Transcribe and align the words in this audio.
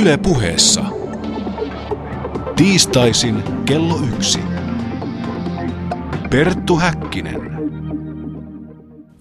Yle 0.00 0.16
puheessa. 0.16 0.84
Tiistaisin 2.56 3.42
kello 3.64 3.98
yksi. 4.14 4.38
Perttu 6.30 6.76
Häkkinen. 6.76 7.40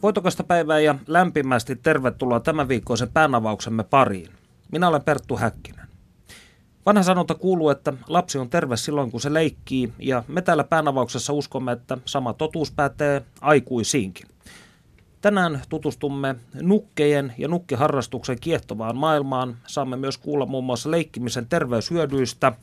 Voitokasta 0.03 0.43
päivää 0.43 0.79
ja 0.79 0.95
lämpimästi 1.07 1.75
tervetuloa 1.75 2.39
tämän 2.39 2.67
viikkoisen 2.67 3.09
päänavauksemme 3.13 3.83
pariin. 3.83 4.29
Minä 4.71 4.87
olen 4.87 5.03
Perttu 5.03 5.37
Häkkinen. 5.37 5.87
Vanha 6.85 7.03
sanonta 7.03 7.35
kuuluu, 7.35 7.69
että 7.69 7.93
lapsi 8.07 8.37
on 8.37 8.49
terve 8.49 8.77
silloin, 8.77 9.11
kun 9.11 9.21
se 9.21 9.33
leikkii, 9.33 9.93
ja 9.99 10.23
me 10.27 10.41
täällä 10.41 10.63
päänavauksessa 10.63 11.33
uskomme, 11.33 11.71
että 11.71 11.97
sama 12.05 12.33
totuus 12.33 12.71
pätee 12.71 13.21
aikuisiinkin. 13.41 14.27
Tänään 15.23 15.61
tutustumme 15.69 16.35
nukkejen 16.61 17.33
ja 17.37 17.47
nukkeharrastuksen 17.47 18.39
kiehtovaan 18.39 18.97
maailmaan. 18.97 19.57
Saamme 19.67 19.97
myös 19.97 20.17
kuulla 20.17 20.45
muun 20.45 20.63
muassa 20.63 20.91
leikkimisen 20.91 21.47
terveyshyödyistä 21.47 22.53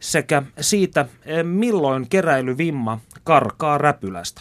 sekä 0.00 0.42
siitä, 0.60 1.06
milloin 1.42 2.08
keräilyvimma 2.08 3.00
karkaa 3.24 3.78
räpylästä. 3.78 4.40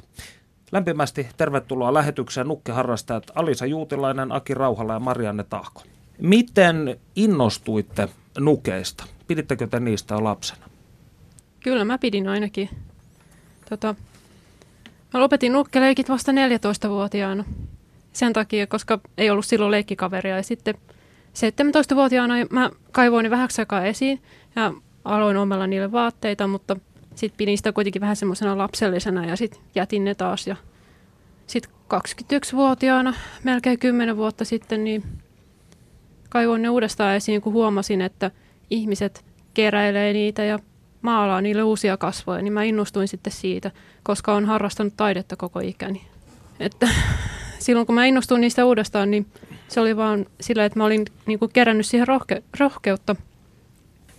Lämpimästi 0.71 1.27
tervetuloa 1.37 1.93
lähetykseen 1.93 2.47
nukkeharrastajat 2.47 3.31
Alisa 3.35 3.65
Juutilainen, 3.65 4.31
Aki 4.31 4.53
Rauhala 4.53 4.93
ja 4.93 4.99
Marianne 4.99 5.43
Tahko. 5.43 5.83
Miten 6.21 6.99
innostuitte 7.15 8.09
nukeista? 8.39 9.05
Pidittekö 9.27 9.67
te 9.67 9.79
niistä 9.79 10.23
lapsena? 10.23 10.65
Kyllä 11.59 11.85
mä 11.85 11.97
pidin 11.97 12.27
ainakin. 12.27 12.69
Tota, 13.69 13.95
Mä 15.15 15.21
lopetin 15.21 15.53
nukkeleikit 15.53 16.09
vasta 16.09 16.31
14-vuotiaana. 16.31 17.43
Sen 18.13 18.33
takia, 18.33 18.67
koska 18.67 18.99
ei 19.17 19.29
ollut 19.29 19.45
silloin 19.45 19.71
leikkikaveria. 19.71 20.35
Ja 20.35 20.43
sitten 20.43 20.75
17-vuotiaana 21.33 22.33
mä 22.49 22.69
kaivoin 22.91 23.23
ne 23.23 23.29
vähäksi 23.29 23.61
aikaa 23.61 23.85
esiin 23.85 24.21
ja 24.55 24.73
aloin 25.05 25.37
omella 25.37 25.67
niille 25.67 25.91
vaatteita, 25.91 26.47
mutta 26.47 26.75
sitten 27.15 27.37
pidin 27.37 27.57
sitä 27.57 27.71
kuitenkin 27.71 28.01
vähän 28.01 28.15
semmoisena 28.15 28.57
lapsellisena 28.57 29.25
ja 29.25 29.35
sitten 29.35 29.61
jätin 29.75 30.03
ne 30.03 30.15
taas. 30.15 30.47
Ja 30.47 30.55
sitten 31.47 31.71
21-vuotiaana, 31.93 33.13
melkein 33.43 33.79
10 33.79 34.17
vuotta 34.17 34.45
sitten, 34.45 34.83
niin 34.83 35.03
kaivoin 36.29 36.61
ne 36.61 36.69
uudestaan 36.69 37.15
esiin, 37.15 37.41
kun 37.41 37.53
huomasin, 37.53 38.01
että 38.01 38.31
ihmiset 38.69 39.25
keräilee 39.53 40.13
niitä 40.13 40.43
ja 40.43 40.59
maalaa 41.05 41.41
niille 41.41 41.63
uusia 41.63 41.97
kasvoja, 41.97 42.41
niin 42.41 42.53
mä 42.53 42.63
innostuin 42.63 43.07
sitten 43.07 43.33
siitä, 43.33 43.71
koska 44.03 44.33
olen 44.33 44.45
harrastanut 44.45 44.93
taidetta 44.97 45.35
koko 45.35 45.59
ikäni. 45.59 46.01
Että 46.59 46.89
silloin 47.65 47.85
kun 47.85 47.95
mä 47.95 48.05
innostuin 48.05 48.41
niistä 48.41 48.65
uudestaan, 48.65 49.11
niin 49.11 49.25
se 49.67 49.79
oli 49.79 49.97
vaan 49.97 50.25
sillä, 50.41 50.65
että 50.65 50.79
mä 50.79 50.85
olin 50.85 51.05
niin 51.25 51.39
kuin 51.39 51.51
kerännyt 51.51 51.85
siihen 51.85 52.07
rohke- 52.07 52.43
rohkeutta. 52.59 53.15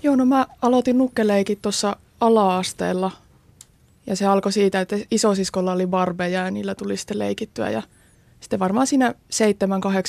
Joo, 0.03 0.17
no 0.17 0.25
mä 0.25 0.47
aloitin 0.62 0.98
nukkeleikit 0.98 1.62
tuossa 1.62 1.97
ala-asteella. 2.20 3.11
Ja 4.07 4.17
se 4.17 4.27
alkoi 4.27 4.53
siitä, 4.53 4.81
että 4.81 4.97
isosiskolla 5.11 5.73
oli 5.73 5.87
barbeja 5.87 6.45
ja 6.45 6.51
niillä 6.51 6.75
tuli 6.75 6.97
sitten 6.97 7.19
leikittyä. 7.19 7.70
Ja 7.70 7.83
sitten 8.41 8.59
varmaan 8.59 8.87
siinä 8.87 9.14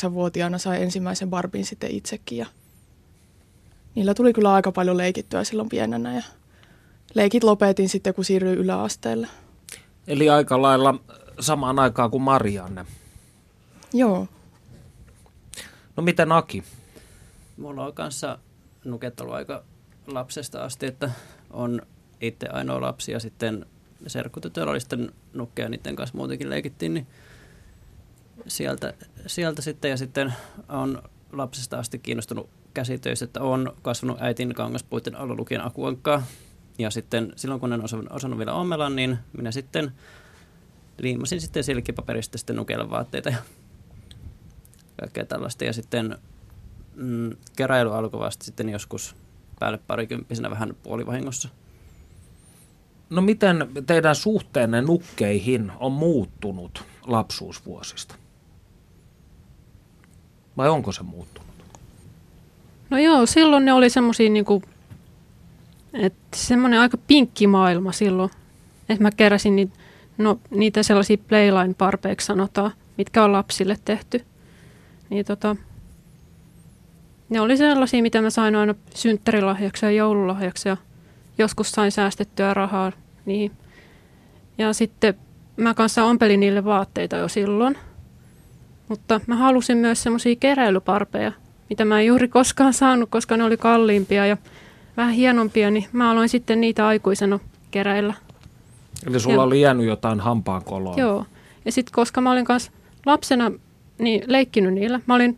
7-8-vuotiaana 0.08 0.58
sai 0.58 0.84
ensimmäisen 0.84 1.30
barbin 1.30 1.66
sitten 1.66 1.92
itsekin. 1.92 2.38
Ja 2.38 2.46
niillä 3.96 4.14
tuli 4.14 4.34
kyllä 4.34 4.54
aika 4.54 4.72
paljon 4.72 4.98
leikittyä 4.98 5.44
silloin 5.44 5.70
pienenä. 5.70 6.16
Ja 6.16 6.24
leikit 7.14 7.44
lopetin 7.44 7.90
sitten, 7.90 8.14
kun 8.14 8.26
siirryin 8.26 8.58
yläasteelle. 8.58 9.28
Eli 10.08 10.30
aika 10.30 10.62
lailla 10.62 11.00
samaan 11.40 11.80
aikaan 11.80 12.12
kuin 12.12 12.24
Marianne. 12.24 12.86
Joo. 13.94 14.28
No 15.96 16.04
miten 16.04 16.32
Aki? 16.32 16.64
Mulla 17.58 17.86
on 17.86 17.94
kanssa 17.94 18.40
nuket 18.86 19.22
ollut 19.22 19.36
aika 19.36 19.64
lapsesta 20.08 20.64
asti, 20.64 20.86
että 20.86 21.12
on 21.52 21.82
itse 22.22 22.48
ainoa 22.48 22.82
lapsi 22.82 23.12
ja 23.12 23.20
sitten 23.20 23.66
serkkutytöllä 24.08 24.72
oli 24.72 24.80
sitten 24.80 25.12
nukkeja, 25.34 25.70
niiden 25.70 25.96
kanssa 25.96 26.18
muutenkin 26.18 26.50
leikittiin, 26.50 26.94
niin 26.94 27.08
sieltä, 28.48 28.94
sieltä 29.28 29.62
sitten 29.62 29.92
ja 29.92 29.98
sitten 29.98 30.34
on 30.70 31.04
lapsesta 31.32 31.80
asti 31.80 32.00
kiinnostunut 32.00 32.50
käsitöistä, 32.74 33.26
että 33.26 33.42
on 33.42 33.74
kasvanut 33.82 34.22
äitin 34.22 34.54
kangaspuiden 34.54 35.16
alla 35.16 35.36
lukien 35.36 35.66
akuankkaa 35.66 36.24
ja 36.78 36.90
sitten 36.90 37.34
silloin 37.36 37.60
kun 37.60 37.74
en 37.74 37.84
osannut, 37.84 38.12
osannut 38.12 38.38
vielä 38.38 38.54
ommella, 38.54 38.90
niin 38.90 39.18
minä 39.34 39.52
sitten 39.52 39.92
liimasin 40.98 41.42
sitten 41.42 41.64
silkkipaperista 41.64 42.38
sitten 42.38 42.56
nukella 42.56 42.90
vaatteita 42.90 43.30
ja 43.30 43.38
kaikkea 45.00 45.26
tällaista. 45.26 45.66
Ja 45.66 45.74
sitten 45.74 46.18
mm, 46.96 47.32
keräily 47.56 47.96
alkoi 47.96 48.20
vasta 48.20 48.46
sitten 48.46 48.70
joskus 48.70 49.16
päälle 49.60 49.80
parikymppisenä 49.88 50.50
vähän 50.50 50.76
puolivahingossa. 50.84 51.50
No 53.10 53.22
miten 53.22 53.70
teidän 53.88 54.16
suhteenne 54.16 54.82
nukkeihin 54.82 55.72
on 55.80 55.92
muuttunut 55.92 56.84
lapsuusvuosista? 57.08 58.16
Vai 60.58 60.70
onko 60.70 60.92
se 60.92 61.04
muuttunut? 61.04 61.48
No 62.90 62.98
joo, 62.98 63.26
silloin 63.26 63.66
ne 63.66 63.74
oli 63.74 63.90
semmoisia 63.90 64.30
niinku 64.30 64.64
että 66.00 66.28
semmoinen 66.36 66.80
aika 66.80 66.98
pinkki 67.08 67.48
maailma 67.48 67.92
silloin. 67.92 68.32
Että 68.90 69.04
mä 69.04 69.12
keräsin 69.12 69.56
niitä, 69.56 69.74
no, 70.18 70.40
niitä 70.50 70.84
sellaisia 70.84 71.18
playline 71.28 71.74
parpeiksi 71.78 72.26
sanotaan, 72.26 72.72
mitkä 72.98 73.24
on 73.24 73.32
lapsille 73.32 73.78
tehty. 73.86 74.26
Niin 75.10 75.26
tota, 75.26 75.56
ne 77.30 77.42
oli 77.42 77.58
sellaisia, 77.58 78.02
mitä 78.02 78.22
mä 78.22 78.30
sain 78.30 78.56
aina 78.56 78.76
synttärilahjaksi 78.96 79.86
ja 79.86 79.92
joululahjaksi 79.92 80.70
ja 80.70 80.78
joskus 81.38 81.72
sain 81.72 81.92
säästettyä 81.92 82.54
rahaa 82.54 82.92
niin 83.26 83.52
Ja 84.58 84.74
sitten 84.74 85.14
mä 85.58 85.74
kanssa 85.74 86.04
ompelin 86.04 86.40
niille 86.40 86.66
vaatteita 86.66 87.16
jo 87.16 87.28
silloin. 87.28 87.78
Mutta 88.88 89.22
mä 89.28 89.36
halusin 89.36 89.78
myös 89.78 90.04
semmoisia 90.04 90.36
keräilyparpeja, 90.36 91.32
mitä 91.70 91.86
mä 91.86 92.00
en 92.00 92.06
juuri 92.06 92.28
koskaan 92.28 92.74
saanut, 92.74 93.10
koska 93.10 93.38
ne 93.38 93.44
oli 93.44 93.58
kalliimpia 93.58 94.26
ja 94.26 94.38
vähän 94.98 95.14
hienompia, 95.14 95.72
niin 95.72 95.86
mä 95.92 96.12
aloin 96.12 96.30
sitten 96.30 96.62
niitä 96.62 96.88
aikuisena 96.88 97.40
keräillä. 97.72 98.14
Eli 99.08 99.20
sulla 99.20 99.36
ja, 99.36 99.42
oli 99.42 99.62
jäänyt 99.62 99.86
jotain 99.86 100.20
hampaankoloa. 100.20 100.96
Joo. 100.98 101.26
Ja 101.66 101.72
sitten 101.72 101.94
koska 101.94 102.22
mä 102.22 102.32
olin 102.32 102.46
kanssa 102.46 102.72
lapsena 103.06 103.52
niin 104.00 104.24
leikkinyt 104.28 104.74
niillä, 104.74 105.00
mä 105.06 105.16
olin 105.16 105.38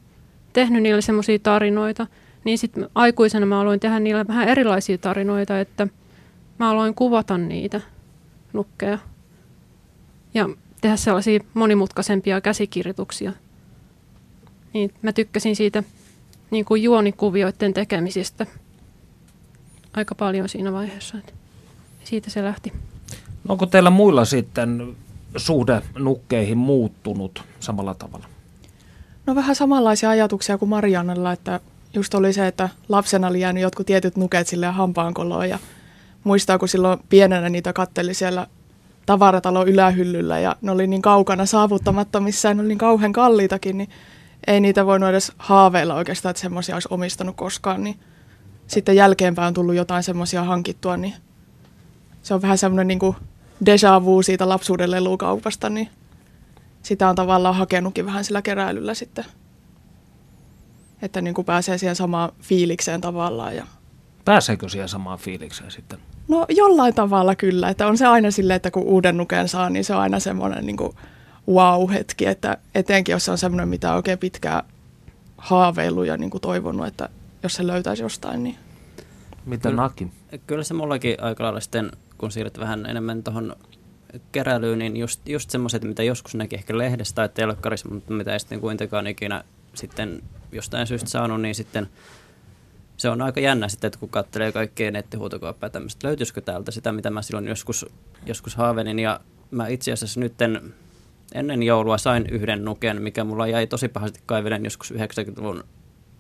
tehnyt 0.54 0.84
niille 0.84 1.02
semmoisia 1.02 1.40
tarinoita, 1.40 2.08
niin 2.44 2.58
sitten 2.58 2.90
aikuisena 2.96 3.46
mä 3.46 3.62
aloin 3.62 3.80
tehdä 3.80 4.00
niille 4.00 4.28
vähän 4.28 4.48
erilaisia 4.48 4.98
tarinoita, 4.98 5.60
että 5.60 5.88
mä 6.60 6.70
aloin 6.70 6.96
kuvata 6.96 7.38
niitä 7.38 7.82
nukkeja 8.54 8.98
ja 10.34 10.50
tehdä 10.82 10.96
sellaisia 10.96 11.40
monimutkaisempia 11.54 12.42
käsikirjoituksia. 12.42 13.34
Niin 14.74 14.94
mä 15.02 15.14
tykkäsin 15.14 15.56
siitä 15.56 15.84
niin 16.52 16.66
kuin 16.66 16.84
juonikuvioiden 16.84 17.74
tekemisestä 17.74 18.46
aika 20.00 20.16
paljon 20.16 20.50
siinä 20.50 20.74
vaiheessa. 20.74 21.18
Että 21.18 21.34
siitä 22.04 22.30
se 22.30 22.44
lähti. 22.44 22.74
No 23.44 23.52
onko 23.52 23.66
teillä 23.66 23.90
muilla 23.90 24.26
sitten 24.26 24.96
suhde 25.38 25.82
nukkeihin 25.98 26.58
muuttunut 26.58 27.44
samalla 27.60 27.94
tavalla? 27.94 28.26
No 29.26 29.36
vähän 29.36 29.56
samanlaisia 29.56 30.10
ajatuksia 30.10 30.58
kuin 30.58 30.70
Mariannella, 30.70 31.32
että 31.32 31.60
just 31.94 32.14
oli 32.14 32.34
se, 32.34 32.48
että 32.48 32.70
lapsena 32.90 33.28
oli 33.28 33.40
jäänyt 33.40 33.64
jotkut 33.64 33.86
tietyt 33.86 34.18
nuket 34.18 34.48
sille 34.48 34.68
hampaankoloon 34.68 35.50
ja 35.50 35.60
muistaa, 36.24 36.58
kun 36.58 36.68
silloin 36.68 37.00
pienenä 37.10 37.50
niitä 37.50 37.74
katteli 37.74 38.14
siellä 38.14 38.48
tavaratalon 39.06 39.68
ylähyllyllä 39.68 40.40
ja 40.40 40.56
ne 40.62 40.72
oli 40.72 40.88
niin 40.88 41.02
kaukana 41.02 41.46
saavuttamattomissa 41.46 42.48
ja 42.48 42.54
ne 42.54 42.62
oli 42.62 42.68
niin 42.68 42.78
kauhean 42.78 43.14
kalliitakin, 43.14 43.78
niin 43.78 43.90
ei 44.48 44.60
niitä 44.60 44.86
voinut 44.86 45.10
edes 45.10 45.32
haaveilla 45.38 45.96
oikeastaan, 45.96 46.32
että 46.32 46.42
semmoisia 46.42 46.76
olisi 46.76 46.88
omistanut 46.92 47.36
koskaan, 47.36 47.84
niin 47.84 48.00
sitten 48.70 48.96
jälkeenpäin 48.96 49.48
on 49.48 49.54
tullut 49.54 49.76
jotain 49.76 50.04
semmoisia 50.04 50.44
hankittua, 50.44 50.98
niin 50.98 51.14
se 52.24 52.34
on 52.34 52.42
vähän 52.42 52.58
semmoinen 52.58 52.88
niin 52.88 53.00
kuin 53.00 53.16
deja 53.66 54.04
vu 54.06 54.22
siitä 54.22 54.50
lapsuuden 54.50 54.92
lelukaupasta, 54.92 55.70
niin 55.70 55.90
sitä 56.84 57.10
on 57.10 57.16
tavallaan 57.16 57.56
hakenutkin 57.56 58.06
vähän 58.06 58.24
sillä 58.24 58.42
keräilyllä 58.42 58.94
sitten. 58.94 59.26
Että 61.02 61.22
niin 61.22 61.34
kuin 61.34 61.46
pääsee 61.46 61.78
siihen 61.78 61.96
samaan 61.96 62.32
fiilikseen 62.42 63.02
tavallaan. 63.02 63.56
Ja... 63.56 63.68
Pääseekö 64.26 64.70
siihen 64.70 64.90
samaan 64.90 65.20
fiilikseen 65.20 65.72
sitten? 65.72 66.00
No 66.28 66.46
jollain 66.50 66.96
tavalla 66.96 67.36
kyllä, 67.36 67.70
että 67.70 67.88
on 67.88 67.98
se 67.98 68.06
aina 68.06 68.32
silleen, 68.32 68.56
että 68.56 68.72
kun 68.72 68.84
uuden 68.84 69.18
nuken 69.18 69.48
saa, 69.48 69.70
niin 69.70 69.86
se 69.86 69.94
on 69.94 70.02
aina 70.02 70.20
semmoinen 70.20 70.66
niin 70.66 70.78
kuin 70.78 70.96
wow-hetki, 71.48 72.26
että 72.26 72.58
etenkin 72.76 73.14
jos 73.14 73.26
se 73.26 73.32
on 73.32 73.38
semmoinen, 73.38 73.70
mitä 73.70 73.90
on 73.90 73.96
oikein 73.96 74.20
pitkään 74.20 74.64
haaveillut 75.38 76.06
ja 76.06 76.18
niin 76.18 76.30
kuin 76.30 76.42
toivonut, 76.42 76.88
että 76.88 77.10
jos 77.44 77.54
se 77.54 77.68
löytäisi 77.68 78.04
jostain. 78.04 78.44
Niin. 78.44 78.58
Mitä 79.46 79.72
Naki? 79.72 80.08
Kyllä 80.48 80.64
se 80.64 80.74
mullakin 80.74 81.24
aika 81.24 81.44
lailla 81.44 81.60
sitten, 81.60 81.92
kun 82.18 82.32
siirryt 82.32 82.60
vähän 82.60 82.86
enemmän 82.86 83.24
tuohon 83.24 83.56
keräilyyn, 84.32 84.80
niin 84.80 84.98
just, 84.98 85.30
just 85.30 85.50
semmoiset, 85.50 85.84
mitä 85.84 86.04
joskus 86.04 86.36
näki 86.36 86.56
ehkä 86.56 86.78
lehdestä 86.78 87.16
tai 87.16 87.30
telkkarissa, 87.30 87.90
mutta 87.90 88.14
mitä 88.14 88.34
ei 88.34 88.40
sitten 88.40 88.62
kuitenkaan 88.62 89.08
ikinä 89.08 89.44
sitten 89.74 90.24
jostain 90.52 90.88
syystä 90.88 91.10
saanut, 91.10 91.42
niin 91.42 91.56
sitten 91.56 91.90
se 92.98 93.10
on 93.10 93.22
aika 93.22 93.40
jännä 93.40 93.68
sitten, 93.68 93.88
että 93.88 94.00
kun 94.00 94.10
katselee 94.10 94.52
kaikkea 94.52 94.92
nettihuutokauppaa 94.92 95.68
ja 95.68 95.72
tämmöistä, 95.72 96.08
löytyisikö 96.08 96.42
täältä 96.42 96.72
sitä, 96.72 96.92
mitä 96.92 97.10
mä 97.10 97.22
silloin 97.22 97.48
joskus, 97.48 97.86
joskus 98.26 98.56
haavelin. 98.56 99.00
Ja 99.00 99.20
mä 99.52 99.68
itse 99.68 99.92
asiassa 99.92 100.20
nytten 100.20 100.74
ennen 101.34 101.64
joulua 101.64 101.98
sain 101.98 102.26
yhden 102.32 102.66
nuken, 102.66 103.02
mikä 103.02 103.24
mulla 103.24 103.48
jäi 103.48 103.68
tosi 103.68 103.88
pahasti 103.88 104.20
kaivelen 104.26 104.64
joskus 104.64 104.92
90-luvun 104.92 105.64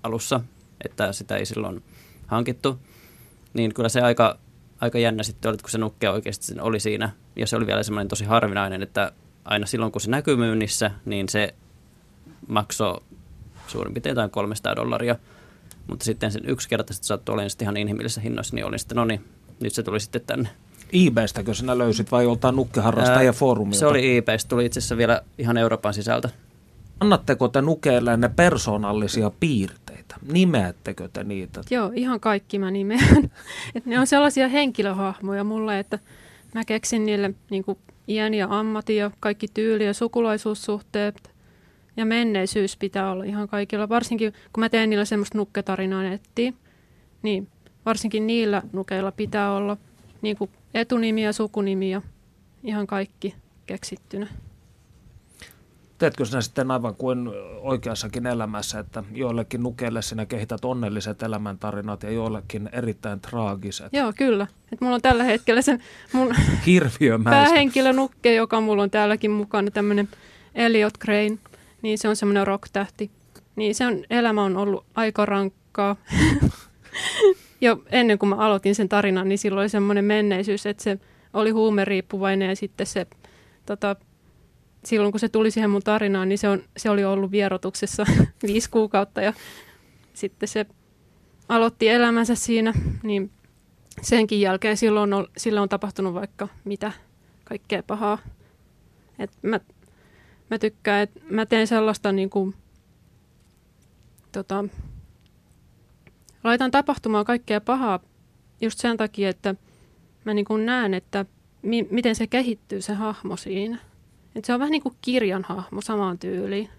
alussa, 0.03 0.41
että 0.85 1.13
sitä 1.13 1.37
ei 1.37 1.45
silloin 1.45 1.83
hankittu. 2.27 2.79
Niin 3.53 3.73
kyllä 3.73 3.89
se 3.89 4.01
aika, 4.01 4.39
aika 4.81 4.99
jännä 4.99 5.23
sitten 5.23 5.49
oli, 5.49 5.57
kun 5.57 5.69
se 5.69 5.77
nukke 5.77 6.09
oikeasti 6.09 6.59
oli 6.59 6.79
siinä. 6.79 7.09
Ja 7.35 7.47
se 7.47 7.55
oli 7.55 7.67
vielä 7.67 7.83
semmoinen 7.83 8.07
tosi 8.07 8.25
harvinainen, 8.25 8.83
että 8.83 9.11
aina 9.45 9.65
silloin 9.65 9.91
kun 9.91 10.01
se 10.01 10.09
näkyy 10.09 10.35
myynnissä, 10.35 10.91
niin 11.05 11.29
se 11.29 11.55
maksoi 12.47 13.01
suurin 13.67 13.93
piirtein 13.93 14.11
jotain 14.11 14.31
300 14.31 14.75
dollaria. 14.75 15.15
Mutta 15.87 16.05
sitten 16.05 16.31
sen 16.31 16.41
yksinkertaisesti 16.45 17.07
saattoi 17.07 17.33
olemaan 17.33 17.49
ihan 17.61 17.77
inhimillisessä 17.77 18.21
hinnoissa, 18.21 18.55
niin 18.55 18.65
olin 18.65 18.79
sitten, 18.79 18.95
no 18.95 19.05
niin, 19.05 19.25
nyt 19.59 19.73
se 19.73 19.83
tuli 19.83 19.99
sitten 19.99 20.21
tänne. 20.27 20.49
eBaystäkö 21.07 21.53
sinä 21.53 21.77
löysit 21.77 22.11
vai 22.11 22.23
joltain 22.23 22.55
nukkeharrastajia 22.55 23.33
foorumilta? 23.33 23.79
Se 23.79 23.85
oli 23.85 24.17
eBaystä, 24.17 24.49
tuli 24.49 24.65
itse 24.65 24.79
asiassa 24.79 24.97
vielä 24.97 25.21
ihan 25.37 25.57
Euroopan 25.57 25.93
sisältä. 25.93 26.29
Annatteko 26.99 27.47
te 27.47 27.61
nukeille 27.61 28.17
ne 28.17 28.29
persoonallisia 28.29 29.31
piirteitä? 29.39 29.88
Nimeättekö 30.31 31.09
te 31.13 31.23
niitä? 31.23 31.61
Joo, 31.69 31.91
ihan 31.95 32.19
kaikki 32.19 32.59
mä 32.59 32.71
nimeän. 32.71 33.31
Et 33.75 33.85
ne 33.85 33.99
on 33.99 34.07
sellaisia 34.07 34.47
henkilöhahmoja 34.47 35.43
mulle, 35.43 35.79
että 35.79 35.99
mä 36.55 36.65
keksin 36.65 37.05
niille 37.05 37.33
niin 37.49 37.63
iän 38.07 38.33
ja 38.33 38.47
ammatin 38.49 38.97
ja 38.97 39.11
kaikki 39.19 39.47
tyyli 39.53 39.85
ja 39.85 39.93
sukulaisuussuhteet 39.93 41.31
ja 41.97 42.05
menneisyys 42.05 42.77
pitää 42.77 43.11
olla 43.11 43.23
ihan 43.23 43.47
kaikilla. 43.47 43.89
Varsinkin 43.89 44.33
kun 44.53 44.61
mä 44.61 44.69
teen 44.69 44.89
niillä 44.89 45.05
semmoista 45.05 45.37
nukketarinaa 45.37 46.03
nettiin, 46.03 46.55
niin 47.21 47.47
varsinkin 47.85 48.27
niillä 48.27 48.61
nukeilla 48.73 49.11
pitää 49.11 49.51
olla 49.51 49.77
niin 50.21 50.37
kuin 50.37 50.51
etunimi 50.73 51.23
ja 51.23 51.33
sukunimi 51.33 51.91
ja 51.91 52.01
ihan 52.63 52.87
kaikki 52.87 53.35
keksittynä. 53.65 54.27
Teetkö 55.99 56.25
sinä 56.25 56.41
sitten 56.41 56.71
aivan 56.71 56.95
kuin 56.95 57.29
oikeassakin 57.61 58.25
elämässä, 58.25 58.79
että 58.79 59.03
joillekin 59.11 59.63
nukeille 59.63 60.01
sinä 60.01 60.25
kehität 60.25 60.65
onnelliset 60.65 61.23
elämäntarinat 61.23 62.03
ja 62.03 62.11
joillekin 62.11 62.69
erittäin 62.71 63.19
traagiset? 63.19 63.93
Joo, 63.93 64.13
kyllä. 64.17 64.47
Et 64.71 64.81
mulla 64.81 64.95
on 64.95 65.01
tällä 65.01 65.23
hetkellä 65.23 65.61
se 65.61 65.79
mun 66.13 66.35
Hirviömäistä. 66.65 67.43
päähenkilö 67.43 67.93
nukke, 67.93 68.33
joka 68.33 68.61
mulla 68.61 68.83
on 68.83 68.89
täälläkin 68.91 69.31
mukana, 69.31 69.71
tämmöinen 69.71 70.09
Elliot 70.55 70.97
Crane. 70.97 71.37
Niin 71.81 71.97
se 71.97 72.07
on 72.07 72.15
semmoinen 72.15 72.47
rock-tähti. 72.47 73.11
Niin 73.55 73.75
se 73.75 73.87
on, 73.87 74.03
elämä 74.09 74.43
on 74.43 74.57
ollut 74.57 74.85
aika 74.95 75.25
rankkaa. 75.25 75.95
jo 77.61 77.83
ennen 77.91 78.19
kuin 78.19 78.29
mä 78.29 78.35
aloitin 78.35 78.75
sen 78.75 78.89
tarinan, 78.89 79.29
niin 79.29 79.39
silloin 79.39 79.63
oli 79.63 79.69
semmoinen 79.69 80.05
menneisyys, 80.05 80.65
että 80.65 80.83
se 80.83 80.99
oli 81.33 81.49
huumeriippuvainen 81.49 82.49
ja 82.49 82.55
sitten 82.55 82.87
se, 82.87 83.07
tota, 83.65 83.95
silloin 84.85 85.11
kun 85.11 85.19
se 85.19 85.29
tuli 85.29 85.51
siihen 85.51 85.69
mun 85.69 85.81
tarinaan, 85.81 86.29
niin 86.29 86.37
se, 86.37 86.49
on, 86.49 86.63
se 86.77 86.89
oli 86.89 87.05
ollut 87.05 87.31
vierotuksessa 87.31 88.05
viisi 88.47 88.69
kuukautta 88.69 89.21
ja 89.21 89.33
sitten 90.13 90.49
se 90.49 90.65
aloitti 91.49 91.89
elämänsä 91.89 92.35
siinä, 92.35 92.73
niin 93.03 93.31
senkin 94.01 94.41
jälkeen 94.41 94.77
silloin 94.77 95.13
on, 95.13 95.27
sillä 95.37 95.61
on 95.61 95.69
tapahtunut 95.69 96.13
vaikka 96.13 96.47
mitä 96.63 96.91
kaikkea 97.43 97.83
pahaa. 97.83 98.17
Et 99.19 99.31
mä, 99.41 99.59
mä 100.49 100.59
tykkään, 100.59 101.01
että 101.03 101.19
mä 101.29 101.45
teen 101.45 101.67
sellaista 101.67 102.11
niin 102.11 102.29
kuin, 102.29 102.55
tota, 104.31 104.65
laitan 106.43 106.71
tapahtumaan 106.71 107.25
kaikkea 107.25 107.61
pahaa 107.61 107.99
just 108.61 108.79
sen 108.79 108.97
takia, 108.97 109.29
että 109.29 109.55
mä 110.25 110.33
niin 110.33 110.65
näen, 110.65 110.93
että 110.93 111.25
mi- 111.61 111.87
miten 111.91 112.15
se 112.15 112.27
kehittyy 112.27 112.81
se 112.81 112.93
hahmo 112.93 113.37
siinä. 113.37 113.88
Et 114.35 114.45
se 114.45 114.53
on 114.53 114.59
vähän 114.59 114.71
niin 114.71 114.81
kuin 114.81 114.95
kirjan 115.01 115.43
hahmo 115.49 115.81
samaan 115.81 116.19
tyyliin. 116.19 116.69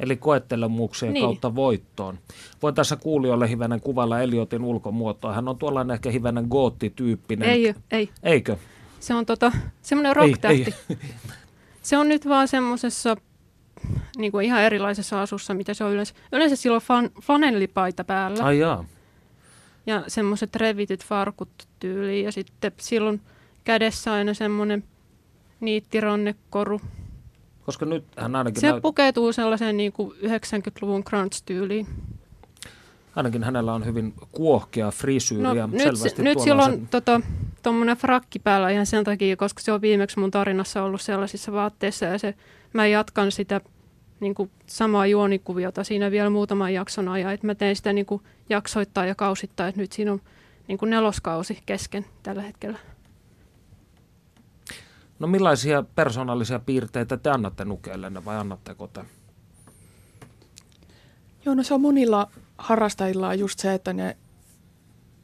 Eli 0.00 0.16
koettelemuksien 0.16 1.12
Niin. 1.12 1.24
kautta 1.24 1.54
voittoon. 1.54 2.18
Voin 2.62 2.74
tässä 2.74 2.96
kuulijoille 2.96 3.48
hivenen 3.48 3.80
kuvalla 3.80 4.20
Eliotin 4.20 4.64
ulkomuotoa. 4.64 5.32
Hän 5.32 5.48
on 5.48 5.58
tuollainen 5.58 5.94
ehkä 5.94 6.10
hivenen 6.10 6.46
goottityyppinen. 6.50 7.48
Ei, 7.48 7.74
ei. 7.90 8.10
Eikö? 8.22 8.56
Se 9.00 9.14
on 9.14 9.26
tota, 9.26 9.52
semmoinen 9.82 10.16
rock-tähti. 10.16 10.74
Se 11.82 11.96
on 11.98 12.08
nyt 12.08 12.28
vaan 12.28 12.48
semmoisessa 12.48 13.16
niin 14.18 14.32
kuin 14.32 14.46
ihan 14.46 14.62
erilaisessa 14.62 15.22
asussa, 15.22 15.54
mitä 15.54 15.74
se 15.74 15.84
on 15.84 15.92
yleensä. 15.92 16.14
Yleensä 16.32 16.56
sillä 16.56 16.74
on 16.76 16.82
fan, 16.82 17.10
flanellipaita 17.22 18.04
päällä 18.04 18.44
Ai 18.44 18.58
jaa. 18.58 18.84
ja 19.86 20.04
semmoiset 20.08 20.56
revityt 20.56 21.04
farkut 21.04 21.48
tyyliin. 21.80 22.24
Ja 22.24 22.32
sitten 22.32 22.72
silloin 22.80 23.20
kädessä 23.64 24.12
aina 24.12 24.34
semmoinen 24.34 24.84
niittirannekoru. 25.60 26.80
Koska 27.66 27.86
nyt 27.86 28.04
hän 28.16 28.36
ainakin, 28.36 28.60
Se 28.60 28.70
näyt- 28.70 28.80
pukeutuu 28.82 29.32
sellaiseen 29.32 29.76
niin 29.76 29.92
kuin 29.92 30.12
90-luvun 30.22 31.02
grunge-tyyliin. 31.06 31.86
ainakin 33.16 33.44
hänellä 33.44 33.74
on 33.74 33.84
hyvin 33.84 34.14
kuohkea 34.32 34.90
frisyyri 34.90 35.42
No, 35.42 35.54
ja 35.54 35.66
nyt, 35.66 35.82
selvästi 35.82 36.22
nyt 36.22 36.40
sillä 36.40 36.64
on 36.64 36.86
tota, 36.90 37.20
tommonen 37.62 37.96
frakki 37.96 38.38
päällä 38.38 38.70
ihan 38.70 38.86
sen 38.86 39.04
takia, 39.04 39.36
koska 39.36 39.60
se 39.62 39.72
on 39.72 39.80
viimeksi 39.80 40.18
mun 40.20 40.30
tarinassa 40.30 40.82
ollut 40.82 41.00
sellaisissa 41.00 41.52
vaatteissa 41.52 42.06
ja 42.06 42.18
se, 42.18 42.34
mä 42.72 42.86
jatkan 42.86 43.32
sitä 43.32 43.60
niin 44.20 44.34
kuin 44.34 44.50
samaa 44.66 45.06
juonikuviota 45.06 45.84
siinä 45.84 46.10
vielä 46.10 46.30
muutaman 46.30 46.74
jakson 46.74 47.08
ajan. 47.08 47.32
Et 47.32 47.42
mä 47.42 47.54
teen 47.54 47.76
sitä 47.76 47.92
niin 47.92 48.06
kuin 48.06 48.22
jaksoittaa 48.48 49.06
ja 49.06 49.14
kausittaa, 49.14 49.68
että 49.68 49.80
nyt 49.80 49.92
siinä 49.92 50.12
on 50.12 50.20
niin 50.68 50.78
kuin 50.78 50.90
neloskausi 50.90 51.58
kesken 51.66 52.04
tällä 52.22 52.42
hetkellä. 52.42 52.78
No 55.20 55.26
millaisia 55.26 55.82
persoonallisia 55.82 56.58
piirteitä 56.58 57.16
te 57.16 57.30
annatte 57.30 57.64
nukeillenne 57.64 58.24
vai 58.24 58.36
annatteko 58.36 58.86
te? 58.86 59.04
Joo, 61.44 61.54
no 61.54 61.62
se 61.62 61.74
on 61.74 61.80
monilla 61.80 62.30
harrastajilla 62.58 63.28
on 63.28 63.38
just 63.38 63.58
se, 63.58 63.74
että 63.74 63.92
ne 63.92 64.16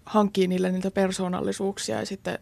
hankkii 0.07 0.47
niille 0.47 0.73
niitä 0.73 0.91
persoonallisuuksia 0.91 1.99
ja 2.01 2.07
sitten 2.07 2.39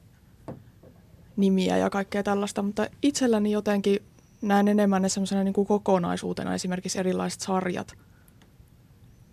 nimiä 1.36 1.76
ja 1.76 1.90
kaikkea 1.90 2.22
tällaista, 2.22 2.62
mutta 2.62 2.86
itselläni 3.02 3.52
jotenkin 3.52 3.98
näen 4.42 4.68
enemmän 4.68 5.02
ne 5.02 5.08
semmoisena 5.08 5.44
niin 5.44 5.54
kuin 5.54 5.66
kokonaisuutena, 5.66 6.54
esimerkiksi 6.54 6.98
erilaiset 6.98 7.40
sarjat. 7.40 7.94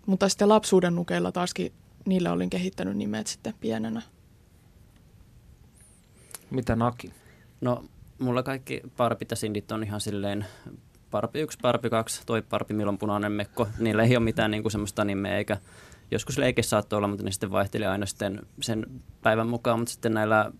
Mutta 0.06 0.28
sitten 0.28 0.48
lapsuuden 0.48 0.94
nukeilla 0.94 1.32
taaskin 1.32 1.72
niille 2.06 2.30
olin 2.30 2.50
kehittänyt 2.50 2.96
nimet 2.96 3.26
sitten 3.26 3.54
pienenä. 3.60 4.02
Mitä 6.50 6.76
Naki? 6.76 7.12
No, 7.60 7.84
mulla 8.22 8.42
kaikki 8.42 8.80
parpit 8.96 9.30
ja 9.30 9.36
sindit 9.36 9.72
on 9.72 9.82
ihan 9.82 10.00
silleen 10.00 10.46
parpi 11.10 11.40
1, 11.40 11.58
parpi 11.62 11.90
2, 11.90 12.22
toi 12.26 12.42
parpi, 12.42 12.74
milloin 12.74 12.98
punainen 12.98 13.32
mekko. 13.32 13.68
Niillä 13.78 14.02
ei 14.02 14.16
ole 14.16 14.24
mitään 14.24 14.50
niin 14.50 14.62
kuin 14.62 14.72
semmoista 14.72 15.04
nimeä, 15.04 15.36
eikä 15.36 15.56
joskus 16.10 16.38
leikeissä 16.38 16.70
saattoi 16.70 16.96
olla, 16.96 17.08
mutta 17.08 17.24
ne 17.24 17.30
sitten 17.30 17.50
vaihteli 17.50 17.86
aina 17.86 18.06
sitten 18.06 18.40
sen 18.60 18.86
päivän 19.22 19.46
mukaan. 19.46 19.78
Mutta 19.78 19.92
sitten 19.92 20.14
näillä 20.14 20.52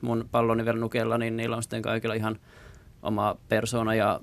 mun 0.00 0.28
pallonivelnukeilla, 0.30 1.18
niin 1.18 1.36
niillä 1.36 1.56
on 1.56 1.62
sitten 1.62 1.82
kaikilla 1.82 2.14
ihan 2.14 2.38
oma 3.02 3.36
persona 3.48 3.94
ja 3.94 4.20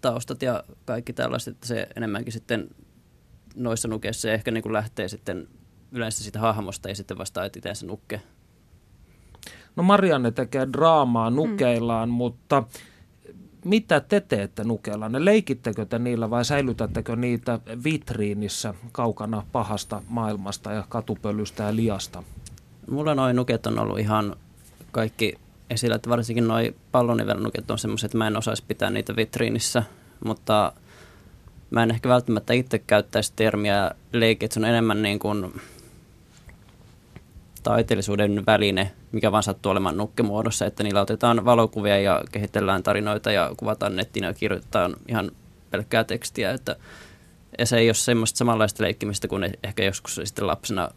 taustat 0.00 0.42
ja 0.42 0.64
kaikki 0.84 1.12
tällaiset. 1.12 1.54
Että 1.54 1.66
se 1.66 1.86
enemmänkin 1.96 2.32
sitten 2.32 2.68
noissa 3.56 3.88
nukeissa 3.88 4.30
ehkä 4.30 4.50
niin 4.50 4.62
kuin 4.62 4.72
lähtee 4.72 5.08
sitten 5.08 5.48
yleensä 5.92 6.22
siitä 6.22 6.38
hahmosta 6.38 6.88
ja 6.88 6.94
sitten 6.94 7.18
vasta 7.18 7.44
itse 7.44 7.74
se 7.74 7.86
nukke. 7.86 8.20
No 9.80 9.84
Marianne 9.84 10.30
tekee 10.30 10.68
draamaa 10.72 11.30
nukeillaan, 11.30 12.08
mm. 12.08 12.12
mutta 12.12 12.62
mitä 13.64 14.00
te 14.00 14.20
teette 14.20 14.64
nukeillaan? 14.64 15.24
Leikittekö 15.24 15.86
te 15.86 15.98
niillä 15.98 16.30
vai 16.30 16.44
säilytättekö 16.44 17.16
niitä 17.16 17.58
vitriinissä 17.84 18.74
kaukana 18.92 19.42
pahasta 19.52 20.02
maailmasta 20.08 20.72
ja 20.72 20.84
katupölystä 20.88 21.62
ja 21.62 21.76
liasta? 21.76 22.22
Mulla 22.90 23.14
noin 23.14 23.36
nuket 23.36 23.66
on 23.66 23.78
ollut 23.78 23.98
ihan 23.98 24.36
kaikki 24.92 25.38
esillä, 25.70 25.96
että 25.96 26.10
varsinkin 26.10 26.48
noin 26.48 26.76
pallonivelnuket 26.92 27.70
on 27.70 27.78
semmoiset, 27.78 28.08
että 28.08 28.18
mä 28.18 28.26
en 28.26 28.36
osaisi 28.36 28.64
pitää 28.68 28.90
niitä 28.90 29.16
vitriinissä, 29.16 29.82
mutta 30.24 30.72
mä 31.70 31.82
en 31.82 31.90
ehkä 31.90 32.08
välttämättä 32.08 32.52
itse 32.52 32.78
käyttäisi 32.78 33.32
termiä 33.36 33.90
leikki, 34.12 34.44
että 34.44 34.54
se 34.54 34.60
on 34.60 34.64
enemmän 34.64 35.02
niin 35.02 35.18
kuin 35.18 35.60
taiteellisuuden 37.62 38.46
väline, 38.46 38.90
mikä 39.12 39.32
vaan 39.32 39.42
sattuu 39.42 39.72
olemaan 39.72 39.96
nukkemuodossa, 39.96 40.66
että 40.66 40.82
niillä 40.82 41.00
otetaan 41.00 41.44
valokuvia 41.44 41.98
ja 41.98 42.24
kehitellään 42.32 42.82
tarinoita 42.82 43.32
ja 43.32 43.50
kuvataan 43.56 43.96
nettiin 43.96 44.24
ja 44.24 44.34
kirjoitetaan 44.34 44.96
ihan 45.08 45.30
pelkkää 45.70 46.04
tekstiä, 46.04 46.50
että 46.50 46.76
ja 47.58 47.66
se 47.66 47.78
ei 47.78 47.88
ole 47.88 47.94
semmoista 47.94 48.38
samanlaista 48.38 48.84
leikkimistä 48.84 49.28
kuin 49.28 49.50
ehkä 49.64 49.84
joskus 49.84 50.20
sitten 50.24 50.46
lapsena, 50.46 50.90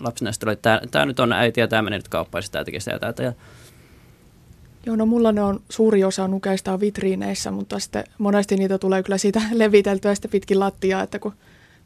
lapsena 0.00 0.32
sitten 0.32 0.48
oli, 0.48 0.52
että 0.52 0.80
tämä 0.90 1.06
nyt 1.06 1.20
on 1.20 1.32
äiti 1.32 1.60
ja 1.60 1.68
tämä 1.68 1.82
menee 1.82 1.98
nyt 1.98 2.08
kauppaan, 2.08 2.44
tämä 2.52 2.64
tekee 2.64 2.80
sitä 2.80 2.92
ja 2.92 2.98
tätä. 2.98 3.22
Ja 3.22 3.32
Joo, 4.86 4.96
no 4.96 5.06
mulla 5.06 5.32
ne 5.32 5.42
on 5.42 5.60
suuri 5.68 6.04
osa 6.04 6.28
nukeista 6.28 6.72
on 6.72 6.80
vitriineissä, 6.80 7.50
mutta 7.50 7.78
sitten 7.78 8.04
monesti 8.18 8.56
niitä 8.56 8.78
tulee 8.78 9.02
kyllä 9.02 9.18
siitä 9.18 9.40
leviteltyä 9.52 10.14
sitten 10.14 10.30
pitkin 10.30 10.60
lattiaa, 10.60 11.02
että 11.02 11.18
kun 11.18 11.34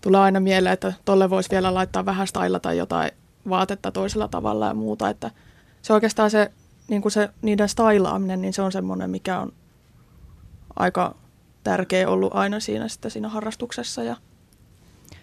tulee 0.00 0.20
aina 0.20 0.40
mieleen, 0.40 0.72
että 0.72 0.92
tolle 1.04 1.30
voisi 1.30 1.50
vielä 1.50 1.74
laittaa 1.74 2.04
vähän 2.04 2.26
tai 2.62 2.78
jotain 2.78 3.10
vaatetta 3.48 3.92
toisella 3.92 4.28
tavalla 4.28 4.66
ja 4.66 4.74
muuta. 4.74 5.08
Että 5.08 5.30
se 5.82 5.92
oikeastaan 5.92 6.30
se, 6.30 6.52
niin 6.88 7.02
kuin 7.02 7.12
se 7.12 7.28
niiden 7.42 7.68
stylaaminen, 7.68 8.42
niin 8.42 8.52
se 8.52 8.62
on 8.62 8.72
semmoinen, 8.72 9.10
mikä 9.10 9.40
on 9.40 9.52
aika 10.76 11.14
tärkeä 11.64 12.08
ollut 12.08 12.34
aina 12.34 12.60
siinä, 12.60 12.88
sitten 12.88 13.10
siinä 13.10 13.28
harrastuksessa. 13.28 14.02
Ja 14.02 14.16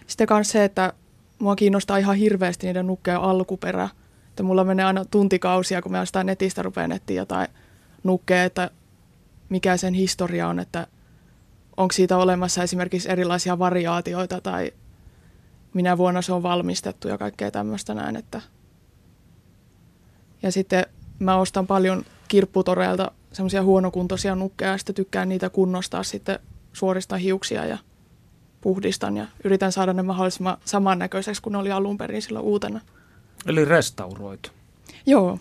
sitten 0.08 0.28
myös 0.32 0.52
se, 0.52 0.64
että 0.64 0.94
mua 1.40 1.56
kiinnostaa 1.56 1.98
ihan 1.98 2.16
hirveästi 2.16 2.68
niiden 2.68 2.88
nukkeja 2.88 3.20
alkuperä. 3.20 3.90
Että 4.30 4.44
mulla 4.44 4.64
menee 4.64 4.86
aina 4.86 5.06
tuntikausia, 5.06 5.82
kun 5.82 5.92
mä 5.92 5.98
jostain 5.98 6.28
netistä 6.28 6.62
rupean 6.62 6.92
etsiä 6.92 7.22
jotain 7.22 7.48
nukkeja, 8.04 8.44
että 8.44 8.72
mikä 9.50 9.78
sen 9.78 9.94
historia 9.94 10.48
on, 10.48 10.60
että 10.60 10.88
onko 11.78 11.92
siitä 11.92 12.18
olemassa 12.18 12.64
esimerkiksi 12.64 13.12
erilaisia 13.12 13.60
variaatioita 13.60 14.42
tai 14.42 14.72
minä 15.74 15.98
vuonna 15.98 16.22
se 16.22 16.34
on 16.34 16.44
valmistettu 16.44 17.08
ja 17.08 17.18
kaikkea 17.18 17.52
tämmöistä 17.52 17.94
näin. 17.94 18.16
Että. 18.16 18.42
Ja 20.44 20.52
sitten 20.52 20.86
mä 21.20 21.38
ostan 21.38 21.68
paljon 21.68 22.06
kirpputoreilta 22.28 23.12
semmoisia 23.34 23.64
huonokuntoisia 23.64 24.36
nukkeja 24.36 24.72
ja 24.72 24.78
sitten 24.78 24.96
tykkään 24.96 25.30
niitä 25.30 25.50
kunnostaa 25.50 26.04
sitten 26.04 26.40
suorista 26.74 27.18
hiuksia 27.18 27.66
ja 27.66 27.78
puhdistan 28.62 29.18
ja 29.18 29.26
yritän 29.44 29.72
saada 29.72 29.94
ne 29.94 30.04
mahdollisimman 30.04 30.58
samannäköiseksi 30.66 31.42
kuin 31.42 31.52
ne 31.52 31.58
oli 31.58 31.72
alun 31.72 31.98
perin 31.98 32.22
silloin 32.22 32.46
uutena. 32.46 32.82
Eli 33.46 33.66
restauroit. 33.66 34.52
Joo. 35.06 35.40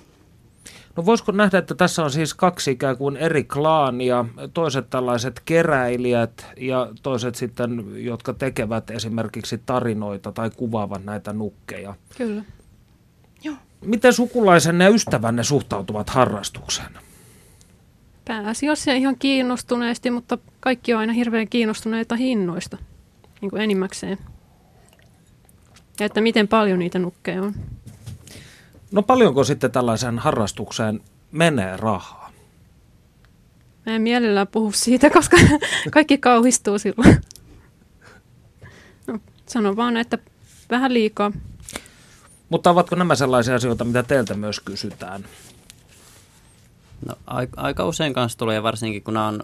No 0.99 1.05
voisiko 1.07 1.33
nähdä, 1.33 1.59
että 1.59 1.75
tässä 1.75 2.05
on 2.05 2.11
siis 2.11 2.35
kaksi 2.35 2.71
ikään 2.71 2.97
kuin 2.97 3.17
eri 3.17 3.45
klaania, 3.45 4.25
toiset 4.55 4.90
tällaiset 4.90 5.43
keräilijät 5.45 6.47
ja 6.57 6.88
toiset 7.02 7.35
sitten, 7.35 7.85
jotka 8.05 8.33
tekevät 8.33 8.90
esimerkiksi 8.90 9.62
tarinoita 9.67 10.33
tai 10.33 10.50
kuvaavat 10.50 11.05
näitä 11.05 11.33
nukkeja. 11.33 11.95
Kyllä. 12.17 12.43
Joo. 13.43 13.57
Miten 13.85 14.12
sukulaisenne 14.12 14.85
ja 14.85 14.90
ystävänne 14.90 15.43
suhtautuvat 15.45 16.11
harrastukseen? 16.11 16.93
Pääasiassa 18.25 18.93
ihan 18.93 19.17
kiinnostuneesti, 19.19 20.11
mutta 20.11 20.38
kaikki 20.61 20.95
on 20.95 21.00
aina 21.00 21.12
hirveän 21.12 21.49
kiinnostuneita 21.49 22.17
hinnoista, 22.17 22.78
niin 23.40 23.50
kuin 23.50 23.62
enimmäkseen. 23.62 24.19
Ja 26.00 26.07
että 26.07 26.21
miten 26.21 26.49
paljon 26.49 26.78
niitä 26.78 26.99
nukkeja 26.99 27.43
on. 27.43 27.55
No 28.90 29.02
paljonko 29.02 29.45
sitten 29.45 29.73
tällaisen 29.73 30.18
harrastukseen 30.18 31.00
menee 31.33 31.76
rahaa? 31.76 32.33
Mä 33.87 33.95
en 33.95 34.02
mielellään 34.02 34.49
puhu 34.49 34.73
siitä, 34.73 35.11
koska 35.16 35.37
kaikki 35.90 36.18
kauhistuu 36.18 36.78
silloin. 36.78 37.21
No, 39.07 39.18
sanon 39.47 39.76
vaan, 39.76 39.97
että 39.97 40.18
vähän 40.71 40.95
liikaa. 40.95 41.33
Mutta 42.49 42.71
ovatko 42.71 42.97
nämä 42.97 43.14
sellaisia 43.14 43.54
asioita, 43.54 43.85
mitä 43.85 44.02
teiltä 44.02 44.35
myös 44.35 44.61
kysytään? 44.61 45.25
No, 47.07 47.14
aika, 47.26 47.61
aika 47.61 47.85
usein 47.85 48.12
kanssa 48.12 48.38
tulee, 48.38 48.62
varsinkin 48.62 49.02
kun 49.02 49.14
nämä 49.14 49.28
on 49.28 49.42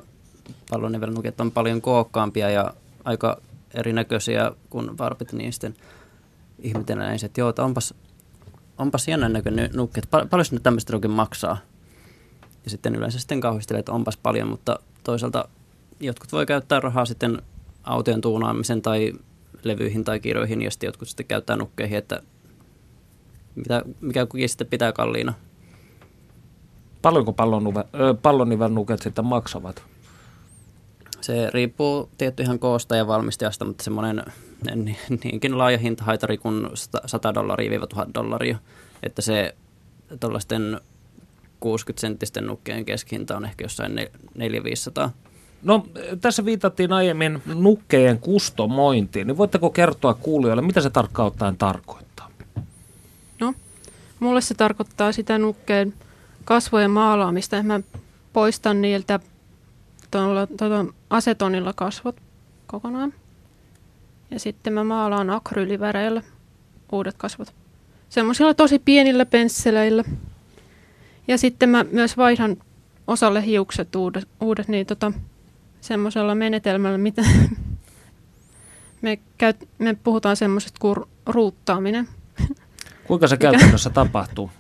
pallonivelnuket 0.71 1.41
on 1.41 1.53
paljon 1.53 1.81
kookkaampia 1.81 2.51
ja 2.51 2.75
aika 3.05 3.41
erinäköisiä 3.75 4.53
kuin 4.71 4.99
varpit, 4.99 5.33
niin 5.33 5.53
sitten 5.53 5.77
ihmetellään, 6.59 7.19
että 7.25 7.41
joo, 7.41 7.49
että 7.49 7.65
onpas 7.65 7.95
onpas 8.79 9.09
jännän 9.09 9.33
näköinen 9.33 9.71
nukke, 9.75 9.99
että 9.99 10.11
pal- 10.11 10.27
paljon 10.27 10.47
nyt 10.51 10.63
tämmöistä 10.63 10.97
oikein 10.97 11.13
maksaa. 11.13 11.59
Ja 12.65 12.71
sitten 12.71 12.95
yleensä 12.95 13.19
sitten 13.19 13.41
kauhistelee, 13.41 13.79
että 13.79 13.93
onpas 13.93 14.17
paljon, 14.17 14.49
mutta 14.49 14.79
toisaalta 15.05 15.49
jotkut 16.01 16.33
voi 16.33 16.47
käyttää 16.47 16.81
rahaa 16.81 17.05
sitten 17.05 17.43
autojen 17.85 18.21
tuunaamisen 18.21 18.83
tai 18.83 19.13
levyihin 19.63 20.05
tai 20.05 20.21
kirjoihin 20.21 20.63
ja 20.63 20.71
sitten 20.71 20.89
jotkut 20.89 21.09
sitten 21.09 21.27
käyttää 21.27 21.57
nukkeihin, 21.57 21.99
että 21.99 22.23
mitä, 23.55 23.83
mikä 24.01 24.27
kukin 24.27 24.49
sitten 24.49 24.67
pitää 24.67 24.93
kalliina. 24.93 25.35
Paljonko 27.03 27.35
pallonivelnuket 28.23 29.03
sitten 29.03 29.25
maksavat? 29.25 29.94
Se 31.25 31.51
riippuu 31.51 32.11
tietty 32.19 32.43
ihan 32.43 32.59
koosta 32.59 32.97
ja 32.97 33.07
valmistajasta, 33.07 33.65
mutta 33.65 33.85
semmoinen 33.85 34.25
niinkin 35.25 35.59
laaja 35.59 35.79
hintahaitari 35.79 36.39
kuin 36.39 36.67
100 37.07 37.35
dollaria-1000 37.35 38.11
dollaria. 38.15 38.59
Että 39.03 39.23
se 39.23 39.55
tuollaisten 40.21 40.81
60-senttisten 41.65 42.45
nukkeen 42.45 42.85
keskihinta 42.85 43.37
on 43.37 43.45
ehkä 43.45 43.65
jossain 43.65 43.93
400-500. 45.07 45.11
No 45.63 45.87
tässä 46.21 46.45
viitattiin 46.45 46.93
aiemmin 46.93 47.43
nukkejen 47.55 48.19
kustomointiin, 48.19 49.27
niin 49.27 49.37
voitteko 49.37 49.71
kertoa 49.71 50.15
kuulijoille, 50.15 50.63
mitä 50.63 50.81
se 50.81 50.91
tarkkaan 50.91 51.27
ottaen 51.27 51.57
tarkoittaa? 51.57 52.31
No, 53.41 53.55
mulle 54.21 54.41
se 54.41 54.55
tarkoittaa 54.55 55.13
sitä 55.13 55.39
nukkeen 55.39 55.95
kasvojen 56.45 56.91
maalaamista. 56.91 57.63
Mä 57.63 57.81
poistan 58.33 58.83
niiltä 58.83 59.21
tuolla, 60.19 60.47
tuolla 60.47 60.95
asetonilla 61.11 61.73
kasvot 61.73 62.21
kokonaan. 62.67 63.15
Ja 64.31 64.41
sitten 64.41 64.73
mä 64.73 64.85
maalaan 64.85 65.31
akryyliväreillä 65.31 66.23
uudet 66.93 67.15
kasvot. 67.19 67.55
Semmoisilla 68.09 68.55
tosi 68.55 68.79
pienillä 68.79 69.27
pensseleillä. 69.27 70.05
Ja 71.29 71.39
sitten 71.39 71.69
mä 71.69 71.85
myös 71.93 72.17
vaihdan 72.17 72.57
osalle 73.07 73.47
hiukset 73.47 73.95
uudet, 73.95 74.29
uudet 74.41 74.69
niin 74.69 74.87
tota, 74.87 75.13
semmoisella 75.81 76.35
menetelmällä, 76.35 76.99
mitä 76.99 77.23
me, 79.03 79.19
käy, 79.39 79.53
me 79.79 79.97
puhutaan 80.05 80.37
semmoisesta 80.37 80.79
kuin 80.81 80.97
ruuttaaminen. 81.27 82.09
Kuinka 83.07 83.29
se 83.29 83.37
käytännössä 83.37 83.91
tapahtuu? 83.91 84.51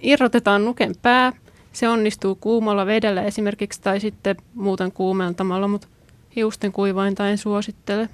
Irrotetaan 0.00 0.64
nuken 0.64 0.94
pää. 1.02 1.32
Se 1.72 1.88
onnistuu 1.88 2.34
kuumalla 2.34 2.86
vedellä 2.86 3.22
esimerkiksi 3.22 3.80
tai 3.80 4.00
sitten 4.00 4.36
muuten 4.54 4.92
kuumentamalla, 4.92 5.68
mutta 5.68 5.88
hiusten 6.36 6.72
kuivainta 6.72 7.28
en 7.28 7.38
suosittele. 7.38 8.08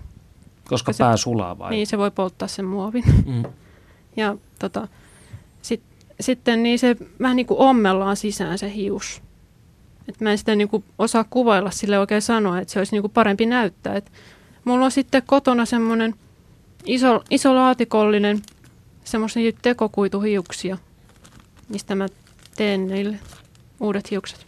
Koska 0.68 0.92
se, 0.92 1.04
pää 1.04 1.16
sulaa 1.16 1.58
vai? 1.58 1.70
Niin, 1.70 1.86
se 1.86 1.98
voi 1.98 2.10
polttaa 2.10 2.48
sen 2.48 2.64
muovin. 2.64 3.04
Mm. 3.26 3.42
Ja 4.18 4.36
tota, 4.58 4.88
sit, 5.62 5.82
sitten 6.20 6.62
niin 6.62 6.78
se 6.78 6.96
vähän 7.20 7.36
niin 7.36 7.46
kuin 7.46 7.60
ommellaan 7.60 8.16
sisään 8.16 8.58
se 8.58 8.74
hius. 8.74 9.22
Et 10.08 10.20
mä 10.20 10.30
en 10.30 10.38
sitä 10.38 10.54
niin 10.54 10.68
kuin 10.68 10.84
osaa 10.98 11.24
kuvailla 11.30 11.70
sille 11.70 11.98
oikein 11.98 12.22
sanoa, 12.22 12.58
että 12.58 12.72
se 12.72 12.80
olisi 12.80 12.92
niin 12.92 13.02
kuin 13.02 13.12
parempi 13.12 13.46
näyttää. 13.46 13.94
Et 13.94 14.12
mulla 14.64 14.84
on 14.84 14.90
sitten 14.90 15.22
kotona 15.26 15.64
semmoinen 15.64 16.14
iso, 16.86 17.22
iso 17.30 17.54
laatikollinen 17.54 18.42
semmoisia 19.04 19.52
tekokuituhiuksia, 19.62 20.78
mistä 21.68 21.94
mä 21.94 22.08
teen 22.56 22.88
niille 22.88 23.18
uudet 23.80 24.10
hiukset. 24.10 24.46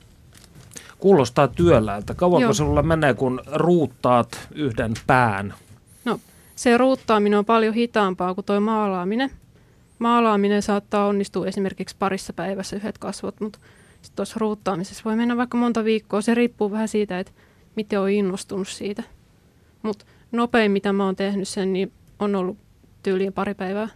Kuulostaa 0.99 1.49
työläältä. 1.49 2.15
Kauanko 2.15 2.43
Joo. 2.43 2.53
sinulla 2.53 2.83
menee, 2.83 3.15
kun 3.15 3.41
ruuttaat 3.53 4.49
yhden 4.55 4.95
pään? 5.07 5.55
No, 6.05 6.21
se 6.57 6.79
ruuttaaminen 6.79 7.39
on 7.39 7.45
paljon 7.45 7.75
hitaampaa 7.75 8.35
kuin 8.35 8.45
tuo 8.45 8.61
maalaaminen. 8.61 9.31
Maalaaminen 9.99 10.63
saattaa 10.63 11.07
onnistua 11.07 11.47
esimerkiksi 11.47 11.97
parissa 11.99 12.33
päivässä 12.33 12.77
yhdet 12.77 12.99
kasvot, 12.99 13.41
mutta 13.41 13.59
tuossa 14.17 14.37
ruuttaamisessa 14.39 15.03
voi 15.05 15.17
mennä 15.17 15.37
vaikka 15.37 15.57
monta 15.57 15.85
viikkoa. 15.85 16.21
Se 16.21 16.35
riippuu 16.35 16.71
vähän 16.71 16.89
siitä, 16.89 17.19
että 17.19 17.33
miten 17.77 18.01
on 18.01 18.11
innostunut 18.11 18.69
siitä. 18.69 19.03
Mutta 19.83 20.05
nopein, 20.33 20.71
mitä 20.71 20.93
mä 20.93 21.05
oon 21.05 21.17
tehnyt 21.17 21.49
sen, 21.49 21.73
niin 21.73 21.93
on 22.19 22.35
ollut 22.35 22.57
tyyliin 23.03 23.33
pari 23.33 23.55
päivää. 23.55 23.89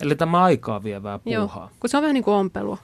Eli 0.00 0.14
tämä 0.14 0.42
aikaa 0.42 0.82
vievää 0.82 1.18
puuhaa. 1.18 1.64
Joo, 1.64 1.70
kun 1.80 1.90
se 1.90 1.96
on 1.96 2.02
vähän 2.02 2.14
niin 2.14 2.24
kuin 2.24 2.34
ompelua. 2.34 2.78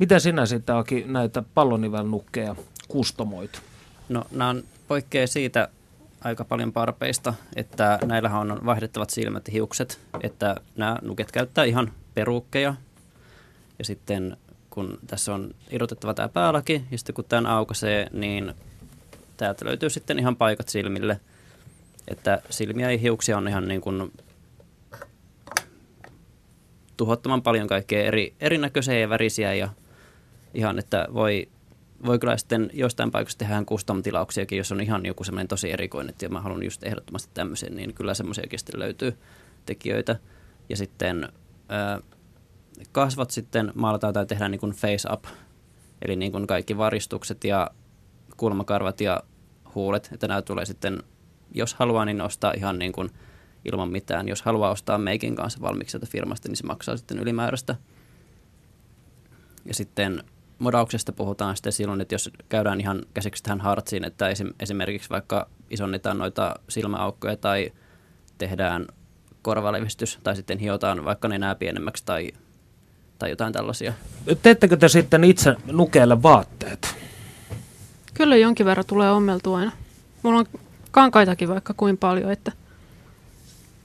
Miten 0.00 0.20
sinä 0.20 0.46
sitten 0.46 0.76
Aki 0.76 1.04
näitä 1.06 1.42
pallonivelnukkeja 1.54 2.56
kustomoit? 2.88 3.62
No 4.08 4.24
nämä 4.30 4.50
on 4.50 4.64
poikkeaa 4.88 5.26
siitä 5.26 5.68
aika 6.24 6.44
paljon 6.44 6.72
parpeista, 6.72 7.34
että 7.56 7.98
näillähän 8.04 8.40
on 8.40 8.66
vaihdettavat 8.66 9.10
silmät 9.10 9.48
ja 9.48 9.52
hiukset, 9.52 10.00
että 10.20 10.56
nämä 10.76 10.96
nuket 11.02 11.32
käyttää 11.32 11.64
ihan 11.64 11.92
perukkeja 12.14 12.74
ja 13.78 13.84
sitten 13.84 14.36
kun 14.70 14.98
tässä 15.06 15.34
on 15.34 15.54
irrotettava 15.70 16.14
tämä 16.14 16.28
päälaki 16.28 16.84
ja 16.90 16.98
sitten 16.98 17.14
kun 17.14 17.24
tämän 17.24 17.46
aukaisee, 17.46 18.06
niin 18.12 18.54
täältä 19.36 19.64
löytyy 19.64 19.90
sitten 19.90 20.18
ihan 20.18 20.36
paikat 20.36 20.68
silmille, 20.68 21.20
että 22.08 22.42
silmiä 22.50 22.90
ja 22.90 22.98
hiuksia 22.98 23.36
on 23.36 23.48
ihan 23.48 23.68
niin 23.68 23.80
kuin 23.80 24.12
tuhottoman 26.96 27.42
paljon 27.42 27.68
kaikkea 27.68 28.04
eri, 28.04 28.34
erinäköisiä 28.40 28.98
ja 28.98 29.08
värisiä 29.08 29.54
ja 29.54 29.68
ihan, 30.54 30.78
että 30.78 31.08
voi, 31.14 31.48
voi 32.06 32.18
kyllä 32.18 32.36
sitten 32.36 32.70
jostain 32.72 33.10
paikasta 33.10 33.38
tehdä 33.38 33.62
custom-tilauksiakin, 33.64 34.58
jos 34.58 34.72
on 34.72 34.80
ihan 34.80 35.06
joku 35.06 35.24
semmoinen 35.24 35.48
tosi 35.48 35.72
erikoinen, 35.72 36.10
että 36.10 36.28
mä 36.28 36.40
haluan 36.40 36.62
just 36.62 36.84
ehdottomasti 36.84 37.30
tämmöisen, 37.34 37.76
niin 37.76 37.94
kyllä 37.94 38.14
semmoisiakin 38.14 38.58
sitten 38.58 38.80
löytyy 38.80 39.18
tekijöitä. 39.66 40.16
Ja 40.68 40.76
sitten 40.76 41.28
ää, 41.68 42.00
kasvat 42.92 43.30
sitten 43.30 43.72
maalataan 43.74 44.14
tai 44.14 44.26
tehdään 44.26 44.50
niin 44.50 44.60
kuin 44.60 44.72
face 44.72 45.08
up, 45.12 45.24
eli 46.02 46.16
niin 46.16 46.32
kuin 46.32 46.46
kaikki 46.46 46.76
varistukset 46.76 47.44
ja 47.44 47.70
kulmakarvat 48.36 49.00
ja 49.00 49.22
huulet, 49.74 50.10
että 50.12 50.28
nämä 50.28 50.42
tulee 50.42 50.66
sitten 50.66 51.02
jos 51.54 51.74
haluaa, 51.74 52.04
niin 52.04 52.20
ostaa 52.20 52.52
ihan 52.56 52.78
niin 52.78 52.92
kuin 52.92 53.10
ilman 53.72 53.90
mitään. 53.90 54.28
Jos 54.28 54.42
haluaa 54.42 54.70
ostaa 54.70 54.98
meikin 54.98 55.34
kanssa 55.34 55.60
valmiiksi 55.60 55.98
firmasta, 56.08 56.48
niin 56.48 56.56
se 56.56 56.66
maksaa 56.66 56.96
sitten 56.96 57.18
ylimääräistä. 57.18 57.76
Ja 59.64 59.74
sitten 59.74 60.24
modauksesta 60.60 61.12
puhutaan 61.12 61.56
sitten 61.56 61.72
silloin, 61.72 62.00
että 62.00 62.14
jos 62.14 62.30
käydään 62.48 62.80
ihan 62.80 63.02
käsiksi 63.14 63.42
tähän 63.42 63.60
hartsiin, 63.60 64.04
että 64.04 64.26
esimerkiksi 64.60 65.10
vaikka 65.10 65.48
isonnetaan 65.70 66.18
noita 66.18 66.54
silmäaukkoja 66.68 67.36
tai 67.36 67.72
tehdään 68.38 68.86
korvalevistys 69.42 70.18
tai 70.22 70.36
sitten 70.36 70.58
hiotaan 70.58 71.04
vaikka 71.04 71.28
ne 71.28 71.38
nämä 71.38 71.54
pienemmäksi 71.54 72.02
tai, 72.06 72.32
tai 73.18 73.30
jotain 73.30 73.52
tällaisia. 73.52 73.92
Teettekö 74.42 74.76
te 74.76 74.88
sitten 74.88 75.24
itse 75.24 75.56
nukeelle 75.72 76.22
vaatteet? 76.22 76.94
Kyllä 78.14 78.36
jonkin 78.36 78.66
verran 78.66 78.86
tulee 78.86 79.10
ommeltua 79.10 79.58
aina. 79.58 79.72
Mulla 80.22 80.38
on 80.38 80.46
kankaitakin 80.90 81.48
vaikka 81.48 81.74
kuin 81.74 81.98
paljon, 81.98 82.32
että 82.32 82.52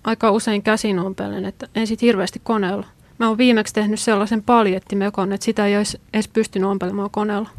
aika 0.03 0.31
usein 0.31 0.63
käsin 0.63 0.99
ompelen, 0.99 1.45
että 1.45 1.67
en 1.75 1.87
sit 1.87 2.01
hirveästi 2.01 2.41
koneella. 2.43 2.87
Mä 3.17 3.27
oon 3.27 3.37
viimeksi 3.37 3.73
tehnyt 3.73 3.99
sellaisen 3.99 4.43
paljettimekon, 4.43 5.33
että 5.33 5.45
sitä 5.45 5.65
ei 5.65 5.77
olisi 5.77 6.01
edes 6.13 6.27
pystynyt 6.27 6.69
ompelemaan 6.69 7.09
koneella. 7.09 7.49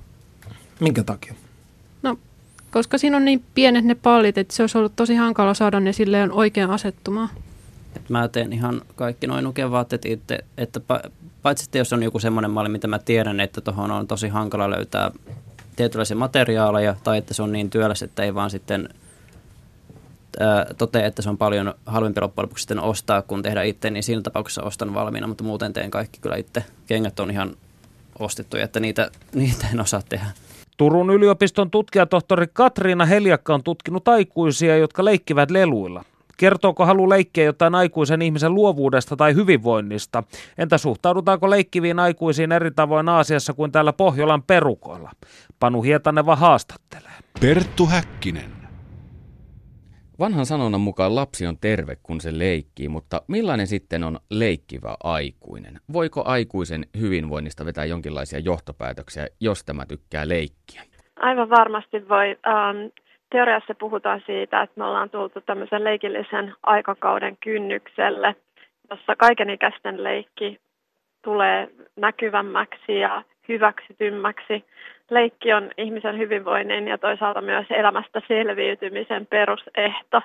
Minkä 0.81 1.05
takia? 1.05 1.35
No, 2.03 2.19
koska 2.71 2.99
siinä 2.99 3.17
on 3.17 3.25
niin 3.25 3.45
pienet 3.55 3.85
ne 3.85 3.95
pallit, 3.95 4.39
että 4.39 4.55
se 4.55 4.63
olisi 4.63 4.79
ollut 4.79 4.97
tosi 4.97 5.15
hankala 5.15 5.55
saada 5.55 5.81
ne 5.81 5.93
silleen 5.93 6.33
oikein 6.33 6.71
asettumaan. 6.71 7.29
Et 7.97 8.11
mä 8.11 8.29
teen 8.29 8.53
ihan 8.53 8.83
kaikki 8.95 9.27
noin 9.27 9.45
nukevaatteet 9.45 10.05
itse, 10.05 10.39
että 10.59 10.81
paitsi 11.43 11.65
että 11.65 11.79
jos 11.79 11.93
on 11.93 12.03
joku 12.03 12.19
semmoinen 12.19 12.51
malli, 12.51 12.69
mitä 12.69 12.87
mä 12.87 12.99
tiedän, 12.99 13.41
että 13.41 13.61
tuohon 13.61 13.91
on 13.91 14.07
tosi 14.07 14.29
hankala 14.29 14.71
löytää 14.71 15.11
tietynlaisia 15.77 16.17
materiaaleja, 16.17 16.97
tai 17.05 17.19
että 17.19 17.35
se 17.35 17.43
on 17.43 17.53
niin 17.53 17.71
työläs, 17.71 18.03
että 18.03 18.23
ei 18.23 18.35
vaan 18.35 18.51
sitten– 18.51 18.89
toteaa, 20.79 21.07
että 21.07 21.23
se 21.23 21.29
on 21.29 21.39
paljon 21.39 21.75
halvempi 21.87 22.21
loppujen 22.21 22.45
lopuksi 22.45 22.63
sitten 22.63 22.81
ostaa, 22.81 23.23
kun 23.23 23.43
tehdä 23.43 23.63
itse, 23.63 23.91
niin 23.91 24.03
siinä 24.03 24.23
tapauksessa 24.23 24.63
ostan 24.63 24.95
valmiina, 24.95 25.27
mutta 25.27 25.45
muuten 25.45 25.73
teen 25.73 25.91
kaikki 25.91 26.21
kyllä 26.21 26.37
itse. 26.37 26.65
Kengät 26.87 27.21
on 27.21 27.31
ihan 27.31 27.57
ostettuja, 28.19 28.65
että 28.65 28.81
niitä, 28.81 29.11
niitä 29.35 29.67
en 29.73 29.81
osaa 29.81 30.03
tehdä. 30.09 30.27
Turun 30.77 31.11
yliopiston 31.11 31.71
tutkijatohtori 31.71 32.47
Katriina 32.53 33.05
Heljakka 33.05 33.55
on 33.55 33.63
tutkinut 33.63 34.09
aikuisia, 34.09 34.77
jotka 34.77 35.05
leikkivät 35.05 35.51
leluilla. 35.51 36.05
Kertooko 36.37 36.87
halu 36.87 37.09
leikkiä 37.09 37.45
jotain 37.45 37.75
aikuisen 37.75 38.23
ihmisen 38.23 38.55
luovuudesta 38.55 39.17
tai 39.17 39.35
hyvinvoinnista? 39.35 40.23
Entä 40.59 40.79
suhtaudutaanko 40.79 41.51
leikkiviin 41.51 41.99
aikuisiin 41.99 42.53
eri 42.53 42.71
tavoin 42.71 43.09
Aasiassa 43.09 43.53
kuin 43.53 43.73
täällä 43.73 43.93
Pohjolan 43.93 44.43
perukoilla? 44.43 45.11
Panu 45.61 45.83
Hietaneva 45.83 46.37
haastattelee. 46.37 47.13
Perttu 47.41 47.87
Häkkinen. 47.87 48.66
Vanhan 50.19 50.47
sanonnan 50.47 50.81
mukaan 50.81 51.15
lapsi 51.15 51.47
on 51.47 51.59
terve, 51.61 51.97
kun 52.03 52.21
se 52.21 52.39
leikkii, 52.39 52.89
mutta 52.89 53.23
millainen 53.29 53.67
sitten 53.67 54.05
on 54.05 54.19
leikkivä 54.31 54.97
aikuinen? 55.05 55.81
Voiko 55.93 56.23
aikuisen 56.25 56.85
hyvinvoinnista 57.01 57.65
vetää 57.65 57.85
jonkinlaisia 57.85 58.39
johtopäätöksiä, 58.39 59.27
jos 59.41 59.65
tämä 59.65 59.87
tykkää 59.87 60.29
leikkiä? 60.29 60.83
Aivan 61.17 61.51
varmasti 61.51 62.09
voi. 62.09 62.39
Ähm, 62.47 62.77
teoriassa 63.31 63.75
puhutaan 63.75 64.23
siitä, 64.27 64.63
että 64.63 64.81
me 64.81 64.85
ollaan 64.85 65.11
tultu 65.11 65.41
tämmöisen 65.41 65.85
leikillisen 65.85 66.55
aikakauden 66.63 67.37
kynnykselle, 67.37 68.37
jossa 68.91 69.17
kaikenikäisten 69.17 70.05
leikki 70.05 70.61
tulee 71.25 71.69
näkyvämmäksi 71.97 72.99
ja 72.99 73.23
hyväksytymmäksi. 73.49 74.65
Leikki 75.11 75.53
on 75.53 75.71
ihmisen 75.79 76.19
hyvinvoinnin 76.19 76.89
ja 76.89 76.99
toisaalta 76.99 77.41
myös 77.41 77.67
elämästä 77.71 78.23
selviytymisen 78.29 79.27
perusehto. 79.27 80.23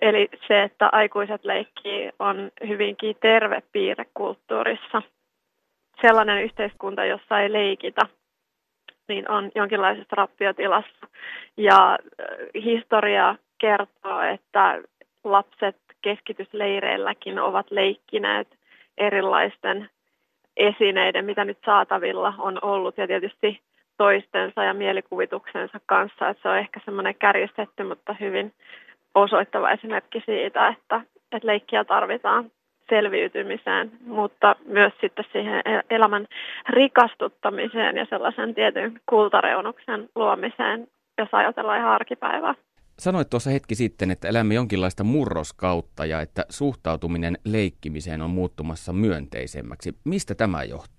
Eli 0.00 0.28
se, 0.48 0.62
että 0.62 0.88
aikuiset 0.92 1.44
leikkii, 1.44 2.10
on 2.18 2.50
hyvinkin 2.68 3.16
terve 3.20 3.62
piirre 3.72 4.04
kulttuurissa. 4.14 5.02
Sellainen 6.00 6.42
yhteiskunta, 6.42 7.04
jossa 7.04 7.40
ei 7.40 7.52
leikitä, 7.52 8.02
niin 9.08 9.30
on 9.30 9.50
jonkinlaisessa 9.54 10.16
rappiotilassa. 10.16 11.06
Ja 11.56 11.98
historia 12.54 13.34
kertoo, 13.58 14.20
että 14.20 14.82
lapset 15.24 15.76
keskitysleireilläkin 16.02 17.38
ovat 17.38 17.70
leikkineet 17.70 18.48
erilaisten 18.98 19.90
esineiden, 20.56 21.24
mitä 21.24 21.44
nyt 21.44 21.58
saatavilla 21.66 22.34
on 22.38 22.58
ollut 22.62 22.98
ja 22.98 23.06
tietysti 23.06 23.60
toistensa 23.98 24.64
ja 24.64 24.74
mielikuvituksensa 24.74 25.80
kanssa. 25.86 26.28
Että 26.28 26.42
se 26.42 26.48
on 26.48 26.58
ehkä 26.58 26.80
semmoinen 26.84 27.14
kärjistetty, 27.14 27.84
mutta 27.84 28.16
hyvin 28.20 28.52
osoittava 29.14 29.70
esimerkki 29.70 30.22
siitä, 30.26 30.68
että, 30.68 31.00
että 31.32 31.46
leikkiä 31.46 31.84
tarvitaan 31.84 32.50
selviytymiseen, 32.88 33.92
mutta 34.06 34.56
myös 34.64 34.92
sitten 35.00 35.24
siihen 35.32 35.62
elämän 35.90 36.26
rikastuttamiseen 36.68 37.96
ja 37.96 38.06
sellaisen 38.10 38.54
tietyn 38.54 39.00
kultareunuksen 39.06 40.08
luomiseen, 40.14 40.88
jos 41.18 41.28
ajatellaan 41.32 41.78
ihan 41.78 41.92
arkipäivää. 41.92 42.54
Sanoit 42.98 43.30
tuossa 43.30 43.50
hetki 43.50 43.74
sitten, 43.74 44.10
että 44.10 44.28
elämme 44.28 44.54
jonkinlaista 44.54 45.04
murroskautta 45.04 46.06
ja 46.06 46.20
että 46.20 46.44
suhtautuminen 46.48 47.38
leikkimiseen 47.44 48.22
on 48.22 48.30
muuttumassa 48.30 48.92
myönteisemmäksi. 48.92 49.94
Mistä 50.04 50.34
tämä 50.34 50.64
johtuu? 50.64 50.97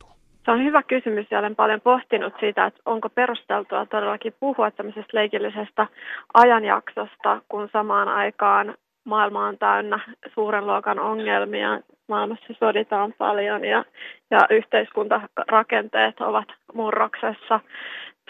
Se 0.49 0.53
on 0.53 0.63
hyvä 0.63 0.83
kysymys 0.83 1.27
ja 1.31 1.39
olen 1.39 1.55
paljon 1.55 1.81
pohtinut 1.81 2.33
sitä, 2.39 2.65
että 2.65 2.81
onko 2.85 3.09
perusteltua 3.09 3.85
todellakin 3.85 4.33
puhua 4.39 4.71
tämmöisestä 4.71 5.17
leikillisestä 5.17 5.87
ajanjaksosta, 6.33 7.41
kun 7.49 7.69
samaan 7.73 8.07
aikaan 8.07 8.75
maailma 9.03 9.47
on 9.47 9.57
täynnä 9.57 9.99
suuren 10.33 10.67
luokan 10.67 10.99
ongelmia, 10.99 11.79
maailmassa 12.07 12.53
soditaan 12.59 13.13
paljon 13.17 13.65
ja, 13.65 13.85
ja 14.31 14.39
yhteiskuntarakenteet 14.49 16.21
ovat 16.21 16.47
murroksessa. 16.73 17.59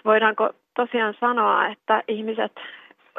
Voidaanko 0.06 0.50
tosiaan 0.76 1.14
sanoa, 1.20 1.68
että 1.68 2.04
ihmiset 2.08 2.52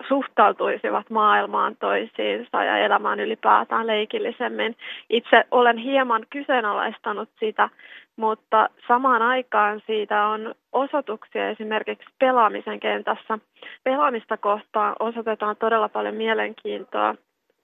suhtautuisivat 0.09 1.11
maailmaan 1.11 1.77
toisiinsa 1.77 2.65
ja 2.65 2.79
elämään 2.79 3.21
ylipäätään 3.21 3.87
leikillisemmin. 3.87 4.77
Itse 5.11 5.45
olen 5.51 5.77
hieman 5.77 6.27
kyseenalaistanut 6.31 7.29
sitä, 7.39 7.69
mutta 8.17 8.69
samaan 8.89 9.23
aikaan 9.23 9.81
siitä 9.87 10.27
on 10.27 10.55
osoituksia 10.73 11.51
esimerkiksi 11.51 12.09
pelaamisen 12.19 12.81
kentässä. 12.81 13.39
Pelaamista 13.85 14.37
kohtaan 14.37 14.97
osoitetaan 15.01 15.57
todella 15.57 15.89
paljon 15.89 16.15
mielenkiintoa 16.15 17.15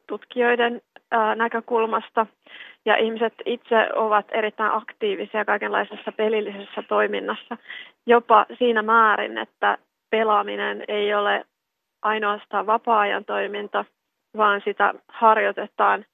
tutkijoiden 0.07 0.83
näkökulmasta 1.37 2.27
ja 2.85 2.97
ihmiset 2.97 3.35
itse 3.45 3.89
ovat 3.95 4.27
erittäin 4.33 4.73
aktiivisia 4.73 5.45
kaikenlaisessa 5.45 6.13
pelillisessä 6.13 6.83
toiminnassa, 6.89 7.57
jopa 8.07 8.47
siinä 8.59 8.83
määrin, 8.83 9.39
että 9.39 9.79
pelaaminen 10.11 10.85
ei 10.89 11.15
ole 11.15 11.45
ainoastaan 12.03 12.67
vapaa-ajan 12.67 13.25
toiminta, 13.25 13.85
vaan 14.37 14.61
sitä 14.65 14.95
harjoitetaan 15.09 16.05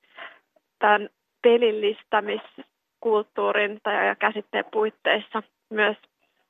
tämän 0.79 1.09
pelillistämiskulttuurin 3.03 3.81
tai 3.83 4.07
ja 4.07 4.15
käsitteen 4.15 4.65
puitteissa 4.73 5.43
myös, 5.71 5.97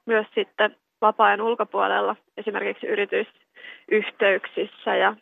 myös 0.06 0.26
sitten 0.34 0.76
vapaa-ajan 1.00 1.40
ulkopuolella, 1.40 2.16
esimerkiksi 2.36 2.86
yritysyhteyksissä 2.86 4.96
ja 4.96 5.16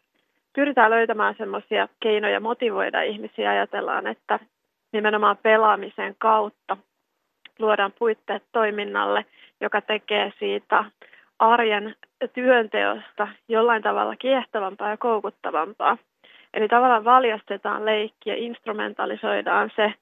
pyritään 0.52 0.90
löytämään 0.90 1.34
semmoisia 1.38 1.88
keinoja 2.00 2.40
motivoida 2.40 3.02
ihmisiä. 3.02 3.50
Ajatellaan, 3.50 4.06
että 4.06 4.38
nimenomaan 4.92 5.36
pelaamisen 5.36 6.14
kautta 6.18 6.76
luodaan 7.58 7.92
puitteet 7.98 8.42
toiminnalle, 8.52 9.24
joka 9.60 9.80
tekee 9.80 10.32
siitä 10.38 10.84
arjen 11.38 11.94
työnteosta 12.32 13.28
jollain 13.48 13.82
tavalla 13.82 14.16
kiehtovampaa 14.16 14.90
ja 14.90 14.96
koukuttavampaa. 14.96 15.98
Eli 16.54 16.68
tavallaan 16.68 17.04
valjastetaan 17.04 17.84
leikki 17.84 18.30
ja 18.30 18.36
instrumentalisoidaan 18.36 19.70
se 19.76 19.94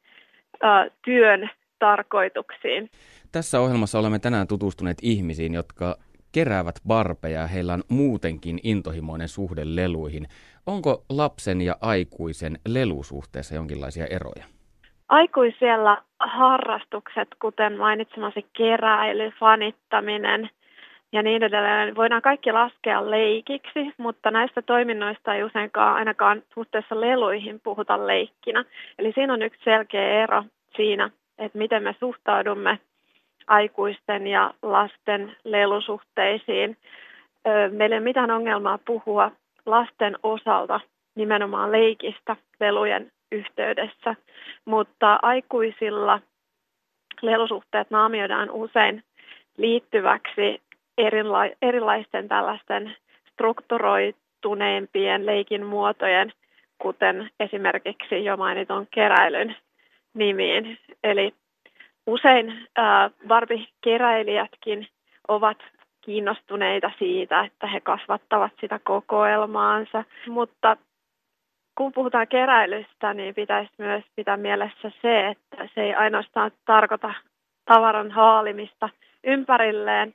työn 1.04 1.50
tarkoituksiin. 1.78 2.90
Tässä 3.32 3.60
ohjelmassa 3.60 3.98
olemme 3.98 4.18
tänään 4.18 4.46
tutustuneet 4.46 4.98
ihmisiin, 5.02 5.54
jotka 5.54 5.96
keräävät 6.32 6.74
barpeja 6.86 7.40
ja 7.40 7.46
heillä 7.46 7.74
on 7.74 7.82
muutenkin 7.88 8.58
intohimoinen 8.62 9.28
suhde 9.28 9.62
leluihin. 9.64 10.26
Onko 10.66 11.04
lapsen 11.08 11.60
ja 11.60 11.76
aikuisen 11.80 12.58
lelusuhteessa 12.68 13.54
jonkinlaisia 13.54 14.06
eroja? 14.06 14.44
Aikuisella 15.08 16.02
harrastukset, 16.20 17.28
kuten 17.42 17.78
mainitsemasi 17.78 18.46
keräily, 18.52 19.30
fanittaminen, 19.40 20.50
ja 21.12 21.22
niin 21.22 21.42
edelleen. 21.42 21.96
Voidaan 21.96 22.22
kaikki 22.22 22.52
laskea 22.52 23.10
leikiksi, 23.10 23.92
mutta 23.98 24.30
näistä 24.30 24.62
toiminnoista 24.62 25.34
ei 25.34 25.44
useinkaan 25.44 25.96
ainakaan 25.96 26.42
suhteessa 26.54 27.00
leluihin 27.00 27.60
puhuta 27.60 28.06
leikkinä. 28.06 28.64
Eli 28.98 29.12
siinä 29.12 29.32
on 29.32 29.42
yksi 29.42 29.64
selkeä 29.64 30.22
ero 30.22 30.44
siinä, 30.76 31.10
että 31.38 31.58
miten 31.58 31.82
me 31.82 31.94
suhtaudumme 32.00 32.78
aikuisten 33.46 34.26
ja 34.26 34.54
lasten 34.62 35.36
lelusuhteisiin. 35.44 36.76
Meillä 37.70 37.94
ei 37.94 37.98
ole 37.98 38.04
mitään 38.04 38.30
ongelmaa 38.30 38.78
puhua 38.86 39.30
lasten 39.66 40.16
osalta 40.22 40.80
nimenomaan 41.14 41.72
leikistä 41.72 42.36
lelujen 42.60 43.12
yhteydessä, 43.32 44.14
mutta 44.64 45.18
aikuisilla 45.22 46.20
lelusuhteet 47.22 47.90
naamioidaan 47.90 48.50
usein 48.50 49.04
liittyväksi 49.56 50.60
erila- 50.98 51.56
erilaisten 51.62 52.28
tällaisten 52.28 52.96
strukturoituneempien 53.32 55.26
leikin 55.26 55.66
muotojen, 55.66 56.32
kuten 56.78 57.30
esimerkiksi 57.40 58.24
jo 58.24 58.36
mainitun 58.36 58.86
keräilyn 58.90 59.56
nimiin. 60.14 60.78
Eli 61.04 61.34
usein 62.06 62.68
Barbie-keräilijätkin 63.28 64.88
ovat 65.28 65.58
kiinnostuneita 66.00 66.90
siitä, 66.98 67.40
että 67.44 67.66
he 67.66 67.80
kasvattavat 67.80 68.52
sitä 68.60 68.80
kokoelmaansa, 68.84 70.04
mutta 70.28 70.76
kun 71.74 71.92
puhutaan 71.92 72.28
keräilystä, 72.28 73.14
niin 73.14 73.34
pitäisi 73.34 73.72
myös 73.78 74.04
pitää 74.16 74.36
mielessä 74.36 74.90
se, 75.02 75.28
että 75.28 75.68
se 75.74 75.82
ei 75.82 75.94
ainoastaan 75.94 76.50
tarkoita 76.64 77.14
tavaran 77.64 78.10
haalimista 78.10 78.88
ympärilleen, 79.24 80.14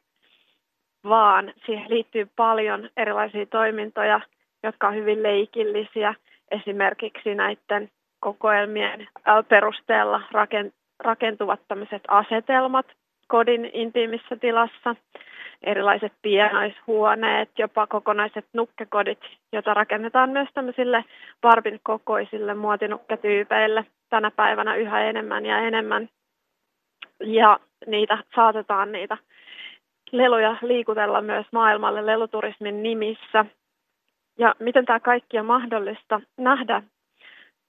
vaan 1.03 1.53
siihen 1.65 1.89
liittyy 1.89 2.27
paljon 2.35 2.89
erilaisia 2.97 3.45
toimintoja, 3.45 4.21
jotka 4.63 4.87
on 4.87 4.95
hyvin 4.95 5.23
leikillisiä. 5.23 6.15
Esimerkiksi 6.51 7.35
näiden 7.35 7.89
kokoelmien 8.19 9.07
perusteella 9.49 10.21
rakentuvat 10.99 11.59
tämmöiset 11.67 12.01
asetelmat 12.07 12.85
kodin 13.27 13.69
intiimissä 13.73 14.35
tilassa, 14.35 14.95
erilaiset 15.63 16.13
pienoishuoneet, 16.21 17.49
jopa 17.57 17.87
kokonaiset 17.87 18.45
nukkekodit, 18.53 19.19
joita 19.51 19.73
rakennetaan 19.73 20.29
myös 20.29 20.49
tämmöisille 20.53 21.05
Barbin 21.41 21.79
kokoisille 21.83 22.53
muotinukketyypeille 22.53 23.85
tänä 24.09 24.31
päivänä 24.31 24.75
yhä 24.75 25.01
enemmän 25.01 25.45
ja 25.45 25.59
enemmän. 25.59 26.09
Ja 27.19 27.59
niitä 27.87 28.17
saatetaan 28.35 28.91
niitä 28.91 29.17
leluja 30.13 30.57
liikutella 30.61 31.21
myös 31.21 31.45
maailmalle 31.51 32.05
leluturismin 32.05 32.83
nimissä. 32.83 33.45
Ja 34.37 34.55
miten 34.59 34.85
tämä 34.85 34.99
kaikki 34.99 35.39
on 35.39 35.45
mahdollista 35.45 36.21
nähdä 36.37 36.83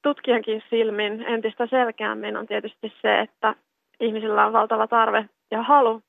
tutkijankin 0.02 0.62
silmin 0.70 1.22
entistä 1.22 1.66
selkeämmin 1.66 2.36
on 2.36 2.46
tietysti 2.46 2.92
se, 3.02 3.20
että 3.20 3.54
ihmisillä 4.00 4.46
on 4.46 4.52
valtava 4.52 4.86
tarve 4.86 5.28
ja 5.50 5.62
halu 5.62 6.02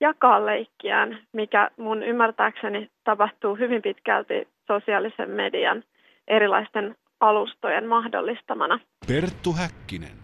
jakaa 0.00 0.46
leikkiään, 0.46 1.18
mikä 1.32 1.70
mun 1.76 2.02
ymmärtääkseni 2.02 2.90
tapahtuu 3.04 3.54
hyvin 3.56 3.82
pitkälti 3.82 4.48
sosiaalisen 4.66 5.30
median 5.30 5.82
erilaisten 6.28 6.96
alustojen 7.20 7.88
mahdollistamana. 7.88 8.78
Perttu 9.08 9.52
Häkkinen. 9.52 10.21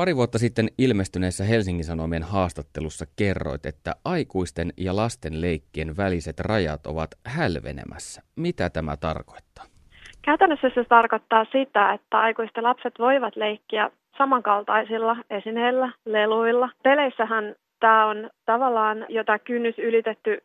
Pari 0.00 0.16
vuotta 0.16 0.38
sitten 0.38 0.68
ilmestyneessä 0.78 1.44
Helsingin 1.44 1.84
Sanomien 1.84 2.22
haastattelussa 2.22 3.04
kerroit, 3.16 3.66
että 3.66 3.92
aikuisten 4.04 4.72
ja 4.76 4.96
lasten 4.96 5.40
leikkien 5.40 5.96
väliset 5.96 6.40
rajat 6.40 6.86
ovat 6.86 7.10
hälvenemässä. 7.26 8.22
Mitä 8.36 8.70
tämä 8.70 8.96
tarkoittaa? 8.96 9.64
Käytännössä 10.22 10.70
se 10.74 10.84
tarkoittaa 10.84 11.44
sitä, 11.52 11.92
että 11.92 12.18
aikuisten 12.18 12.64
lapset 12.64 12.94
voivat 12.98 13.36
leikkiä 13.36 13.90
samankaltaisilla 14.18 15.16
esineillä, 15.30 15.92
leluilla. 16.04 16.68
Peleissähän 16.82 17.54
tämä 17.80 18.06
on 18.06 18.30
tavallaan 18.46 19.06
jota 19.08 19.38
kynnys 19.38 19.78
ylitetty 19.78 20.42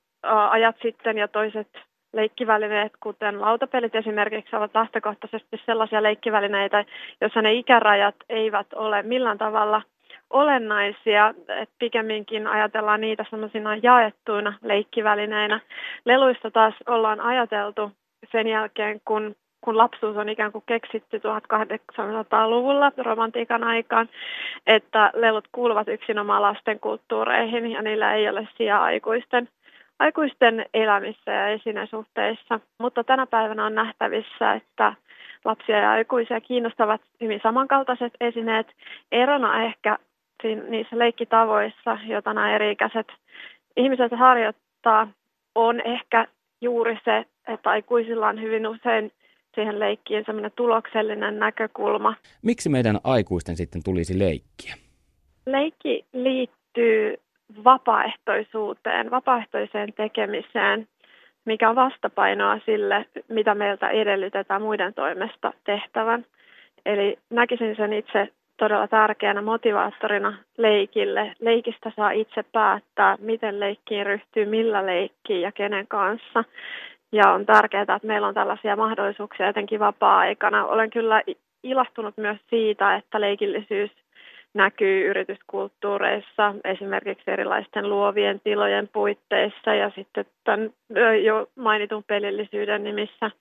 ajat 0.49 0.75
sitten 0.81 1.17
ja 1.17 1.27
toiset 1.27 1.67
leikkivälineet, 2.15 2.91
kuten 2.99 3.41
lautapelit 3.41 3.95
esimerkiksi, 3.95 4.55
ovat 4.55 4.71
lähtökohtaisesti 4.73 5.61
sellaisia 5.65 6.03
leikkivälineitä, 6.03 6.85
joissa 7.21 7.41
ne 7.41 7.53
ikärajat 7.53 8.15
eivät 8.29 8.67
ole 8.73 9.03
millään 9.03 9.37
tavalla 9.37 9.81
olennaisia, 10.29 11.33
että 11.47 11.75
pikemminkin 11.79 12.47
ajatellaan 12.47 13.01
niitä 13.01 13.25
sellaisina 13.29 13.75
jaettuina 13.75 14.53
leikkivälineinä. 14.63 15.59
Leluista 16.05 16.51
taas 16.51 16.73
ollaan 16.87 17.21
ajateltu 17.21 17.91
sen 18.31 18.47
jälkeen, 18.47 19.01
kun 19.05 19.35
kun 19.65 19.77
lapsuus 19.77 20.17
on 20.17 20.29
ikään 20.29 20.51
kuin 20.51 20.63
keksitty 20.65 21.17
1800-luvulla 21.17 22.91
romantiikan 22.97 23.63
aikaan, 23.63 24.09
että 24.67 25.11
lelut 25.13 25.47
kuuluvat 25.51 25.87
yksinomaan 25.87 26.41
lasten 26.41 26.79
kulttuureihin 26.79 27.71
ja 27.71 27.81
niillä 27.81 28.13
ei 28.13 28.29
ole 28.29 28.47
sijaa 28.57 28.83
aikuisten, 28.83 29.49
aikuisten 29.99 30.65
elämissä 30.73 31.31
ja 31.31 31.47
esinesuhteissa. 31.47 32.59
Mutta 32.79 33.03
tänä 33.03 33.25
päivänä 33.27 33.65
on 33.65 33.75
nähtävissä, 33.75 34.53
että 34.53 34.93
lapsia 35.45 35.77
ja 35.77 35.91
aikuisia 35.91 36.41
kiinnostavat 36.41 37.01
hyvin 37.21 37.39
samankaltaiset 37.43 38.13
esineet. 38.21 38.67
Erona 39.11 39.63
ehkä 39.63 39.97
niissä 40.69 40.99
leikkitavoissa, 40.99 41.97
joita 42.07 42.33
nämä 42.33 42.55
eri-ikäiset 42.55 43.07
ihmiset 43.77 44.11
harjoittaa, 44.11 45.07
on 45.55 45.81
ehkä 45.81 46.27
juuri 46.61 46.99
se, 47.05 47.25
että 47.47 47.69
aikuisilla 47.69 48.27
on 48.27 48.41
hyvin 48.41 48.67
usein 48.67 49.11
siihen 49.55 49.79
leikkiin 49.79 50.23
semmoinen 50.25 50.51
tuloksellinen 50.55 51.39
näkökulma. 51.39 52.15
Miksi 52.41 52.69
meidän 52.69 52.99
aikuisten 53.03 53.55
sitten 53.55 53.81
tulisi 53.83 54.19
leikkiä? 54.19 54.75
Leikki 55.45 56.05
liittyy 56.13 57.17
vapaaehtoisuuteen, 57.63 59.11
vapaaehtoiseen 59.11 59.93
tekemiseen, 59.93 60.87
mikä 61.45 61.69
on 61.69 61.75
vastapainoa 61.75 62.59
sille, 62.65 63.05
mitä 63.29 63.55
meiltä 63.55 63.89
edellytetään 63.89 64.61
muiden 64.61 64.93
toimesta 64.93 65.53
tehtävän. 65.63 66.25
Eli 66.85 67.17
näkisin 67.29 67.75
sen 67.75 67.93
itse 67.93 68.29
todella 68.57 68.87
tärkeänä 68.87 69.41
motivaattorina 69.41 70.37
leikille. 70.57 71.33
Leikistä 71.39 71.91
saa 71.95 72.11
itse 72.11 72.43
päättää, 72.43 73.17
miten 73.19 73.59
leikkiin 73.59 74.05
ryhtyy, 74.05 74.45
millä 74.45 74.85
leikkiin 74.85 75.41
ja 75.41 75.51
kenen 75.51 75.87
kanssa. 75.87 76.43
Ja 77.11 77.31
on 77.31 77.45
tärkeää, 77.45 77.81
että 77.81 77.99
meillä 78.03 78.27
on 78.27 78.33
tällaisia 78.33 78.75
mahdollisuuksia 78.75 79.47
etenkin 79.47 79.79
vapaa-aikana. 79.79 80.65
Olen 80.65 80.89
kyllä 80.89 81.21
ilahtunut 81.63 82.17
myös 82.17 82.37
siitä, 82.49 82.95
että 82.95 83.21
leikillisyys 83.21 83.91
näkyy 84.55 85.09
yrityskulttuureissa, 85.09 86.55
esimerkiksi 86.63 87.31
erilaisten 87.31 87.89
luovien 87.89 88.41
tilojen 88.43 88.89
puitteissa 88.93 89.73
ja 89.73 89.91
sitten 89.95 90.25
tämän 90.43 90.73
jo 91.23 91.47
mainitun 91.55 92.03
pelillisyyden 92.03 92.83
nimissä. 92.83 93.31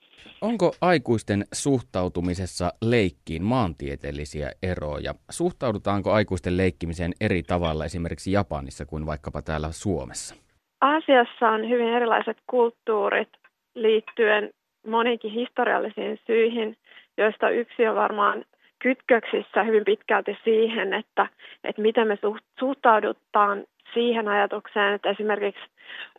Onko 0.41 0.73
aikuisten 0.81 1.45
suhtautumisessa 1.53 2.73
leikkiin 2.83 3.43
maantieteellisiä 3.43 4.51
eroja? 4.63 5.15
Suhtaudutaanko 5.31 6.13
aikuisten 6.13 6.57
leikkimiseen 6.57 7.13
eri 7.21 7.43
tavalla 7.43 7.85
esimerkiksi 7.85 8.33
Japanissa 8.33 8.87
kuin 8.87 9.07
vaikkapa 9.07 9.43
täällä 9.43 9.69
Suomessa? 9.71 10.35
Aasiassa 10.81 11.49
on 11.49 11.69
hyvin 11.69 11.89
erilaiset 11.89 12.37
kulttuurit 12.47 13.29
liittyen 13.75 14.51
moniinkin 14.87 15.31
historiallisiin 15.33 16.19
syihin, 16.27 16.77
joista 17.17 17.51
yksi 17.51 17.87
on 17.87 17.97
varmaan 17.97 18.45
kytköksissä 18.85 19.63
hyvin 19.63 19.85
pitkälti 19.85 20.39
siihen, 20.45 20.95
että, 20.95 21.27
että 21.65 21.83
miten 21.83 22.09
me 22.09 22.19
suhtaudutaan 22.59 23.65
siihen 23.95 24.29
ajatukseen, 24.29 24.95
että 24.95 25.11
esimerkiksi 25.11 25.63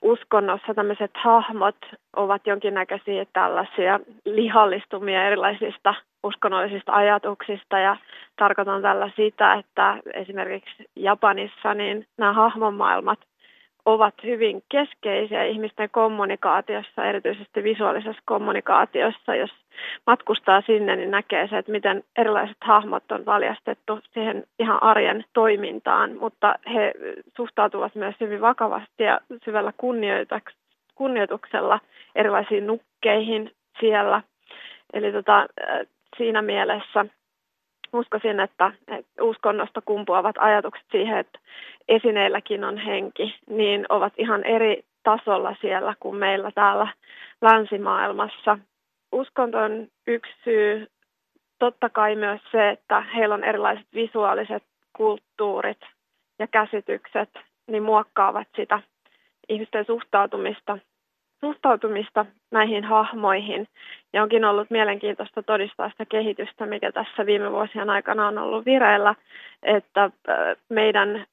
uskonnossa 0.01 0.73
tämmöiset 0.73 1.12
hahmot 1.13 1.75
ovat 2.15 2.47
jonkinnäköisiä 2.47 3.25
tällaisia 3.34 3.99
lihallistumia 4.25 5.28
erilaisista 5.28 5.93
uskonnollisista 6.23 6.91
ajatuksista. 6.91 7.80
Ja 7.80 7.97
tarkoitan 8.36 8.82
tällä 8.82 9.10
sitä, 9.15 9.54
että 9.54 9.97
esimerkiksi 10.13 10.86
Japanissa 10.95 11.73
niin 11.73 12.08
nämä 12.17 12.34
hahmomaailmat 12.34 13.19
ovat 13.85 14.13
hyvin 14.23 14.63
keskeisiä 14.69 15.43
ihmisten 15.43 15.89
kommunikaatiossa, 15.89 17.05
erityisesti 17.05 17.63
visuaalisessa 17.63 18.21
kommunikaatiossa. 18.25 19.35
Jos 19.35 19.51
matkustaa 20.07 20.61
sinne, 20.61 20.95
niin 20.95 21.11
näkee 21.11 21.47
se, 21.47 21.57
että 21.57 21.71
miten 21.71 22.03
erilaiset 22.17 22.57
hahmot 22.61 23.11
on 23.11 23.25
valjastettu 23.25 23.99
siihen 24.13 24.43
ihan 24.59 24.83
arjen 24.83 25.25
toimintaan, 25.33 26.17
mutta 26.19 26.55
he 26.73 26.93
suhtautuvat 27.37 27.95
myös 27.95 28.15
hyvin 28.19 28.41
vakavasti 28.41 29.03
ja 29.03 29.19
syvällä 29.45 29.73
kunnioituksella 30.95 31.79
erilaisiin 32.15 32.67
nukkeihin 32.67 33.51
siellä. 33.79 34.21
Eli 34.93 35.11
tota, 35.11 35.47
siinä 36.17 36.41
mielessä 36.41 37.05
uskoisin, 37.95 38.39
että, 38.39 38.71
uskonnosta 39.21 39.81
kumpuavat 39.81 40.36
ajatukset 40.39 40.86
siihen, 40.91 41.17
että 41.17 41.39
esineilläkin 41.88 42.63
on 42.63 42.77
henki, 42.77 43.36
niin 43.49 43.86
ovat 43.89 44.13
ihan 44.17 44.43
eri 44.43 44.84
tasolla 45.03 45.55
siellä 45.62 45.95
kuin 45.99 46.15
meillä 46.15 46.51
täällä 46.51 46.88
länsimaailmassa. 47.41 48.60
Uskonto 49.12 49.58
on 49.58 49.88
yksi 50.08 50.34
syy, 50.43 50.88
totta 51.60 51.89
kai 51.89 52.15
myös 52.15 52.41
se, 52.51 52.69
että 52.69 53.01
heillä 53.01 53.36
on 53.36 53.43
erilaiset 53.43 53.88
visuaaliset 53.93 54.63
kulttuurit 54.93 55.79
ja 56.39 56.47
käsitykset, 56.47 57.29
niin 57.67 57.84
muokkaavat 57.84 58.47
sitä 58.55 58.79
ihmisten 59.49 59.86
suhtautumista 59.86 60.77
suhtautumista 61.39 62.25
näihin 62.51 62.83
hahmoihin. 62.83 63.67
Ja 64.13 64.23
onkin 64.23 64.45
ollut 64.45 64.69
mielenkiintoista 64.69 65.43
todistaa 65.43 65.89
sitä 65.89 66.05
kehitystä, 66.05 66.65
mikä 66.65 66.91
tässä 66.91 67.25
viime 67.25 67.51
vuosien 67.51 67.89
aikana 67.89 68.27
on 68.27 68.37
ollut 68.37 68.65
vireillä, 68.65 69.15
että 69.63 70.09
meidän 70.69 71.25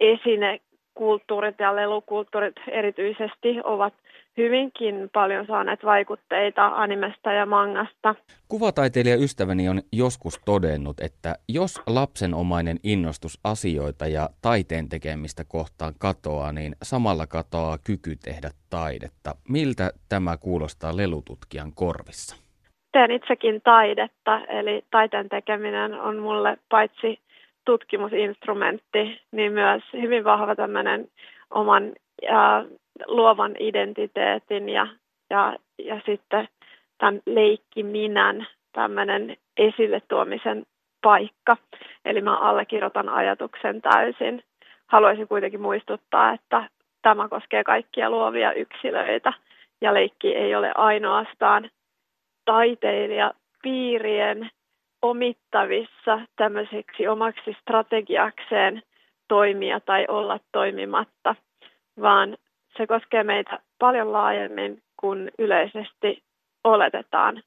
esinekulttuurit 0.00 1.58
ja 1.58 1.76
lelukulttuurit 1.76 2.56
erityisesti 2.68 3.60
ovat 3.64 3.94
hyvinkin 4.36 5.10
paljon 5.12 5.46
saaneet 5.46 5.84
vaikutteita 5.84 6.66
animesta 6.66 7.32
ja 7.32 7.46
mangasta. 7.46 8.14
Kuvataiteilija 8.48 9.16
ystäväni 9.16 9.68
on 9.68 9.82
joskus 9.92 10.40
todennut, 10.44 11.00
että 11.00 11.34
jos 11.48 11.82
lapsenomainen 11.86 12.76
innostus 12.82 13.40
asioita 13.44 14.06
ja 14.06 14.28
taiteen 14.42 14.88
tekemistä 14.88 15.42
kohtaan 15.48 15.94
katoaa, 15.98 16.52
niin 16.52 16.76
samalla 16.82 17.26
katoaa 17.26 17.78
kyky 17.86 18.16
tehdä 18.24 18.50
taidetta. 18.70 19.34
Miltä 19.48 19.90
tämä 20.08 20.36
kuulostaa 20.36 20.96
lelututkijan 20.96 21.72
korvissa? 21.74 22.36
Teen 22.92 23.10
itsekin 23.10 23.60
taidetta, 23.64 24.38
eli 24.38 24.84
taiteen 24.90 25.28
tekeminen 25.28 25.94
on 25.94 26.16
mulle 26.18 26.56
paitsi 26.68 27.18
tutkimusinstrumentti, 27.64 29.20
niin 29.32 29.52
myös 29.52 29.82
hyvin 29.92 30.24
vahva 30.24 30.56
tämmöinen 30.56 31.08
oman 31.50 31.92
ja 32.22 32.64
luovan 33.06 33.56
identiteetin 33.58 34.68
ja, 34.68 34.86
ja, 35.30 35.56
ja 35.78 36.00
sitten 36.06 36.48
tämän 36.98 37.20
leikkiminän 37.26 38.46
tämmöinen 38.72 39.36
esille 39.56 40.02
tuomisen 40.08 40.66
paikka. 41.02 41.56
Eli 42.04 42.20
mä 42.20 42.36
allekirjoitan 42.36 43.08
ajatuksen 43.08 43.82
täysin. 43.82 44.42
Haluaisin 44.86 45.28
kuitenkin 45.28 45.60
muistuttaa, 45.60 46.32
että 46.32 46.68
tämä 47.02 47.28
koskee 47.28 47.64
kaikkia 47.64 48.10
luovia 48.10 48.52
yksilöitä 48.52 49.32
ja 49.80 49.94
leikki 49.94 50.36
ei 50.36 50.54
ole 50.54 50.72
ainoastaan 50.74 51.70
taiteilijapiirien 52.44 54.50
omittavissa 55.02 56.20
tämmöiseksi 56.36 57.08
omaksi 57.08 57.56
strategiakseen 57.60 58.82
toimia 59.28 59.80
tai 59.80 60.06
olla 60.08 60.40
toimimatta, 60.52 61.34
vaan 62.00 62.36
se 62.76 62.86
koskee 62.86 63.22
meitä 63.22 63.58
paljon 63.78 64.12
laajemmin 64.12 64.82
kuin 64.96 65.30
yleisesti 65.38 66.22
oletetaan, 66.64 67.42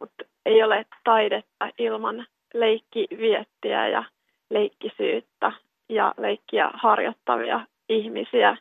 mutta 0.00 0.24
ei 0.46 0.62
ole 0.62 0.86
taidetta 1.04 1.68
ilman 1.78 2.26
leikkiviettiä 2.54 3.88
ja 3.88 4.04
leikkisyyttä 4.50 5.52
ja 5.88 6.14
leikkiä 6.18 6.70
harjoittavia 6.74 7.60
ihmisiä, 7.88 8.56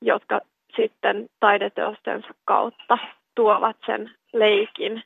jotka 0.00 0.40
sitten 0.76 1.28
taideteostensa 1.40 2.28
kautta 2.44 2.98
tuovat 3.34 3.76
sen 3.86 4.10
leikin 4.32 5.02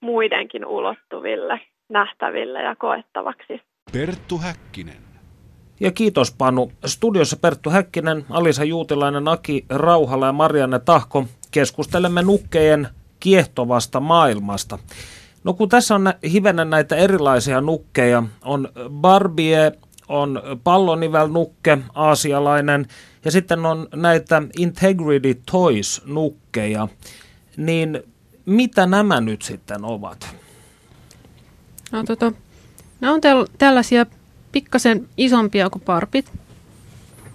muidenkin 0.00 0.66
ulottuville, 0.66 1.60
nähtäville 1.88 2.62
ja 2.62 2.76
koettavaksi. 2.76 3.62
Perttu 3.92 4.38
Häkkinen. 4.38 5.13
Ja 5.80 5.92
kiitos 5.92 6.32
Panu. 6.32 6.72
Studiossa 6.86 7.36
Perttu 7.36 7.70
Häkkinen, 7.70 8.26
Alisa 8.30 8.64
Juutilainen, 8.64 9.28
Aki 9.28 9.64
Rauhala 9.68 10.26
ja 10.26 10.32
Marianne 10.32 10.78
Tahko. 10.78 11.24
Keskustelemme 11.50 12.22
nukkejen 12.22 12.88
kiehtovasta 13.20 14.00
maailmasta. 14.00 14.78
No 15.44 15.54
kun 15.54 15.68
tässä 15.68 15.94
on 15.94 16.12
hivenen 16.32 16.70
näitä 16.70 16.96
erilaisia 16.96 17.60
nukkeja, 17.60 18.22
on 18.44 18.68
Barbie, 18.90 19.72
on 20.08 20.42
pallonivelnukke, 20.64 21.78
aasialainen, 21.94 22.86
ja 23.24 23.30
sitten 23.30 23.66
on 23.66 23.88
näitä 23.94 24.42
Integrity 24.58 25.42
Toys-nukkeja. 25.50 26.88
Niin 27.56 28.02
mitä 28.46 28.86
nämä 28.86 29.20
nyt 29.20 29.42
sitten 29.42 29.84
ovat? 29.84 30.36
No, 31.92 32.04
tota, 32.04 32.32
nämä 33.00 33.14
on 33.14 33.20
täl- 33.20 33.50
tällaisia 33.58 34.06
pikkasen 34.54 35.08
isompia 35.16 35.70
kuin 35.70 35.82
parpit. 35.82 36.32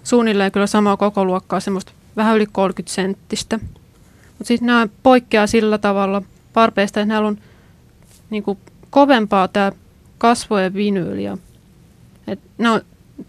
Suunnilleen 0.04 0.52
kyllä 0.52 0.66
samaa 0.66 0.96
koko 0.96 1.24
luokkaa, 1.24 1.60
semmoista 1.60 1.92
vähän 2.16 2.36
yli 2.36 2.46
30 2.52 2.94
senttistä. 2.94 3.58
Mutta 4.38 4.44
sitten 4.44 4.66
nämä 4.66 4.88
poikkeaa 5.02 5.46
sillä 5.46 5.78
tavalla 5.78 6.22
parpeista, 6.52 7.00
että 7.00 7.08
näillä 7.08 7.28
on 7.28 7.38
niin 8.30 8.42
kuin, 8.42 8.58
kovempaa 8.90 9.48
tämä 9.48 9.72
kasvojen 10.18 10.74
vinyyliä. 10.74 11.38
no, 12.58 12.80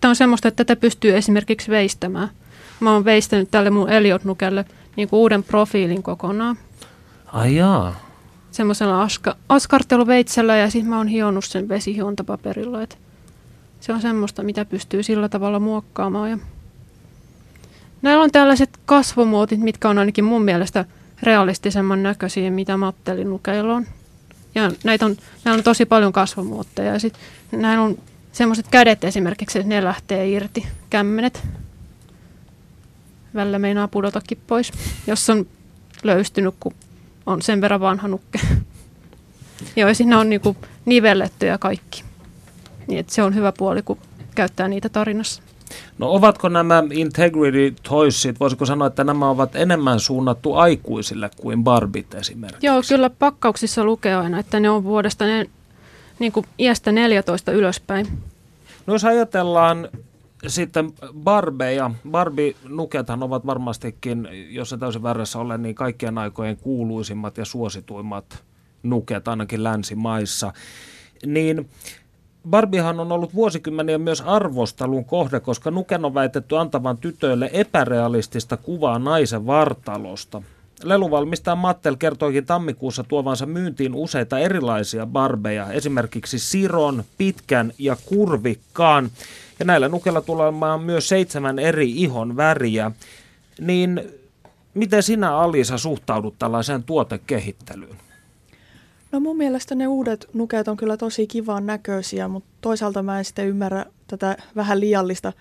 tämä 0.02 0.10
on 0.10 0.16
semmoista, 0.16 0.48
että 0.48 0.66
tätä 0.66 0.80
pystyy 0.80 1.18
esimerkiksi 1.18 1.72
veistämään. 1.72 2.30
Mä 2.80 2.94
oon 2.94 3.06
veistänyt 3.06 3.52
tälle 3.52 3.70
mun 3.70 3.90
Eliot-nukelle 3.90 4.66
niin 4.96 5.10
kuin 5.10 5.20
uuden 5.20 5.44
profiilin 5.44 6.04
kokonaan. 6.04 6.58
Ai 7.26 7.56
jaa. 7.56 8.00
Semmoisella 8.52 9.02
aska, 9.02 9.36
askarteluveitsellä 9.50 10.58
ja 10.58 10.70
sitten 10.70 10.90
mä 10.90 10.98
oon 10.98 11.08
hionnut 11.08 11.46
sen 11.46 11.70
vesihiontapaperilla. 11.70 12.82
Että 12.82 12.96
se 13.82 13.94
on 13.94 14.02
semmoista, 14.02 14.44
mitä 14.44 14.66
pystyy 14.66 15.04
sillä 15.04 15.30
tavalla 15.30 15.60
muokkaamaan. 15.60 16.30
Ja 16.30 16.38
näillä 18.02 18.24
on 18.24 18.32
tällaiset 18.32 18.70
kasvomuotit, 18.86 19.60
mitkä 19.60 19.90
on 19.90 19.98
ainakin 19.98 20.26
mun 20.26 20.44
mielestä 20.44 20.86
realistisemman 21.24 22.04
näköisiä, 22.04 22.52
mitä 22.52 22.78
Mattelin 22.78 23.30
lukeilla 23.30 23.76
on. 23.76 23.86
Ja 24.56 24.72
näitä 24.84 25.06
on, 25.06 25.18
näillä 25.46 25.60
on 25.60 25.64
tosi 25.64 25.86
paljon 25.86 26.14
kasvomuotteja. 26.14 26.94
Ja 26.94 27.00
sit 27.00 27.14
näillä 27.52 27.84
on 27.84 27.98
semmoiset 28.32 28.68
kädet 28.68 29.04
esimerkiksi, 29.04 29.60
että 29.60 29.70
ne 29.70 29.84
lähtee 29.84 30.30
irti, 30.30 30.68
kämmenet. 30.90 31.48
Välillä 33.36 33.60
meinaa 33.60 33.88
pudotakin 33.88 34.38
pois, 34.48 34.72
jos 35.08 35.30
on 35.30 35.48
löystynyt, 36.04 36.56
kun 36.60 36.74
on 37.26 37.42
sen 37.42 37.62
verran 37.62 37.80
vanha 37.80 38.08
nukke. 38.08 38.40
Joo, 39.76 39.94
siinä 39.94 40.20
on 40.20 40.30
niinku 40.30 40.58
nivelletty 40.86 41.46
ja 41.46 41.58
kaikki. 41.58 42.11
Niin 42.92 43.00
että 43.00 43.14
se 43.14 43.24
on 43.24 43.36
hyvä 43.36 43.54
puoli, 43.58 43.82
kun 43.82 43.98
käyttää 44.36 44.68
niitä 44.68 44.90
tarinassa. 44.90 45.42
No 45.98 46.10
ovatko 46.10 46.50
nämä 46.50 46.84
Integrity 46.92 47.76
Toysit, 47.90 48.40
voisiko 48.40 48.66
sanoa, 48.66 48.88
että 48.88 49.04
nämä 49.04 49.30
ovat 49.30 49.56
enemmän 49.56 50.00
suunnattu 50.00 50.54
aikuisille 50.54 51.30
kuin 51.38 51.64
Barbit 51.64 52.14
esimerkiksi? 52.14 52.66
Joo, 52.66 52.82
kyllä 52.90 53.10
pakkauksissa 53.10 53.84
lukee 53.84 54.16
aina, 54.16 54.40
että 54.40 54.60
ne 54.60 54.70
on 54.70 54.84
vuodesta 54.84 55.26
ne, 55.26 55.46
niin 56.20 56.32
kuin 56.32 56.46
iästä 56.60 56.92
14 56.92 57.52
ylöspäin. 57.52 58.08
No 58.88 58.94
jos 58.94 59.06
ajatellaan 59.06 59.90
sitten 60.48 60.94
Barbeja, 61.24 61.92
Barbie-nukethan 62.12 63.24
ovat 63.24 63.46
varmastikin, 63.46 64.28
jos 64.50 64.70
se 64.70 64.78
täysin 64.78 65.04
väärässä 65.04 65.40
ole, 65.40 65.58
niin 65.58 65.76
kaikkien 65.76 66.18
aikojen 66.18 66.58
kuuluisimmat 66.58 67.38
ja 67.38 67.46
suosituimmat 67.46 68.44
nuket 68.84 69.28
ainakin 69.28 69.64
länsimaissa. 69.64 70.54
Niin 71.26 71.70
Barbiehan 72.50 73.00
on 73.00 73.12
ollut 73.12 73.36
vuosikymmeniä 73.36 73.98
myös 73.98 74.22
arvostelun 74.22 75.06
kohde, 75.06 75.40
koska 75.40 75.72
Nuken 75.72 76.06
on 76.06 76.14
väitetty 76.14 76.58
antavan 76.58 76.98
tytöille 76.98 77.50
epärealistista 77.54 78.58
kuvaa 78.58 79.00
naisen 79.00 79.46
vartalosta. 79.46 80.42
Leluvalmistaja 80.84 81.56
Mattel 81.56 81.96
kertoikin 81.96 82.46
tammikuussa 82.46 83.04
tuovansa 83.04 83.46
myyntiin 83.46 83.96
useita 83.96 84.40
erilaisia 84.40 85.06
barbeja, 85.06 85.72
esimerkiksi 85.72 86.40
siron, 86.40 87.04
pitkän 87.18 87.74
ja 87.78 87.98
kurvikkaan. 88.06 89.10
Ja 89.60 89.66
näillä 89.66 89.90
nukella 89.90 90.22
tulee 90.22 90.52
myös 90.84 91.10
seitsemän 91.10 91.60
eri 91.60 91.92
ihon 91.92 92.38
väriä. 92.38 92.92
Niin 93.60 94.02
miten 94.74 95.04
sinä 95.04 95.38
Alisa 95.38 95.78
suhtaudut 95.78 96.36
tällaiseen 96.40 96.84
tuotekehittelyyn? 96.84 98.11
No 99.12 99.20
mun 99.20 99.38
mielestä 99.38 99.76
ne 99.76 99.88
uudet 99.88 100.30
nukeet 100.34 100.68
on 100.68 100.78
kyllä 100.78 100.98
tosi 100.98 101.28
kivan 101.28 101.66
näköisiä, 101.66 102.28
mutta 102.28 102.50
toisaalta 102.62 103.04
mä 103.04 103.18
en 103.20 103.26
sitten 103.26 103.48
ymmärrä 103.48 103.86
tätä 104.08 104.38
vähän 104.56 104.80
liiallista 104.80 105.34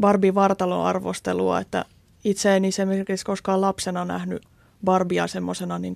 Barbie-vartalon 0.00 0.86
arvostelua, 0.86 1.60
että 1.60 1.84
itse 2.24 2.56
en 2.56 2.64
esimerkiksi 2.64 3.24
koskaan 3.24 3.60
lapsena 3.60 4.04
nähnyt 4.04 4.42
Barbia 4.84 5.26
semmoisena 5.26 5.78
niin 5.78 5.94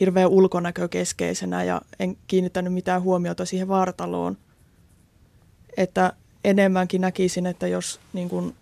hirveän 0.00 0.28
ulkonäkökeskeisenä 0.28 1.64
ja 1.64 1.80
en 1.98 2.16
kiinnittänyt 2.26 2.72
mitään 2.72 3.02
huomiota 3.02 3.44
siihen 3.44 3.68
vartaloon. 3.68 4.36
Että 5.76 6.12
enemmänkin 6.44 7.00
näkisin, 7.00 7.46
että 7.46 7.66
jos 7.66 8.00
niin 8.12 8.28
kuin 8.28 8.54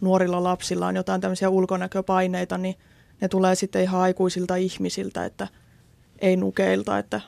nuorilla 0.00 0.42
lapsilla 0.42 0.86
on 0.86 0.96
jotain 0.96 1.20
tämmöisiä 1.20 1.48
ulkonäköpaineita, 1.48 2.58
niin 2.58 2.74
ne 3.20 3.28
tulee 3.28 3.54
sitten 3.54 3.82
ihan 3.82 4.00
aikuisilta 4.00 4.56
ihmisiltä, 4.56 5.24
että– 5.24 5.48
ei 6.18 6.36
nukeilta, 6.36 6.98
että 6.98 7.20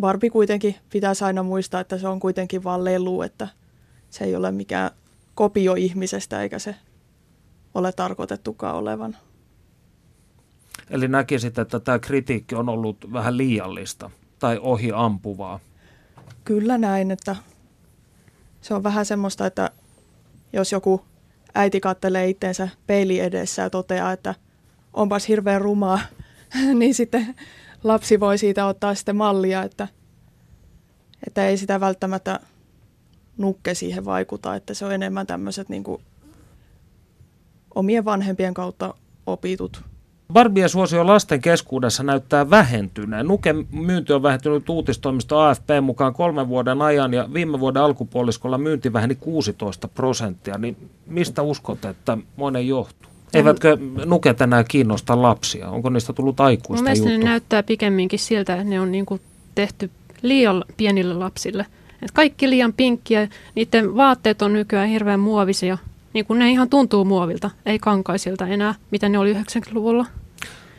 Barbie 0.00 0.30
kuitenkin 0.30 0.76
pitäisi 0.90 1.24
aina 1.24 1.42
muistaa, 1.42 1.80
että 1.80 1.98
se 1.98 2.08
on 2.08 2.20
kuitenkin 2.20 2.64
vain 2.64 2.84
lelu, 2.84 3.22
että 3.22 3.48
se 4.10 4.24
ei 4.24 4.36
ole 4.36 4.50
mikään 4.50 4.90
kopio 5.34 5.74
ihmisestä 5.74 6.42
eikä 6.42 6.58
se 6.58 6.74
ole 7.74 7.92
tarkoitettukaan 7.92 8.76
olevan. 8.76 9.16
Eli 10.90 11.08
näkisit, 11.08 11.58
että 11.58 11.80
tämä 11.80 11.98
kritiikki 11.98 12.54
on 12.54 12.68
ollut 12.68 13.12
vähän 13.12 13.36
liiallista 13.36 14.10
tai 14.38 14.58
ohi 14.62 14.90
ampuvaa? 14.94 15.60
Kyllä 16.44 16.78
näin, 16.78 17.10
että 17.10 17.36
se 18.60 18.74
on 18.74 18.82
vähän 18.82 19.06
semmoista, 19.06 19.46
että 19.46 19.70
jos 20.52 20.72
joku 20.72 21.04
äiti 21.54 21.80
kattelee 21.80 22.28
itteensä 22.28 22.68
peili 22.86 23.20
edessä 23.20 23.62
ja 23.62 23.70
toteaa, 23.70 24.12
että 24.12 24.34
onpas 24.92 25.28
hirveän 25.28 25.60
rumaa, 25.60 26.00
niin 26.78 26.94
sitten 26.94 27.34
lapsi 27.84 28.20
voi 28.20 28.38
siitä 28.38 28.66
ottaa 28.66 28.94
sitten 28.94 29.16
mallia, 29.16 29.62
että, 29.62 29.88
että 31.26 31.46
ei 31.46 31.56
sitä 31.56 31.80
välttämättä 31.80 32.40
nukke 33.38 33.74
siihen 33.74 34.04
vaikuta, 34.04 34.54
että 34.54 34.74
se 34.74 34.84
on 34.84 34.92
enemmän 34.92 35.26
tämmöiset 35.26 35.68
niin 35.68 35.84
kuin 35.84 36.02
omien 37.74 38.04
vanhempien 38.04 38.54
kautta 38.54 38.94
opitut 39.26 39.82
Barbien 40.32 40.68
suosio 40.68 41.06
lasten 41.06 41.40
keskuudessa 41.40 42.02
näyttää 42.02 42.50
vähentyneen. 42.50 43.26
Nuke 43.26 43.54
myynti 43.72 44.12
on 44.12 44.22
vähentynyt 44.22 44.68
uutistoimisto 44.68 45.38
AFP 45.38 45.68
mukaan 45.82 46.14
kolmen 46.14 46.48
vuoden 46.48 46.82
ajan 46.82 47.14
ja 47.14 47.28
viime 47.34 47.60
vuoden 47.60 47.82
alkupuoliskolla 47.82 48.58
myynti 48.58 48.92
väheni 48.92 49.14
16 49.14 49.88
prosenttia. 49.88 50.58
Niin 50.58 50.90
mistä 51.06 51.42
uskot, 51.42 51.84
että 51.84 52.18
monen 52.36 52.68
johtuu? 52.68 53.13
Eivätkö 53.34 53.78
nuket 54.04 54.40
enää 54.40 54.64
kiinnosta 54.64 55.22
lapsia? 55.22 55.68
Onko 55.68 55.90
niistä 55.90 56.12
tullut 56.12 56.40
aikuista 56.40 56.90
Mun 56.90 56.96
juttu? 56.96 57.18
ne 57.18 57.18
näyttää 57.18 57.62
pikemminkin 57.62 58.18
siltä, 58.18 58.52
että 58.52 58.64
ne 58.64 58.80
on 58.80 58.92
niinku 58.92 59.20
tehty 59.54 59.90
liian 60.22 60.64
pienille 60.76 61.14
lapsille. 61.14 61.66
Et 62.02 62.10
kaikki 62.10 62.50
liian 62.50 62.72
pinkkiä, 62.72 63.28
niiden 63.54 63.96
vaatteet 63.96 64.42
on 64.42 64.52
nykyään 64.52 64.88
hirveän 64.88 65.20
muovisia. 65.20 65.78
Niin 66.12 66.26
kuin 66.26 66.38
ne 66.38 66.50
ihan 66.50 66.70
tuntuu 66.70 67.04
muovilta, 67.04 67.50
ei 67.66 67.78
kankaisilta 67.78 68.46
enää, 68.46 68.74
mitä 68.90 69.08
ne 69.08 69.18
oli 69.18 69.32
90-luvulla. 69.32 70.06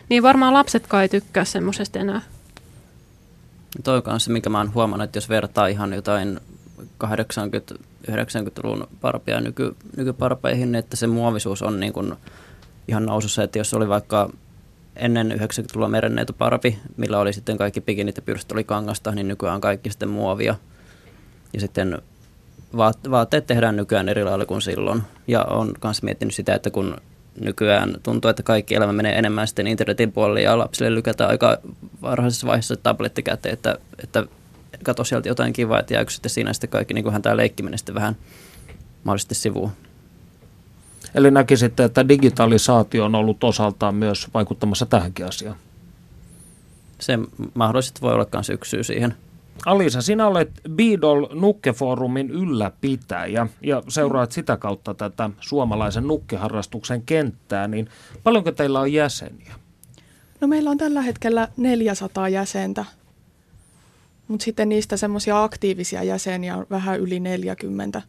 Niin 0.10 0.24
varmaan 0.24 0.54
lapsetkaan 0.54 1.04
ei 1.04 1.10
tykkää 1.10 1.46
semmoisesta 1.46 2.00
enää. 2.00 2.22
Toi 3.84 4.02
on 4.06 4.20
se, 4.20 4.32
mikä 4.32 4.50
mä 4.50 4.58
oon 4.58 4.74
huomannut, 4.74 5.06
että 5.06 5.18
jos 5.18 5.30
vertaa 5.30 5.68
ihan 5.68 5.94
jotain 5.94 6.40
80-90-luvun 7.06 8.88
parpia 9.02 9.42
nyky, 9.42 9.76
nykyparpeihin, 9.98 10.72
niin 10.72 10.80
että 10.80 10.96
se 10.96 11.08
muovisuus 11.08 11.62
on 11.62 11.80
niin 11.80 11.94
kuin 11.94 12.14
ihan 12.88 13.06
nousussa, 13.06 13.44
että 13.44 13.58
jos 13.58 13.74
oli 13.74 13.90
vaikka 13.90 14.30
ennen 14.96 15.32
90-luvun 15.32 15.92
merenneitoparpi, 15.92 16.80
millä 16.98 17.20
oli 17.20 17.34
sitten 17.34 17.58
kaikki 17.58 17.82
pikinit 17.82 18.18
ja 18.18 18.22
pyrstöt 18.22 18.52
oli 18.52 18.64
kangasta, 18.64 19.12
niin 19.12 19.28
nykyään 19.28 19.62
kaikki 19.62 19.90
sitten 19.90 20.10
muovia. 20.10 20.56
Ja 21.54 21.60
sitten 21.60 22.02
vaatteet 23.12 23.48
tehdään 23.48 23.76
nykyään 23.76 24.10
eri 24.10 24.24
lailla 24.24 24.46
kuin 24.46 24.62
silloin. 24.62 25.04
Ja 25.28 25.44
on 25.44 25.72
myös 25.84 26.04
miettinyt 26.04 26.36
sitä, 26.36 26.56
että 26.56 26.70
kun 26.70 26.98
nykyään 27.40 27.96
tuntuu, 28.04 28.30
että 28.30 28.44
kaikki 28.44 28.76
elämä 28.76 28.94
menee 28.94 29.20
enemmän 29.20 29.48
sitten 29.48 29.68
internetin 29.68 30.12
puolelle 30.12 30.42
ja 30.42 30.58
lapsille 30.58 30.96
lykätään 30.96 31.30
aika 31.30 31.58
varhaisessa 32.02 32.48
vaiheessa 32.48 32.76
tabletti 32.76 33.24
käteen, 33.24 33.54
että, 33.54 33.78
että 34.04 34.24
katso 34.84 35.04
sieltä 35.04 35.30
jotain 35.30 35.54
kivaa, 35.54 35.80
että 35.80 35.94
jääkö 35.94 36.12
sitten 36.12 36.30
siinä 36.30 36.54
sitten 36.54 36.70
kaikki, 36.70 36.94
niin 36.94 37.04
kuin 37.04 37.22
tämä 37.22 37.38
leikkiminen 37.38 37.78
sitten 37.78 37.96
vähän 37.96 38.16
mahdollisesti 39.04 39.36
sivuun. 39.36 39.72
Eli 41.16 41.32
näkisitte, 41.32 41.84
että 41.84 42.08
digitalisaatio 42.08 43.06
on 43.06 43.16
ollut 43.16 43.44
osaltaan 43.44 43.96
myös 43.96 44.28
vaikuttamassa 44.34 44.86
tähänkin 44.86 45.26
asiaan? 45.26 45.56
Se 47.00 47.20
mahdollisesti 47.54 48.02
voi 48.02 48.14
olla 48.14 48.28
myös 48.34 48.50
yksi 48.50 48.70
syy 48.70 48.84
siihen. 48.84 49.16
Alisa, 49.66 50.02
sinä 50.02 50.28
olet 50.28 50.52
Beadle 50.70 51.40
Nukkefoorumin 51.40 52.30
ylläpitäjä 52.30 53.48
ja 53.62 53.84
seuraat 53.88 54.32
sitä 54.32 54.58
kautta 54.58 54.94
tätä 54.94 55.30
suomalaisen 55.40 56.08
nukkeharrastuksen 56.08 57.02
kenttää, 57.02 57.68
niin 57.68 57.90
paljonko 58.24 58.52
teillä 58.52 58.80
on 58.80 58.94
jäseniä? 58.94 59.56
No 60.42 60.48
meillä 60.48 60.70
on 60.70 60.78
tällä 60.78 61.02
hetkellä 61.02 61.48
400 61.58 62.30
jäsentä, 62.30 62.86
mutta 64.28 64.44
sitten 64.44 64.70
niistä 64.70 64.98
semmoisia 64.98 65.44
aktiivisia 65.44 66.04
jäseniä 66.04 66.58
on 66.58 66.66
vähän 66.70 67.00
yli 67.00 67.20
40. 67.20 68.02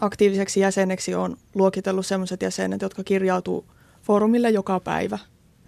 Aktiiviseksi 0.00 0.60
jäseneksi 0.60 1.14
on 1.14 1.36
luokitellut 1.54 2.06
sellaiset 2.06 2.42
jäsenet, 2.42 2.82
jotka 2.82 3.04
kirjautuu 3.04 3.66
foorumille 4.02 4.50
joka 4.50 4.80
päivä, 4.80 5.18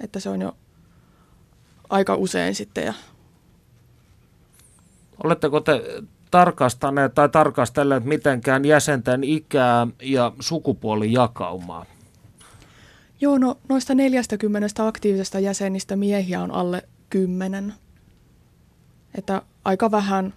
että 0.00 0.20
se 0.20 0.28
on 0.28 0.40
jo 0.40 0.56
aika 1.90 2.14
usein 2.14 2.54
sitten 2.54 2.84
ja 2.84 2.94
Oletteko 5.24 5.60
te 5.60 5.82
tarkastaneet 6.30 7.14
tai 7.14 7.28
tarkastelleet 7.28 8.04
mitenkään 8.04 8.64
jäsenten 8.64 9.24
ikää 9.24 9.86
ja 10.02 10.32
sukupuolijakaumaa? 10.40 11.86
Joo, 13.20 13.38
no 13.38 13.58
noista 13.68 13.94
40 13.94 14.86
aktiivisesta 14.86 15.40
jäsenistä 15.40 15.96
miehiä 15.96 16.42
on 16.42 16.50
alle 16.50 16.88
10. 17.10 17.74
Että 19.18 19.42
aika 19.64 19.90
vähän, 19.90 20.34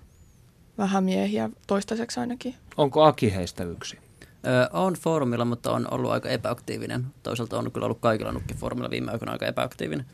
vähän 0.78 1.04
miehiä 1.04 1.50
toistaiseksi 1.68 2.20
ainakin. 2.20 2.56
Onko 2.78 3.04
Aki 3.04 3.36
heistä 3.36 3.63
yksi? 3.63 3.98
Öö, 4.48 4.68
on 4.74 4.94
foorumilla, 4.94 5.46
mutta 5.46 5.72
on 5.72 5.88
ollut 5.92 6.12
aika 6.12 6.30
epäaktiivinen. 6.30 7.06
Toisaalta 7.24 7.60
on 7.60 7.72
kyllä 7.72 7.86
ollut 7.86 8.00
kaikilla 8.02 8.32
nukkifoorumilla 8.32 8.90
viime 8.90 9.12
aikoina 9.12 9.32
aika 9.32 9.46
epäaktiivinen. 9.46 10.06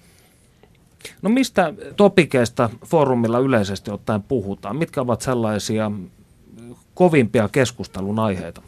No 1.22 1.30
mistä 1.30 1.74
topikeista 1.96 2.70
foorumilla 2.86 3.40
yleisesti 3.40 3.92
ottaen 3.92 4.24
puhutaan? 4.24 4.76
Mitkä 4.76 5.02
ovat 5.02 5.22
sellaisia 5.22 5.92
kovimpia 6.94 7.50
keskustelun 7.52 8.20
aiheita? 8.20 8.62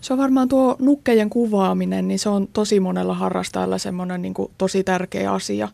Se 0.00 0.12
on 0.12 0.18
varmaan 0.18 0.48
tuo 0.48 0.76
nukkejen 0.78 1.30
kuvaaminen, 1.30 2.08
niin 2.08 2.18
se 2.18 2.28
on 2.28 2.48
tosi 2.52 2.80
monella 2.80 3.14
harrastajalla 3.14 3.78
semmoinen 3.78 4.22
niin 4.22 4.34
tosi 4.58 4.84
tärkeä 4.84 5.32
asia. 5.32 5.68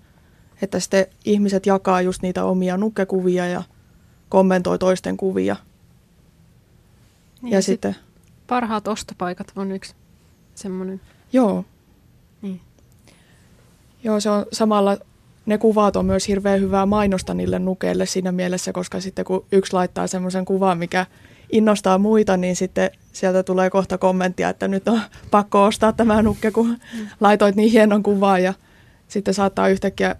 Että 0.62 0.80
sitten 0.80 1.06
ihmiset 1.24 1.66
jakaa 1.66 2.02
just 2.02 2.22
niitä 2.22 2.44
omia 2.44 2.76
nukkekuvia 2.76 3.46
ja 3.46 3.62
kommentoi 4.28 4.78
toisten 4.78 5.16
kuvia. 5.16 5.56
Niin, 7.42 7.52
ja 7.52 7.62
sit 7.62 7.66
sitten... 7.66 7.96
Parhaat 8.46 8.88
ostopaikat 8.88 9.52
on 9.56 9.72
yksi 9.72 9.94
semmoinen. 10.54 11.00
Joo. 11.32 11.64
Niin. 12.42 12.60
Joo, 14.04 14.20
se 14.20 14.30
on 14.30 14.46
samalla 14.52 14.96
ne 15.46 15.58
kuvat 15.58 15.96
on 15.96 16.06
myös 16.06 16.28
hirveän 16.28 16.60
hyvää 16.60 16.86
mainosta 16.86 17.34
niille 17.34 17.58
nukeille 17.58 18.06
siinä 18.06 18.32
mielessä, 18.32 18.72
koska 18.72 19.00
sitten 19.00 19.24
kun 19.24 19.44
yksi 19.52 19.72
laittaa 19.72 20.06
semmoisen 20.06 20.44
kuvan, 20.44 20.78
mikä 20.78 21.06
innostaa 21.52 21.98
muita, 21.98 22.36
niin 22.36 22.56
sitten 22.56 22.90
sieltä 23.12 23.42
tulee 23.42 23.70
kohta 23.70 23.98
kommenttia, 23.98 24.48
että 24.48 24.68
nyt 24.68 24.88
on 24.88 25.00
pakko 25.30 25.64
ostaa 25.64 25.92
tämä 25.92 26.22
nukke, 26.22 26.50
kun 26.50 26.68
mm. 26.68 27.06
laitoit 27.20 27.56
niin 27.56 27.70
hienon 27.70 28.02
kuvan 28.02 28.42
ja 28.42 28.54
sitten 29.08 29.34
saattaa 29.34 29.68
yhtäkkiä 29.68 30.16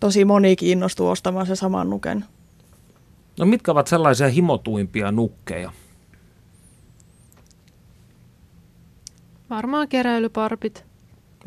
tosi 0.00 0.24
moni 0.24 0.56
innostua 0.60 1.10
ostamaan 1.10 1.46
se 1.46 1.56
saman 1.56 1.90
nuken. 1.90 2.24
No 3.38 3.46
mitkä 3.46 3.72
ovat 3.72 3.86
sellaisia 3.86 4.28
himotuimpia 4.28 5.12
nukkeja? 5.12 5.72
Varmaan 9.50 9.88
keräilyparpit. 9.88 10.84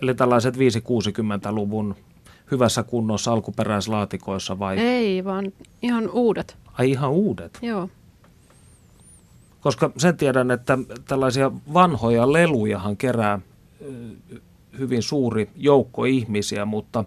Eli 0.02 0.16
tällaiset 0.16 0.56
5-60-luvun 0.56 1.96
hyvässä 2.52 2.84
kunnossa 2.84 3.32
alkuperäislaatikoissa 3.32 4.60
vai? 4.60 4.80
Ei, 4.80 5.26
vaan 5.26 5.54
ihan 5.82 6.10
uudet. 6.10 6.58
Ai 6.74 6.92
ihan 6.92 7.12
uudet? 7.12 7.60
Joo. 7.62 7.90
Koska 9.62 9.92
sen 9.98 10.18
tiedän, 10.18 10.52
että 10.52 10.78
tällaisia 11.08 11.52
vanhoja 11.74 12.34
lelujahan 12.34 12.98
kerää 12.98 13.40
hyvin 14.80 15.02
suuri 15.02 15.50
joukko 15.56 16.06
ihmisiä, 16.06 16.66
mutta 16.66 17.06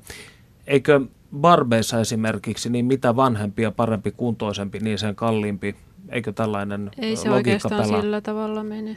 eikö 0.67 1.01
barbeissa 1.35 2.01
esimerkiksi, 2.01 2.71
niin 2.71 2.85
mitä 2.85 3.17
vanhempi 3.17 3.63
ja 3.63 3.71
parempi 3.71 4.11
kuntoisempi, 4.11 4.79
niin 4.79 4.99
sen 4.99 5.15
kalliimpi. 5.15 5.77
Eikö 6.09 6.33
tällainen 6.33 6.91
Ei 6.99 7.17
se 7.17 7.29
logiikka 7.29 7.35
oikeastaan 7.35 7.83
pelaa? 7.83 8.01
sillä 8.01 8.21
tavalla 8.21 8.63
mene. 8.63 8.97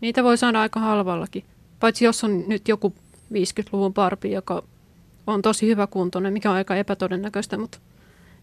Niitä 0.00 0.24
voi 0.24 0.36
saada 0.36 0.60
aika 0.60 0.80
halvallakin. 0.80 1.44
Paitsi 1.80 2.04
jos 2.04 2.24
on 2.24 2.44
nyt 2.46 2.68
joku 2.68 2.94
50-luvun 3.34 3.94
parpi, 3.94 4.32
joka 4.32 4.62
on 5.26 5.42
tosi 5.42 5.66
hyvä 5.66 5.86
kuntoinen, 5.86 6.32
mikä 6.32 6.50
on 6.50 6.56
aika 6.56 6.76
epätodennäköistä, 6.76 7.58
mutta 7.58 7.78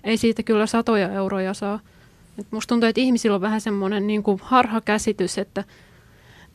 ei 0.03 0.17
siitä 0.17 0.43
kyllä 0.43 0.65
satoja 0.65 1.11
euroja 1.11 1.53
saa. 1.53 1.79
Et 2.39 2.47
musta 2.51 2.69
tuntuu, 2.69 2.89
että 2.89 3.01
ihmisillä 3.01 3.35
on 3.35 3.41
vähän 3.41 3.61
semmoinen 3.61 4.07
niin 4.07 4.23
harhakäsitys, 4.41 5.37
että 5.37 5.63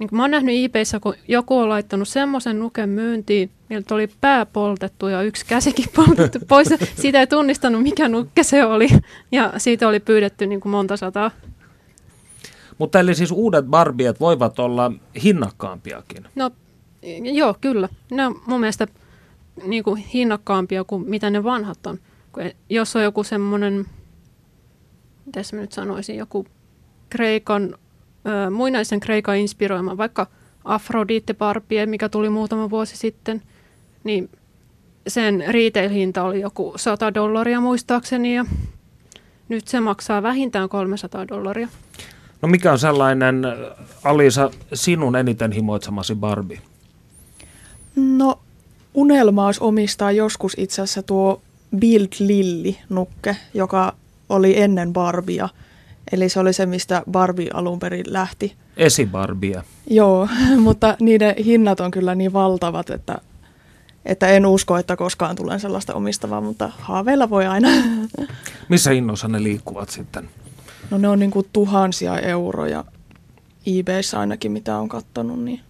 niin 0.00 0.08
mä 0.12 0.22
oon 0.22 0.31
nähnyt 0.31 0.64
eBayssä, 0.64 1.00
kun 1.00 1.14
joku 1.29 1.58
on 1.58 1.68
laittanut 1.68 2.08
semmoisen 2.08 2.58
nuken 2.58 2.88
myyntiin, 2.88 3.50
miltä 3.68 3.94
oli 3.94 4.10
pää 4.20 4.46
poltettu 4.46 5.08
ja 5.08 5.22
yksi 5.22 5.46
käsikin 5.46 5.87
poltettu 5.96 6.38
pois. 6.48 6.68
Siitä 6.96 7.20
ei 7.20 7.27
tunnistanut, 7.27 7.83
mikä 7.83 8.08
nukke 8.08 8.42
se 8.42 8.64
oli. 8.64 8.88
Ja 9.33 9.52
siitä 9.56 9.88
oli 9.88 10.00
pyydetty 10.00 10.46
niin 10.46 10.60
kuin 10.60 10.70
monta 10.70 10.96
sataa. 10.96 11.31
Mutta 12.79 13.00
eli 13.00 13.14
siis 13.14 13.31
uudet 13.31 13.64
barbiet 13.64 14.20
voivat 14.20 14.58
olla 14.58 14.92
hinnakkaampiakin. 15.22 16.25
No 16.35 16.50
joo, 17.33 17.56
kyllä. 17.60 17.88
Ne 18.10 18.27
on 18.27 18.40
mun 18.46 18.60
mielestä 18.60 18.87
niin 19.64 19.85
kuin 19.85 19.96
hinnakkaampia 19.96 20.85
kuin 20.85 21.10
mitä 21.10 21.31
ne 21.31 21.44
vanhat 21.44 21.87
on. 21.87 21.98
Jos 22.68 22.96
on 22.96 23.02
joku 23.02 23.25
semmoinen, 23.25 23.87
mitä 25.27 25.40
mä 25.52 25.60
nyt 25.60 25.72
sanoisin, 25.72 26.16
joku 26.16 26.46
Kreikan, 27.10 27.75
muinaisen 28.50 29.00
Kreikan 29.00 29.37
inspiroima, 29.37 29.96
vaikka 29.96 30.27
Afrodite 30.64 31.35
Barbie, 31.35 31.87
mikä 31.87 32.08
tuli 32.08 32.29
muutama 32.29 32.71
vuosi 32.71 32.96
sitten, 32.96 33.42
niin 34.04 34.31
sen 35.08 35.44
retail-hinta 35.48 36.23
oli 36.23 36.40
joku 36.40 36.73
100 36.77 37.14
dollaria 37.14 37.60
muistaakseni 37.60 38.35
ja 38.35 38.44
nyt 39.48 39.68
se 39.68 39.81
maksaa 39.81 40.23
vähintään 40.23 40.68
300 40.68 41.29
dollaria. 41.29 41.68
No 42.42 42.48
mikä 42.48 42.73
on 42.73 42.79
sellainen, 42.79 43.42
Alisa, 44.04 44.50
sinun 44.75 45.16
eniten 45.16 45.52
himoitsemasi 45.52 46.14
Barbie? 46.14 46.60
No 47.96 48.38
unelma 48.94 49.46
olisi 49.46 49.60
omistaa 49.64 50.12
joskus 50.12 50.54
itse 50.58 50.83
asiassa 50.83 51.02
tuo 51.02 51.42
Bild 51.77 52.08
Lilli 52.18 52.79
nukke, 52.88 53.37
joka 53.54 53.92
oli 54.29 54.60
ennen 54.60 54.92
Barbia. 54.92 55.48
Eli 56.13 56.29
se 56.29 56.40
oli 56.40 56.53
se, 56.53 56.67
mistä 56.67 57.03
Barbie 57.11 57.51
alun 57.55 57.79
perin 57.79 58.05
lähti. 58.09 58.57
Esibarbia. 58.77 59.63
Joo, 59.90 60.29
mutta 60.59 60.96
niiden 61.01 61.35
hinnat 61.44 61.81
on 61.81 61.90
kyllä 61.90 62.15
niin 62.15 62.33
valtavat, 62.33 62.90
että, 62.90 63.19
että 64.05 64.29
en 64.29 64.46
usko, 64.46 64.77
että 64.77 64.96
koskaan 64.96 65.37
tulen 65.37 65.61
sellaista 65.61 65.94
omistavaa, 65.94 66.40
mutta 66.40 66.73
haaveilla 66.79 67.31
voi 67.31 67.46
aina. 67.46 67.69
Missä 68.69 68.90
hinnoissa 68.90 69.29
ne 69.29 69.42
liikkuvat 69.42 69.88
sitten? 69.88 70.29
No 70.90 70.98
ne 70.98 71.09
on 71.09 71.19
niin 71.19 71.31
kuin 71.31 71.46
tuhansia 71.53 72.19
euroja 72.19 72.85
eBayssä 73.79 74.21
ainakin, 74.21 74.53
mitä 74.53 74.77
on 74.77 74.88
kattonut. 74.88 75.42
Niin. 75.42 75.61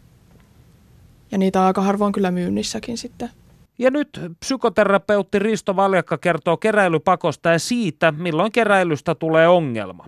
Ja 1.33 1.39
niitä 1.39 1.61
on 1.61 1.67
aika 1.67 1.83
harvoin 1.83 2.13
kyllä 2.13 2.31
myynnissäkin 2.31 2.99
sitten. 2.99 3.31
Ja 3.79 3.91
nyt 3.91 4.21
psykoterapeutti 4.41 5.39
Risto 5.39 5.77
Valjakka 5.77 6.19
kertoo 6.19 6.57
keräilypakosta 6.57 7.49
ja 7.51 7.59
siitä, 7.59 8.13
milloin 8.13 8.53
keräilystä 8.53 9.15
tulee 9.15 9.49
ongelma. 9.49 10.07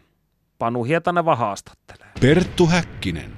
Panu 0.62 0.84
Hietaneva 0.84 1.36
haastattelee. 1.36 2.12
Perttu 2.20 2.66
Häkkinen. 2.66 3.32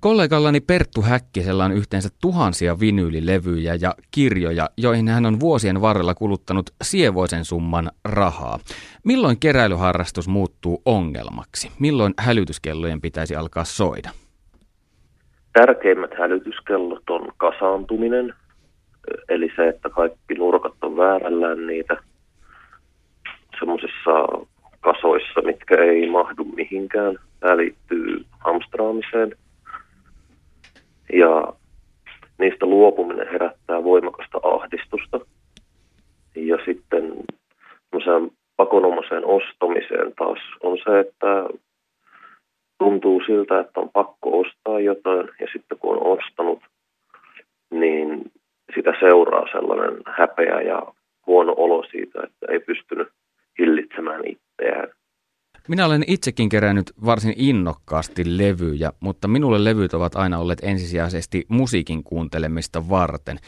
Kollegallani 0.00 0.60
Perttu 0.60 1.02
Häkkisellä 1.02 1.64
on 1.64 1.72
yhteensä 1.72 2.08
tuhansia 2.20 2.80
vinyylilevyjä 2.80 3.74
ja 3.80 3.94
kirjoja, 4.10 4.70
joihin 4.76 5.08
hän 5.08 5.26
on 5.26 5.40
vuosien 5.40 5.80
varrella 5.80 6.14
kuluttanut 6.14 6.70
sievoisen 6.82 7.44
summan 7.44 7.90
rahaa. 8.04 8.58
Milloin 9.04 9.40
keräilyharrastus 9.40 10.28
muuttuu 10.28 10.82
ongelmaksi? 10.84 11.72
Milloin 11.80 12.14
hälytyskellojen 12.18 13.00
pitäisi 13.00 13.36
alkaa 13.36 13.64
soida? 13.64 14.10
Tärkeimmät 15.52 16.10
hälytyskellot 16.18 17.10
on 17.10 17.32
kasaantuminen, 17.36 18.34
eli 19.28 19.52
se, 19.56 19.68
että 19.68 19.90
kaikki 19.90 20.34
nurkat 20.34 20.74
on 20.82 20.96
väärällään 20.96 21.66
niitä 21.66 21.96
semmoisissa 23.58 24.46
kasoissa, 24.86 25.42
mitkä 25.42 25.74
ei 25.82 26.10
mahdu 26.10 26.44
mihinkään. 26.44 27.18
Tämä 27.40 27.56
liittyy 27.56 28.24
hamstraamiseen. 28.44 29.36
Ja 31.12 31.52
niistä 32.38 32.66
luopuminen 32.66 33.28
herättää 33.32 33.84
voimakasta 33.84 34.38
ahdistusta. 34.42 35.20
Ja 36.36 36.58
sitten 36.64 37.24
pakonomaiseen 38.56 39.24
ostamiseen 39.24 40.12
taas 40.18 40.38
on 40.62 40.78
se, 40.84 41.00
että 41.00 41.48
tuntuu 42.78 43.22
siltä, 43.26 43.60
että 43.60 43.80
on 43.80 43.90
pakko 43.92 44.40
ostaa 44.40 44.80
jotain 44.80 45.28
ja 45.40 45.46
sitten 45.52 45.78
kun 45.78 45.96
on 45.96 46.18
ostanut, 46.18 46.62
niin 47.70 48.32
sitä 48.74 48.92
seuraa 49.00 49.46
sellainen 49.52 50.02
häpeä 50.06 50.60
ja 50.60 50.82
huono 51.26 51.54
olo 51.56 51.84
siitä, 51.90 52.20
että 52.22 52.46
ei 52.52 52.60
pystynyt 52.60 53.08
hillitsemään 53.58 54.20
itseään. 54.26 54.88
Minä 55.68 55.86
olen 55.86 56.04
itsekin 56.06 56.48
kerännyt 56.48 56.92
varsin 57.04 57.34
innokkaasti 57.36 58.38
levyjä, 58.38 58.92
mutta 59.00 59.28
minulle 59.28 59.64
levyt 59.64 59.94
ovat 59.94 60.16
aina 60.16 60.38
olleet 60.38 60.58
ensisijaisesti 60.62 61.44
musiikin 61.48 62.04
kuuntelemista 62.04 62.88
varten. 62.88 63.38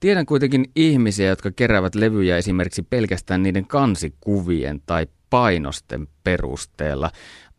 Tiedän 0.00 0.26
kuitenkin 0.26 0.64
ihmisiä, 0.76 1.28
jotka 1.28 1.50
keräävät 1.50 1.94
levyjä 1.94 2.36
esimerkiksi 2.36 2.82
pelkästään 2.82 3.42
niiden 3.42 3.66
kansikuvien 3.66 4.80
tai 4.86 5.06
painosten 5.30 6.08
perusteella. 6.24 7.10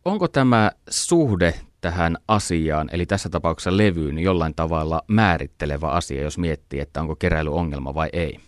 Onko 0.04 0.28
tämä 0.28 0.70
suhde 0.90 1.54
tähän 1.80 2.16
asiaan, 2.28 2.88
eli 2.92 3.06
tässä 3.06 3.28
tapauksessa 3.28 3.76
levyyn, 3.76 4.18
jollain 4.18 4.54
tavalla 4.54 5.02
määrittelevä 5.08 5.88
asia, 5.88 6.22
jos 6.22 6.38
miettii, 6.38 6.80
että 6.80 7.00
onko 7.00 7.16
keräily 7.16 7.54
ongelma 7.54 7.94
vai 7.94 8.08
ei? 8.12 8.38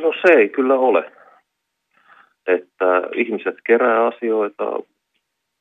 No 0.00 0.12
se 0.26 0.32
ei 0.32 0.48
kyllä 0.48 0.74
ole. 0.74 1.12
Että 2.46 3.02
ihmiset 3.14 3.56
kerää 3.66 4.06
asioita 4.06 4.64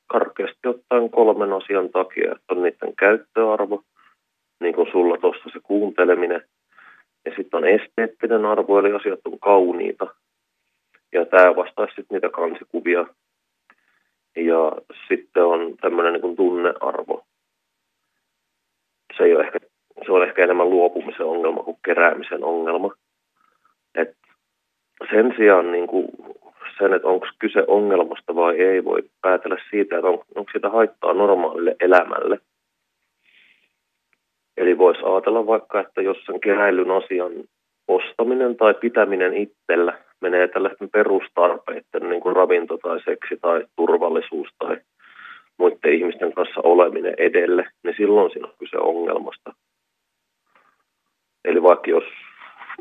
karkeasti 0.08 0.68
ottaen 0.68 1.10
kolmen 1.10 1.54
asian 1.54 1.90
takia, 1.90 2.32
että 2.32 2.46
on 2.50 2.64
niiden 2.64 2.96
käyttöarvo, 2.96 3.84
niin 4.60 4.76
kuin 4.76 4.92
sulla 4.92 5.18
tuossa 5.18 5.50
se 5.54 5.60
kuunteleminen, 5.64 6.44
ja 7.26 7.32
sitten 7.36 7.58
on 7.58 7.66
esteettinen 7.66 8.46
arvo, 8.46 8.80
eli 8.80 8.94
asiat 8.94 9.20
on 9.26 9.40
kauniita. 9.40 10.08
Ja 11.14 11.26
tämä 11.26 11.56
vastaisi 11.56 11.96
sitten 11.96 12.16
niitä 12.16 12.30
kansikuvia, 12.30 13.06
ja 14.36 14.72
sitten 15.08 15.46
on 15.46 15.78
tämmöinen 15.82 16.22
niin 16.22 16.36
tunnearvo. 16.36 17.24
Se, 19.18 19.24
ei 19.24 19.36
ole 19.36 19.44
ehkä, 19.44 19.60
se 20.06 20.12
on 20.12 20.24
ehkä 20.24 20.44
enemmän 20.44 20.70
luopumisen 20.70 21.26
ongelma 21.26 21.64
kuin 21.64 21.78
keräämisen 21.86 22.44
ongelma. 22.44 22.96
Sen 25.10 25.34
sijaan 25.38 25.72
niin 25.72 25.88
kuin 25.88 26.08
sen, 26.80 26.94
että 26.94 27.08
onko 27.08 27.28
kyse 27.40 27.64
ongelmasta 27.68 28.36
vai 28.36 28.60
ei, 28.60 28.86
voi 28.86 29.04
päätellä 29.22 29.58
siitä, 29.70 29.96
että 29.96 30.08
on, 30.08 30.20
onko 30.36 30.52
sitä 30.54 30.70
haittaa 30.70 31.14
normaalille 31.14 31.76
elämälle. 31.80 32.40
Eli 34.58 34.78
voisi 34.78 35.02
ajatella 35.04 35.48
vaikka, 35.48 35.80
että 35.80 36.02
jos 36.02 36.18
sen 36.26 36.40
keräilyn 36.40 36.92
asian 36.92 37.32
ostaminen 37.88 38.58
tai 38.58 38.74
pitäminen 38.74 39.34
itsellä 39.34 39.98
menee 40.22 40.48
tällaisten 40.48 40.90
perustarpeiden, 40.90 42.10
niin 42.10 42.22
kuin 42.22 42.36
ravinto 42.36 42.78
tai 42.78 43.02
seksi 43.06 43.38
tai 43.42 43.66
turvallisuus 43.76 44.48
tai 44.60 44.78
muiden 45.58 45.94
ihmisten 45.94 46.34
kanssa 46.34 46.62
oleminen 46.64 47.14
edelle, 47.18 47.68
niin 47.84 47.96
silloin 47.98 48.32
siinä 48.32 48.48
on 48.48 48.54
kyse 48.60 48.78
ongelmasta. 48.78 49.54
Eli 51.46 51.64
vaikka 51.64 51.90
jos 51.92 52.04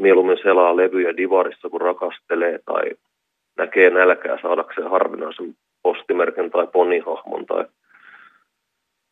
mieluummin 0.01 0.39
selaa 0.43 0.77
levyjä 0.77 1.17
divarissa, 1.17 1.69
kun 1.69 1.81
rakastelee 1.81 2.59
tai 2.59 2.91
näkee 3.59 3.91
nälkää 3.91 4.39
saadakseen 4.43 4.91
harvinaisen 4.91 5.55
postimerkin 5.83 6.51
tai 6.51 6.67
ponihahmon 6.67 7.47
tai 7.47 7.65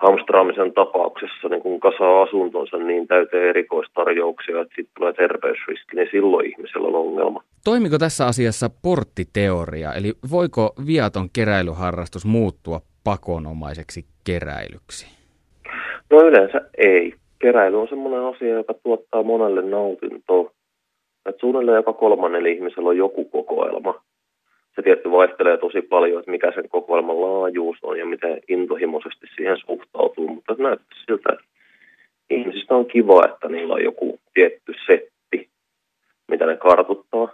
hamstraamisen 0.00 0.72
tapauksessa 0.72 1.48
niin 1.48 1.62
kun 1.62 1.80
kasaa 1.80 2.22
asuntonsa 2.22 2.76
niin 2.76 3.06
täyteen 3.06 3.48
erikoistarjouksia, 3.48 4.60
että 4.60 4.74
sitten 4.76 4.94
tulee 4.96 5.12
terveysriski, 5.12 5.96
niin 5.96 6.08
silloin 6.10 6.46
ihmisellä 6.46 6.88
on 6.88 6.94
ongelma. 6.94 7.42
Toimiko 7.64 7.98
tässä 7.98 8.26
asiassa 8.26 8.70
porttiteoria, 8.82 9.92
eli 9.92 10.12
voiko 10.30 10.74
viaton 10.86 11.28
keräilyharrastus 11.32 12.26
muuttua 12.26 12.80
pakonomaiseksi 13.04 14.04
keräilyksi? 14.24 15.18
No 16.10 16.20
yleensä 16.20 16.60
ei. 16.78 17.14
Keräily 17.38 17.80
on 17.80 17.88
sellainen 17.88 18.34
asia, 18.34 18.54
joka 18.54 18.74
tuottaa 18.74 19.22
monelle 19.22 19.62
nautintoa. 19.62 20.50
Että 21.28 21.40
suunnilleen 21.40 21.76
joka 21.76 21.92
kolmannella 21.92 22.48
ihmisellä 22.48 22.88
on 22.88 22.96
joku 22.96 23.24
kokoelma 23.24 24.02
se 24.78 24.82
tietty 24.82 25.10
vaihtelee 25.10 25.56
tosi 25.56 25.82
paljon, 25.82 26.18
että 26.18 26.30
mikä 26.30 26.52
sen 26.54 26.68
kokoelman 26.68 27.20
laajuus 27.20 27.76
on 27.82 27.98
ja 27.98 28.06
miten 28.06 28.40
intohimoisesti 28.48 29.26
siihen 29.36 29.56
suhtautuu, 29.66 30.28
mutta 30.28 30.54
näyttää 30.58 30.98
siltä, 31.06 31.32
että 31.32 31.44
ihmisistä 32.30 32.74
on 32.74 32.86
kiva, 32.86 33.24
että 33.24 33.48
niillä 33.48 33.74
on 33.74 33.84
joku 33.84 34.18
tietty 34.34 34.74
setti, 34.86 35.48
mitä 36.28 36.46
ne 36.46 36.56
kartuttaa. 36.56 37.28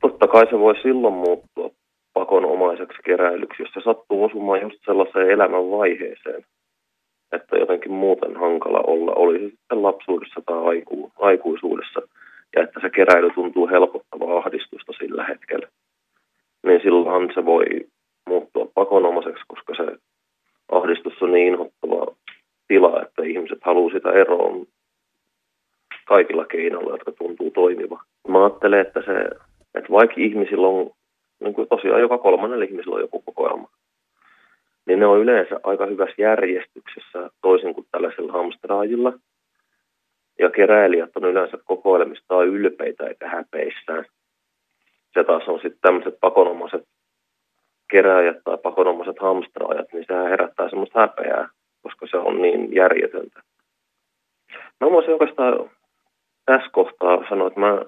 Totta 0.00 0.28
kai 0.28 0.46
se 0.50 0.58
voi 0.58 0.74
silloin 0.82 1.14
muuttua 1.14 1.70
pakonomaiseksi 2.14 2.98
keräilyksi, 3.04 3.62
jos 3.62 3.70
se 3.74 3.80
sattuu 3.84 4.24
osumaan 4.24 4.62
just 4.62 4.78
sellaiseen 4.84 5.30
elämän 5.30 5.70
vaiheeseen, 5.70 6.44
että 7.32 7.56
jotenkin 7.56 7.92
muuten 7.92 8.36
hankala 8.36 8.80
olla, 8.86 9.12
oli 9.12 9.38
se 9.38 9.48
sitten 9.48 9.82
lapsuudessa 9.82 10.40
tai 10.46 10.64
aiku, 10.64 11.12
aikuisuudessa– 11.18 12.00
ja 12.56 12.62
että 12.62 12.80
se 12.80 12.90
keräily 12.90 13.30
tuntuu 13.30 13.68
helpottavaa 13.68 14.38
ahdistusta 14.38 14.92
sillä 14.92 15.24
hetkellä, 15.24 15.68
niin 16.66 16.80
silloin 16.82 17.30
se 17.34 17.44
voi 17.44 17.64
muuttua 18.26 18.68
pakonomaiseksi, 18.74 19.44
koska 19.48 19.74
se 19.74 19.98
ahdistus 20.72 21.22
on 21.22 21.32
niin 21.32 21.46
inhottava 21.46 22.16
tila, 22.68 23.02
että 23.02 23.22
ihmiset 23.22 23.58
haluaa 23.62 23.92
sitä 23.92 24.10
eroon 24.10 24.66
kaikilla 26.04 26.44
keinoilla, 26.44 26.90
jotka 26.90 27.12
tuntuu 27.12 27.50
toimiva. 27.50 28.02
Mä 28.28 28.44
ajattelen, 28.44 28.80
että, 28.80 29.02
se, 29.06 29.30
että 29.74 29.92
vaikka 29.92 30.14
ihmisillä 30.18 30.68
on, 30.68 30.90
niin 31.40 31.54
kuin 31.54 31.68
tosiaan 31.68 32.00
joka 32.00 32.18
kolmannella 32.18 32.64
ihmisellä 32.64 32.94
on 32.94 33.00
joku 33.00 33.22
kokoelma, 33.22 33.68
niin 34.86 34.98
ne 34.98 35.06
on 35.06 35.20
yleensä 35.20 35.60
aika 35.62 35.86
hyvässä 35.86 36.22
järjestyksessä 36.22 37.30
toisin 37.42 37.74
kuin 37.74 37.86
tällaisilla 37.92 38.32
hamstraajilla– 38.32 39.12
ja 40.38 40.50
keräilijät 40.50 41.16
on 41.16 41.24
yleensä 41.24 41.58
kokoelmistaan 41.64 42.46
ylpeitä 42.46 43.06
eikä 43.06 43.28
häpeissään. 43.28 44.04
Se 45.14 45.24
taas 45.24 45.48
on 45.48 45.60
sitten 45.62 45.80
tämmöiset 45.80 46.14
pakonomaiset 46.20 46.84
keräjät 47.90 48.36
tai 48.44 48.58
pakonomaiset 48.58 49.18
hamstraajat, 49.20 49.92
niin 49.92 50.04
sehän 50.06 50.28
herättää 50.28 50.68
semmoista 50.68 51.00
häpeää, 51.00 51.48
koska 51.82 52.06
se 52.10 52.16
on 52.16 52.42
niin 52.42 52.74
järjetöntä. 52.74 53.42
Mä 54.80 54.90
voisin 54.90 55.12
oikeastaan 55.12 55.70
tässä 56.46 56.70
kohtaa 56.72 57.28
sanoa, 57.28 57.48
että 57.48 57.60
mä 57.60 57.82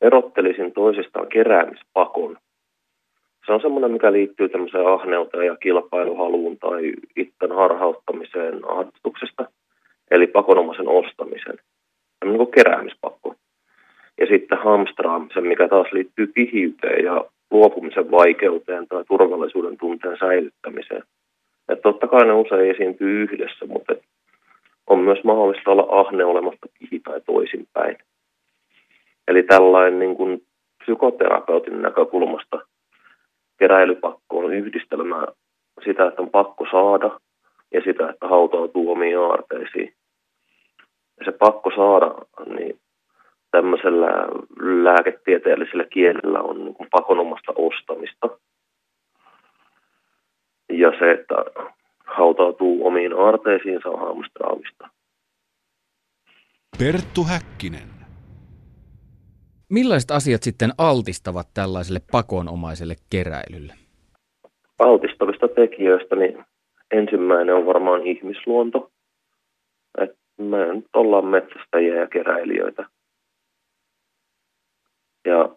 erottelisin 0.00 0.72
toisistaan 0.72 1.28
keräämispakon. 1.28 2.38
Se 3.46 3.52
on 3.52 3.60
semmoinen, 3.60 3.90
mikä 3.90 4.12
liittyy 4.12 4.48
tämmöiseen 4.48 4.86
ahneuteen 4.86 5.46
ja 5.46 5.56
kilpailuhaluun 5.56 6.58
tai 6.58 6.92
itten 7.16 7.52
harhauttamiseen 7.52 8.60
ahdistuksesta– 8.70 9.46
eli 10.14 10.26
pakonomaisen 10.26 10.88
ostamisen, 10.88 11.58
tämmöinen 12.20 12.44
niin 12.44 12.52
keräämispakko. 12.52 13.34
Ja 14.20 14.26
sitten 14.26 14.58
hamstraamisen, 14.58 15.46
mikä 15.46 15.68
taas 15.68 15.92
liittyy 15.92 16.26
pihiyteen 16.26 17.04
ja 17.04 17.24
luopumisen 17.50 18.10
vaikeuteen 18.10 18.86
tai 18.88 19.04
turvallisuuden 19.08 19.76
tunteen 19.76 20.16
säilyttämiseen. 20.20 21.02
Et 21.68 21.82
totta 21.82 22.08
kai 22.08 22.24
ne 22.26 22.32
usein 22.32 22.70
esiintyy 22.70 23.22
yhdessä, 23.22 23.66
mutta 23.66 23.94
on 24.86 24.98
myös 24.98 25.24
mahdollista 25.24 25.70
olla 25.70 26.00
ahne 26.00 26.24
olematta 26.24 26.66
pihi 26.78 27.00
tai 27.00 27.20
toisinpäin. 27.20 27.96
Eli 29.28 29.42
tällainen 29.42 29.98
niin 29.98 30.16
kuin 30.16 30.42
psykoterapeutin 30.82 31.82
näkökulmasta 31.82 32.58
keräilypakko 33.58 34.38
on 34.38 34.54
yhdistelmää 34.54 35.26
sitä, 35.84 36.06
että 36.06 36.22
on 36.22 36.30
pakko 36.30 36.66
saada 36.70 37.20
ja 37.72 37.80
sitä, 37.84 38.10
että 38.10 38.28
hautautuu 38.28 38.92
omiin 38.92 39.18
aarteisiin. 39.18 39.92
Se 41.24 41.32
pakko 41.32 41.70
saada, 41.76 42.14
niin 42.56 42.80
tämmöisellä 43.50 44.08
lääketieteellisellä 44.84 45.84
kielellä 45.84 46.40
on 46.40 46.64
niin 46.64 46.74
kuin 46.74 46.88
pakonomasta 46.90 47.52
ostamista. 47.56 48.28
Ja 50.72 50.92
se, 50.98 51.10
että 51.10 51.34
hautautuu 52.06 52.86
omiin 52.86 53.12
aarteisiinsa 53.18 53.88
on 53.88 54.00
hamstraamista. 54.00 54.88
Perttu 56.78 57.24
Häkkinen. 57.24 57.88
Millaiset 59.70 60.10
asiat 60.10 60.42
sitten 60.42 60.70
altistavat 60.78 61.46
tällaiselle 61.54 62.00
pakonomaiselle 62.12 62.94
keräilylle? 63.10 63.74
Altistavista 64.78 65.48
tekijöistä 65.48 66.16
niin 66.16 66.44
ensimmäinen 66.90 67.54
on 67.54 67.66
varmaan 67.66 68.06
ihmisluonto. 68.06 68.90
Me 70.38 70.82
ollaan 70.94 71.26
metsästäjiä 71.26 71.94
ja 71.94 72.06
keräilijöitä. 72.06 72.86
Ja 75.24 75.48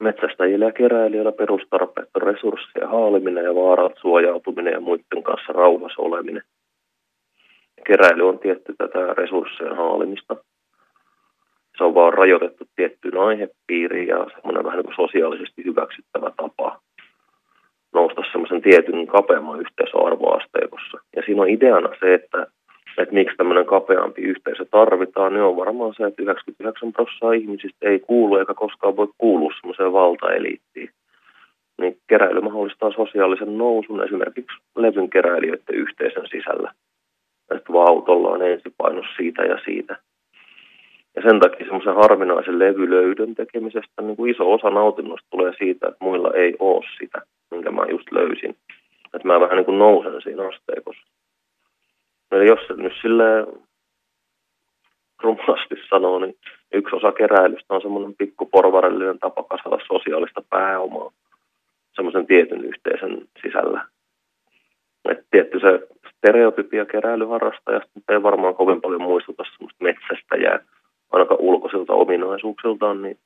metsästäjillä 0.00 0.64
ja 0.64 0.72
keräilijöillä 0.72 1.32
perustarpeet 1.32 2.08
on 2.14 2.22
resurssien 2.22 2.88
haaliminen 2.88 3.44
ja 3.44 3.54
vaarat 3.54 3.92
suojautuminen 4.00 4.72
ja 4.72 4.80
muiden 4.80 5.22
kanssa 5.22 5.52
rauhassa 5.52 6.02
oleminen. 6.02 6.42
Keräily 7.86 8.28
on 8.28 8.38
tietty 8.38 8.74
tätä 8.78 9.14
resurssien 9.14 9.76
haalimista. 9.76 10.36
Se 11.78 11.84
on 11.84 11.94
vaan 11.94 12.14
rajoitettu 12.14 12.64
tiettyyn 12.76 13.18
aihepiiriin 13.18 14.08
ja 14.08 14.26
semmoinen 14.34 14.64
vähän 14.64 14.78
niin 14.78 14.86
kuin 14.86 15.08
sosiaalisesti 15.08 15.64
hyväksyttävä 15.64 16.30
tapa 16.36 16.80
nousta 17.92 18.22
semmoisen 18.32 18.62
tietyn 18.62 19.06
kapeamman 19.06 19.60
yhteisöarvoasteikossa. 19.60 20.98
Ja 21.16 21.22
siinä 21.26 21.42
on 21.42 21.48
ideana 21.48 21.88
se, 22.00 22.14
että 22.14 22.46
että 23.02 23.14
miksi 23.14 23.36
tämmöinen 23.36 23.66
kapeampi 23.66 24.22
yhteisö 24.22 24.64
tarvitaan, 24.70 25.32
niin 25.32 25.42
on 25.42 25.56
varmaan 25.56 25.94
se, 25.96 26.04
että 26.04 26.22
99 26.22 26.92
prosenttia 26.92 27.32
ihmisistä 27.32 27.88
ei 27.88 27.98
kuulu 27.98 28.36
eikä 28.36 28.54
koskaan 28.54 28.96
voi 28.96 29.08
kuulua 29.18 29.52
semmoiseen 29.60 29.92
valtaeliittiin. 29.92 30.90
Niin 31.80 31.98
keräily 32.08 32.40
mahdollistaa 32.40 32.92
sosiaalisen 32.92 33.58
nousun 33.58 34.04
esimerkiksi 34.04 34.56
levyn 34.76 35.10
keräilijöiden 35.10 35.74
yhteisön 35.74 36.26
sisällä. 36.30 36.72
Että 37.50 37.72
autolla 37.72 38.28
on 38.28 38.42
ensipainos 38.42 39.06
siitä 39.16 39.42
ja 39.42 39.58
siitä. 39.64 39.96
Ja 41.16 41.22
sen 41.22 41.40
takia 41.40 41.66
semmoisen 41.66 41.94
harvinaisen 41.94 42.58
levylöydön 42.58 43.34
tekemisestä 43.34 44.02
niin 44.02 44.16
kuin 44.16 44.30
iso 44.30 44.52
osa 44.52 44.70
nautinnosta 44.70 45.26
tulee 45.30 45.52
siitä, 45.58 45.88
että 45.88 46.04
muilla 46.04 46.30
ei 46.34 46.56
ole 46.58 46.84
sitä, 46.98 47.22
minkä 47.50 47.70
mä 47.70 47.82
just 47.90 48.12
löysin. 48.12 48.56
Että 49.14 49.28
mä 49.28 49.40
vähän 49.40 49.56
niin 49.56 49.64
kuin 49.64 49.78
nousen 49.78 50.22
siinä 50.22 50.48
asteikossa. 50.48 51.06
Eli 52.36 52.46
jos 52.46 52.60
nyt 52.76 52.92
sille 53.02 53.46
rumasti 55.22 55.74
sanoo, 55.90 56.18
niin 56.18 56.36
yksi 56.72 56.96
osa 56.96 57.12
keräilystä 57.12 57.74
on 57.74 57.82
semmoinen 57.82 58.14
pikkuporvarillinen 58.14 59.18
tapa 59.18 59.42
kasvata 59.42 59.84
sosiaalista 59.86 60.42
pääomaa 60.50 61.10
semmoisen 61.94 62.26
tietyn 62.26 62.64
yhteisön 62.64 63.22
sisällä. 63.42 63.86
Et 65.10 65.26
tietty 65.30 65.60
se 65.60 65.88
stereotypia 66.16 66.84
keräilyharrastajasta 66.84 68.00
ei 68.08 68.22
varmaan 68.22 68.54
kovin 68.54 68.80
paljon 68.80 69.02
muistuta 69.02 69.44
semmoista 69.44 69.84
metsästäjää, 69.84 70.58
ainakaan 71.12 71.40
ulkoisilta 71.40 71.92
ominaisuuksiltaan, 71.92 73.02
niin 73.02 73.18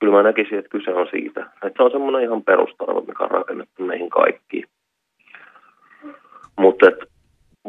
kyllä 0.00 0.12
mä 0.12 0.22
näkisin, 0.22 0.58
että 0.58 0.68
kyse 0.68 0.94
on 0.94 1.06
siitä. 1.10 1.40
Että 1.40 1.76
se 1.76 1.82
on 1.82 1.90
semmoinen 1.90 2.22
ihan 2.22 2.42
perustarvo, 2.42 3.00
mikä 3.00 3.24
on 3.24 3.30
rakennettu 3.30 3.82
meihin 3.82 4.10
kaikkiin. 4.10 4.66
Mutta 6.58 6.86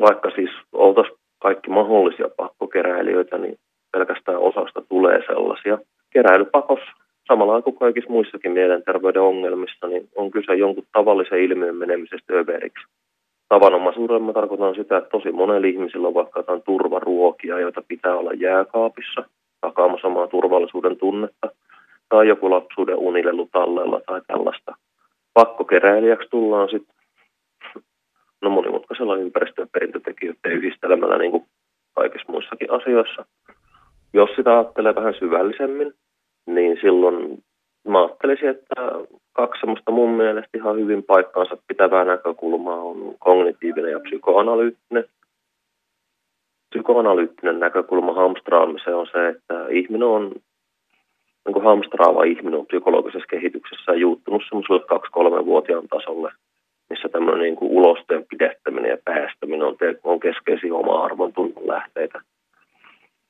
vaikka 0.08 0.30
siis 0.36 0.50
oltaisiin 0.74 1.18
kaikki 1.42 1.70
mahdollisia 1.70 2.30
pakkokeräilijöitä, 2.38 3.38
niin 3.38 3.56
pelkästään 3.92 4.38
osasta 4.38 4.82
tulee 4.90 5.20
sellaisia. 5.28 5.78
Keräilypakos, 6.14 6.80
samalla 7.28 7.62
kuin 7.62 7.78
kaikissa 7.78 8.12
muissakin 8.12 8.52
mielenterveyden 8.52 9.22
ongelmissa, 9.22 9.88
niin 9.88 10.10
on 10.16 10.32
kyse 10.32 10.56
jonkun 10.56 10.84
tavallisen 10.92 11.40
ilmiön 11.40 11.76
menemisestä 11.76 12.34
överiksi. 12.34 12.88
Tavanomaisuudella 13.50 14.34
tarkoitan 14.34 14.76
sitä, 14.76 14.98
että 14.98 15.10
tosi 15.10 15.32
monella 15.32 15.68
ihmisillä 15.68 16.08
on 16.08 16.14
vaikka 16.14 16.40
jotain 16.40 16.62
turvaruokia, 16.62 17.60
joita 17.60 17.82
pitää 17.88 18.16
olla 18.16 18.34
jääkaapissa, 18.34 19.24
takaamassa 19.62 20.02
samaa 20.02 20.28
turvallisuuden 20.28 20.98
tunnetta, 20.98 21.50
tai 22.10 22.28
joku 22.28 22.50
lapsuuden 22.50 22.98
unilelu 22.98 23.50
tallella 23.52 24.02
tai 24.06 24.22
tällaista. 24.28 24.76
Pakkokeräilijäksi 25.34 26.30
tullaan 26.30 26.70
sitten 26.70 26.96
no 28.44 28.50
monimutkaisella 28.50 29.16
ympäristö- 29.16 29.62
ja 29.62 29.68
perintötekijöiden 29.72 30.52
yhdistelmällä 30.52 31.18
niin 31.18 31.32
kuin 31.32 31.46
kaikissa 31.96 32.32
muissakin 32.32 32.72
asioissa. 32.72 33.26
Jos 34.14 34.30
sitä 34.36 34.54
ajattelee 34.54 34.96
vähän 34.96 35.14
syvällisemmin, 35.20 35.94
niin 36.48 36.78
silloin 36.82 37.44
mä 37.88 38.02
ajattelisin, 38.02 38.50
että 38.50 38.76
kaksi 39.34 39.60
semmoista 39.60 39.92
mun 39.92 40.10
mielestä 40.10 40.58
ihan 40.58 40.78
hyvin 40.78 41.04
paikkaansa 41.04 41.58
pitävää 41.68 42.06
näkökulmaa 42.06 42.82
on 42.82 43.16
kognitiivinen 43.20 43.92
ja 43.92 44.00
psykoanalyyttinen. 44.00 45.06
Psykoanalyyttinen 46.70 47.60
näkökulma 47.60 48.14
hamstraamiseen 48.14 48.96
on 48.96 49.08
se, 49.12 49.28
että 49.28 49.68
ihminen 49.70 50.08
on, 50.08 50.32
niin 51.46 51.54
kuin 51.54 51.66
hamstraava 51.66 52.24
ihminen 52.24 52.60
on 52.60 52.66
psykologisessa 52.66 53.28
kehityksessä 53.28 53.94
juuttunut 53.94 54.42
semmoiselle 54.50 54.82
2-3-vuotiaan 55.40 55.88
tasolle– 55.88 56.32
missä 56.90 57.10
tämmöinen 57.10 57.42
niin 57.42 57.56
kuin 57.56 57.72
ulosteen 57.72 58.26
pidettäminen 58.30 58.92
ja 58.92 58.98
päästäminen 59.06 59.68
on, 59.68 59.78
te- 59.78 60.00
on 60.04 60.20
keskeisiä 60.20 60.74
oma 60.74 61.04
arvon 61.04 61.34
tunnon 61.34 61.68
lähteitä. 61.68 62.22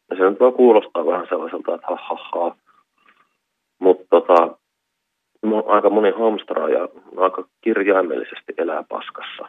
Ja 0.09 0.17
se 0.17 0.29
nyt 0.29 0.39
voi 0.39 0.51
kuulostaa 0.51 1.05
vähän 1.05 1.27
sellaiselta, 1.29 1.75
että 1.75 1.87
ha. 1.87 2.55
Mutta 3.79 4.05
tota, 4.09 4.57
aika 5.65 5.89
moni 5.89 6.11
hamstraaja 6.11 6.87
aika 7.17 7.47
kirjaimellisesti 7.61 8.53
elää 8.57 8.83
paskassa. 8.89 9.47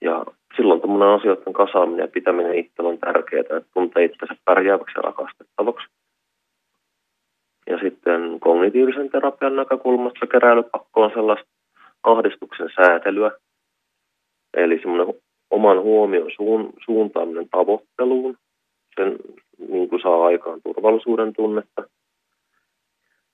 Ja 0.00 0.24
silloin 0.56 0.80
tämmöinen 0.80 1.08
asioiden 1.08 1.52
kasaaminen 1.52 2.04
ja 2.04 2.08
pitäminen 2.08 2.54
itsellä 2.54 2.90
on 2.90 2.98
tärkeää, 2.98 3.40
että 3.40 3.60
tuntee 3.74 4.04
itsensä 4.04 4.34
pärjääväksi 4.44 4.98
ja 4.98 5.02
rakastettavaksi. 5.02 5.86
Ja 7.66 7.78
sitten 7.78 8.40
kognitiivisen 8.40 9.10
terapian 9.10 9.56
näkökulmasta 9.56 10.26
keräilypakko 10.26 11.02
on 11.02 11.10
sellaista 11.14 11.57
ahdistuksen 12.02 12.68
säätelyä, 12.76 13.30
eli 14.54 14.78
semmoinen 14.78 15.14
oman 15.50 15.80
huomion 15.80 16.30
suun, 16.36 16.72
suuntaaminen 16.84 17.48
tavoitteluun, 17.48 18.36
sen 18.96 19.16
niin 19.68 19.88
kuin 19.88 20.02
saa 20.02 20.26
aikaan 20.26 20.60
turvallisuuden 20.62 21.32
tunnetta. 21.32 21.82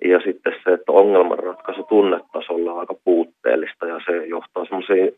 Ja 0.05 0.21
sitten 0.21 0.55
se, 0.65 0.73
että 0.73 0.93
ongelmanratkaisu 0.93 1.83
tunnetasolla 1.83 2.73
on 2.73 2.81
aika 2.81 2.95
puutteellista 3.05 3.87
ja 3.87 4.01
se 4.07 4.27
johtaa 4.27 4.65
semmoisiin 4.65 5.13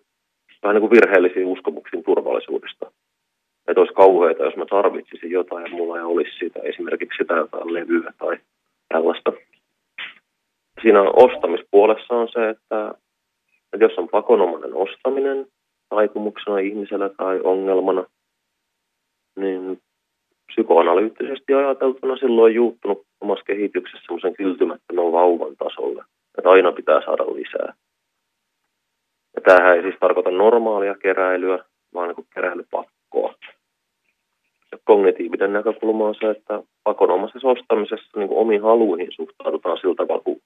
vähän 0.63 0.75
niin 0.75 0.89
kuin 0.89 0.91
virheellisiin 0.91 1.47
uskomuksiin 1.47 2.05
turvallisuudesta. 2.05 2.93
Että 3.69 3.81
olisi 3.81 3.95
kauheita, 3.95 4.45
jos 4.45 4.57
mä 4.57 4.67
tarvitsisin 4.71 5.31
jotain 5.31 5.65
ja 5.65 5.77
mulla 5.77 5.97
ei 5.97 6.03
olisi 6.03 6.39
sitä, 6.39 6.61
esimerkiksi 6.63 7.17
sitä 7.19 7.35
jotain 7.35 7.75
levyä 7.75 8.13
tai 8.19 8.39
tällaista. 8.89 9.33
Siinä 10.83 11.03
ostamispuolessa 11.03 12.15
on 12.15 12.29
se, 12.29 12.49
että 12.49 12.95
että 13.77 13.85
jos 13.85 13.99
on 13.99 14.09
pakonomainen 14.09 14.75
ostaminen 14.75 15.47
taipumuksena 15.89 16.59
ihmisellä 16.59 17.09
tai 17.09 17.41
ongelmana, 17.45 18.05
niin 19.37 19.81
psykoanalyyttisesti 20.47 21.55
ajateltuna 21.55 22.17
silloin 22.17 22.45
on 22.45 22.55
juuttunut 22.55 23.03
omassa 23.21 23.45
kehityksessä 23.45 24.05
semmoisen 24.07 24.35
kyltymättömän 24.35 25.13
vauvan 25.13 25.57
tasolle, 25.57 26.05
että 26.39 26.51
aina 26.51 26.73
pitää 26.73 27.01
saada 27.05 27.25
lisää. 27.27 27.75
Ja 29.35 29.41
tämähän 29.45 29.77
ei 29.77 29.83
siis 29.83 29.95
tarkoita 30.01 30.31
normaalia 30.31 30.95
keräilyä, 30.95 31.65
vaan 31.95 32.09
niin 32.09 32.27
keräilypakkoa. 32.35 33.35
Ja 34.73 34.79
kognitiivinen 34.85 35.53
näkökulma 35.53 36.09
on 36.09 36.15
se, 36.21 36.31
että 36.31 36.63
pakonomaisessa 36.85 37.49
ostamisessa 37.49 38.19
niin 38.19 38.31
omiin 38.31 38.63
haluihin 38.63 39.13
suhtaudutaan 39.13 39.79
sillä 39.79 39.95
tavalla, 39.95 40.23
kun 40.23 40.41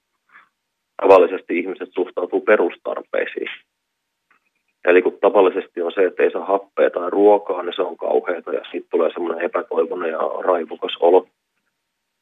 tavallisesti 1.01 1.59
ihmiset 1.59 1.89
suhtautuu 1.93 2.41
perustarpeisiin. 2.41 3.49
Eli 4.85 5.01
kun 5.01 5.17
tavallisesti 5.21 5.81
on 5.81 5.91
se, 5.95 6.05
että 6.05 6.23
ei 6.23 6.31
saa 6.31 6.45
happea 6.45 6.89
tai 6.89 7.09
ruokaa, 7.09 7.63
niin 7.63 7.75
se 7.75 7.81
on 7.81 7.97
kauheata 7.97 8.53
ja 8.53 8.61
sitten 8.63 8.91
tulee 8.91 9.09
semmoinen 9.13 9.45
epätoivoinen 9.45 10.11
ja 10.11 10.19
raivokas 10.43 10.97
olo. 10.99 11.27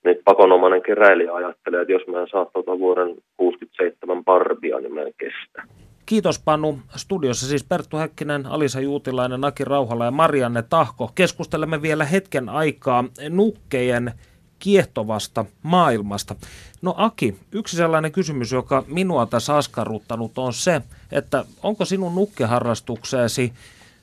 Niin 0.05 0.17
pakonomainen 0.25 0.82
keräilijä 0.82 1.34
ajattelee, 1.34 1.82
että 1.82 1.91
jos 1.91 2.07
mä 2.07 2.21
en 2.21 2.27
saa 2.32 2.45
tuota 2.45 2.80
vuoden 2.80 3.15
67 3.38 4.23
barbia, 4.23 4.80
niin 4.80 4.93
mä 4.93 5.01
en 5.01 5.13
kestä. 5.17 5.63
Kiitos 6.05 6.41
Panu. 6.45 6.80
Studiossa 6.95 7.47
siis 7.47 7.63
Perttu 7.63 7.97
Häkkinen, 7.97 8.45
Alisa 8.45 8.80
Juutilainen, 8.80 9.45
Aki 9.45 9.65
Rauhala 9.65 10.05
ja 10.05 10.11
Marianne 10.11 10.63
Tahko. 10.69 11.09
Keskustelemme 11.15 11.82
vielä 11.82 12.05
hetken 12.05 12.49
aikaa 12.49 13.03
nukkejen 13.30 14.11
kiehtovasta 14.60 15.45
maailmasta. 15.64 16.36
No 16.82 16.93
Aki, 16.97 17.39
yksi 17.51 17.78
sellainen 17.78 18.12
kysymys, 18.12 18.51
joka 18.51 18.84
minua 18.88 19.26
tässä 19.26 19.55
askarruttanut 19.57 20.38
on 20.38 20.53
se, 20.53 20.82
että 21.12 21.45
onko 21.64 21.86
sinun 21.86 22.16
nukkeharrastukseesi 22.16 23.53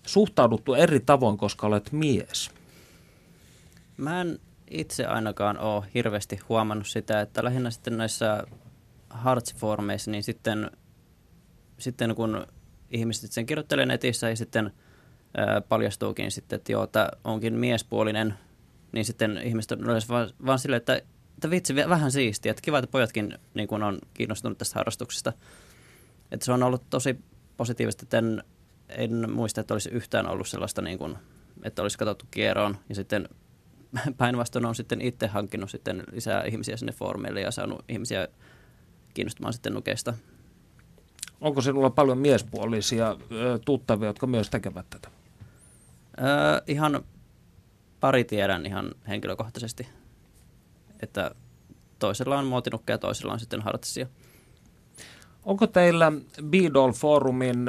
suhtauduttu 0.07 0.75
eri 0.75 1.01
tavoin, 1.01 1.37
koska 1.37 1.67
olet 1.67 1.93
mies? 1.93 2.51
Mä 3.97 4.21
en 4.21 4.39
itse 4.71 5.07
ainakaan 5.07 5.59
ole 5.59 5.85
hirveästi 5.95 6.39
huomannut 6.49 6.89
sitä, 6.89 7.21
että 7.21 7.45
lähinnä 7.45 7.71
sitten 7.71 7.97
näissä 7.97 8.47
hartsformeissa, 9.11 10.11
niin 10.11 10.23
sitten, 10.23 10.71
sitten 11.79 12.15
kun 12.15 12.47
ihmiset 12.91 13.33
sen 13.33 13.47
kirjoittelee 13.47 13.87
netissä 13.87 14.31
ja 14.31 14.37
sitten 14.37 14.73
paljastuukin 15.69 16.31
sitten, 16.31 16.57
että 16.57 16.73
joo, 16.73 16.85
että 16.85 17.11
onkin 17.25 17.55
miespuolinen, 17.55 18.35
niin 18.93 19.05
sitten 19.05 19.41
ihmiset 19.45 19.73
on 19.73 19.81
yleensä 19.81 20.09
vaan, 20.09 20.31
vaan 20.47 20.59
silleen, 20.59 20.77
että, 20.77 20.97
että 21.35 21.51
vitsi, 21.51 21.77
vähän 21.77 22.13
siistiä, 22.13 22.51
että 22.51 22.63
kiva, 22.63 22.79
että 22.79 22.91
pojatkin 22.91 23.39
niin 23.55 23.69
kun 23.69 23.83
on 23.83 23.99
kiinnostunut 24.15 24.59
tästä 24.59 24.79
harrastuksesta. 24.79 25.33
Että 26.33 26.47
se 26.47 26.53
on 26.53 26.63
ollut 26.63 26.83
tosi 26.91 27.17
positiivista, 27.57 28.03
että 28.03 28.19
en, 28.19 28.43
en 28.89 29.31
muista, 29.31 29.61
että 29.61 29.75
olisi 29.75 29.91
yhtään 29.91 30.29
ollut 30.29 30.49
sellaista, 30.49 30.83
niin 30.83 30.99
kuin, 30.99 31.19
että 31.63 31.83
olisi 31.83 31.99
katsottu 31.99 32.25
kierroon 32.31 32.79
ja 32.89 32.95
sitten 32.95 33.29
päinvastoin 34.19 34.67
on 34.67 34.75
sitten 34.75 35.01
itse 35.01 35.27
hankkinut 35.27 35.71
sitten 35.71 36.05
lisää 36.13 36.45
ihmisiä 36.45 36.77
sinne 36.77 36.93
foorumeille 36.93 37.41
ja 37.41 37.51
saanut 37.51 37.85
ihmisiä 37.89 38.29
kiinnostumaan 39.15 39.53
sitten 39.53 39.75
nukeista. 39.75 40.15
Onko 41.41 41.61
sinulla 41.61 41.91
paljon 41.91 42.19
miespuolisia 42.19 43.17
tuttavia, 43.65 44.07
jotka 44.07 44.27
myös 44.27 44.51
tekevät 44.51 44.87
tätä? 44.91 45.09
Öö, 46.21 46.27
ihan 46.67 47.05
pari 48.07 48.25
tiedän 48.25 48.67
ihan 48.67 48.91
henkilökohtaisesti, 49.09 49.89
että 51.01 51.31
toisella 51.99 52.39
on 52.39 52.47
muotinukkeja 52.47 52.95
ja 52.95 52.99
toisella 52.99 53.33
on 53.33 53.41
sitten 53.41 53.63
hartsia. 53.63 54.07
Onko 55.45 55.67
teillä 55.67 56.13
Beadol 56.43 56.93
Forumin 56.93 57.67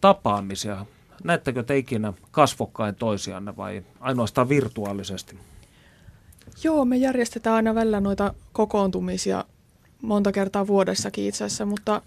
tapaamisia? 0.00 0.86
Näettekö 1.24 1.62
te 1.62 1.78
ikinä 1.78 2.12
kasvokkain 2.30 2.94
toisianne 2.94 3.56
vai 3.56 3.82
ainoastaan 4.00 4.48
virtuaalisesti? 4.48 5.38
Joo, 6.64 6.84
me 6.84 6.96
järjestetään 6.96 7.56
aina 7.56 7.74
välillä 7.74 8.00
noita 8.00 8.34
kokoontumisia 8.52 9.44
monta 10.02 10.32
kertaa 10.32 10.66
vuodessakin 10.66 11.24
itse 11.24 11.44
asiassa, 11.44 11.66
mutta 11.66 12.02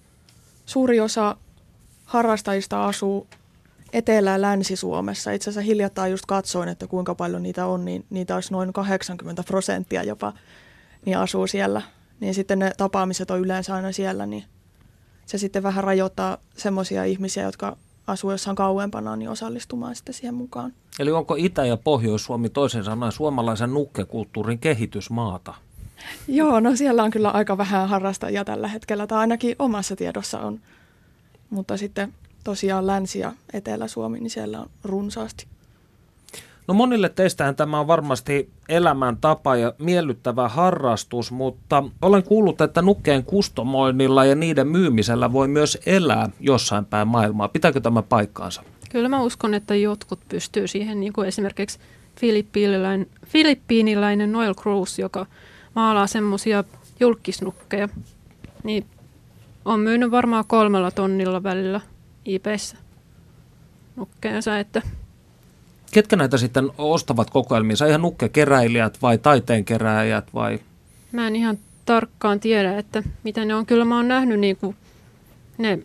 suuri 0.65 0.99
osa 0.99 1.37
harrastajista 2.05 2.85
asuu 2.85 3.27
Etelä- 3.93 4.31
ja 4.31 4.41
Länsi-Suomessa. 4.41 5.31
Itse 5.31 5.49
asiassa 5.49 5.67
hiljattain 5.67 6.11
just 6.11 6.25
katsoin, 6.25 6.69
että 6.69 6.87
kuinka 6.87 7.15
paljon 7.15 7.43
niitä 7.43 7.65
on, 7.65 7.85
niin 7.85 8.05
niitä 8.09 8.35
olisi 8.35 8.51
noin 8.51 8.73
80 8.73 9.43
prosenttia 9.43 10.03
jopa, 10.03 10.33
niin 11.05 11.17
asuu 11.17 11.47
siellä. 11.47 11.81
Niin 12.19 12.33
sitten 12.33 12.59
ne 12.59 12.71
tapaamiset 12.77 13.31
on 13.31 13.39
yleensä 13.39 13.75
aina 13.75 13.91
siellä, 13.91 14.25
niin 14.25 14.43
se 15.25 15.37
sitten 15.37 15.63
vähän 15.63 15.83
rajoittaa 15.83 16.37
semmoisia 16.57 17.03
ihmisiä, 17.03 17.43
jotka 17.43 17.77
asuu 18.07 18.31
jossain 18.31 18.55
kauempana, 18.55 19.15
niin 19.15 19.29
osallistumaan 19.29 19.95
sitten 19.95 20.13
siihen 20.13 20.35
mukaan. 20.35 20.73
Eli 20.99 21.11
onko 21.11 21.35
Itä- 21.37 21.65
ja 21.65 21.77
Pohjois-Suomi 21.77 22.49
toisen 22.49 22.83
sanoen 22.83 23.11
suomalaisen 23.11 23.73
nukkekulttuurin 23.73 24.59
kehitysmaata? 24.59 25.53
Joo, 26.27 26.59
no 26.59 26.75
siellä 26.75 27.03
on 27.03 27.11
kyllä 27.11 27.29
aika 27.29 27.57
vähän 27.57 27.89
harrastajia 27.89 28.45
tällä 28.45 28.67
hetkellä, 28.67 29.07
tai 29.07 29.19
ainakin 29.19 29.55
omassa 29.59 29.95
tiedossa 29.95 30.39
on. 30.39 30.59
Mutta 31.49 31.77
sitten 31.77 32.13
tosiaan 32.43 32.87
Länsi- 32.87 33.19
ja 33.19 33.33
Etelä-Suomi, 33.53 34.19
niin 34.19 34.29
siellä 34.29 34.59
on 34.59 34.69
runsaasti. 34.83 35.47
No 36.67 36.73
monille 36.73 37.09
teistähän 37.09 37.55
tämä 37.55 37.79
on 37.79 37.87
varmasti 37.87 38.49
elämäntapa 38.69 39.55
ja 39.55 39.73
miellyttävä 39.77 40.47
harrastus, 40.49 41.31
mutta 41.31 41.83
olen 42.01 42.23
kuullut, 42.23 42.61
että 42.61 42.81
nukkeen 42.81 43.23
kustomoinnilla 43.23 44.25
ja 44.25 44.35
niiden 44.35 44.67
myymisellä 44.67 45.33
voi 45.33 45.47
myös 45.47 45.77
elää 45.85 46.29
jossain 46.39 46.85
päin 46.85 47.07
maailmaa. 47.07 47.47
Pitääkö 47.47 47.81
tämä 47.81 48.01
paikkaansa? 48.01 48.63
Kyllä 48.89 49.09
mä 49.09 49.21
uskon, 49.21 49.53
että 49.53 49.75
jotkut 49.75 50.19
pystyy 50.29 50.67
siihen, 50.67 50.99
niin 50.99 51.13
kuin 51.13 51.27
esimerkiksi 51.27 51.79
filippiiniläinen, 52.19 53.07
filippiiniläinen 53.25 54.31
Noel 54.31 54.55
Cruz, 54.55 54.99
joka 54.99 55.25
maalaa 55.75 56.07
semmoisia 56.07 56.63
julkisnukkeja, 56.99 57.89
niin 58.63 58.85
on 59.65 59.79
myynyt 59.79 60.11
varmaan 60.11 60.45
kolmella 60.47 60.91
tonnilla 60.91 61.43
välillä 61.43 61.81
IPssä 62.25 62.77
nukkeensa, 63.95 64.59
että 64.59 64.81
Ketkä 65.91 66.15
näitä 66.15 66.37
sitten 66.37 66.71
ostavat 66.77 67.29
kokoelmiinsa? 67.29 67.85
Ihan 67.85 68.01
nukkekeräilijät 68.01 69.01
vai 69.01 69.17
taiteenkeräjät 69.17 70.33
vai? 70.33 70.59
Mä 71.11 71.27
en 71.27 71.35
ihan 71.35 71.57
tarkkaan 71.85 72.39
tiedä, 72.39 72.77
että 72.77 73.03
mitä 73.23 73.45
ne 73.45 73.55
on. 73.55 73.65
Kyllä 73.65 73.85
mä 73.85 73.95
oon 73.95 74.07
nähnyt 74.07 74.39
niin 74.39 74.57
kuin 74.57 74.75
ne 75.57 75.79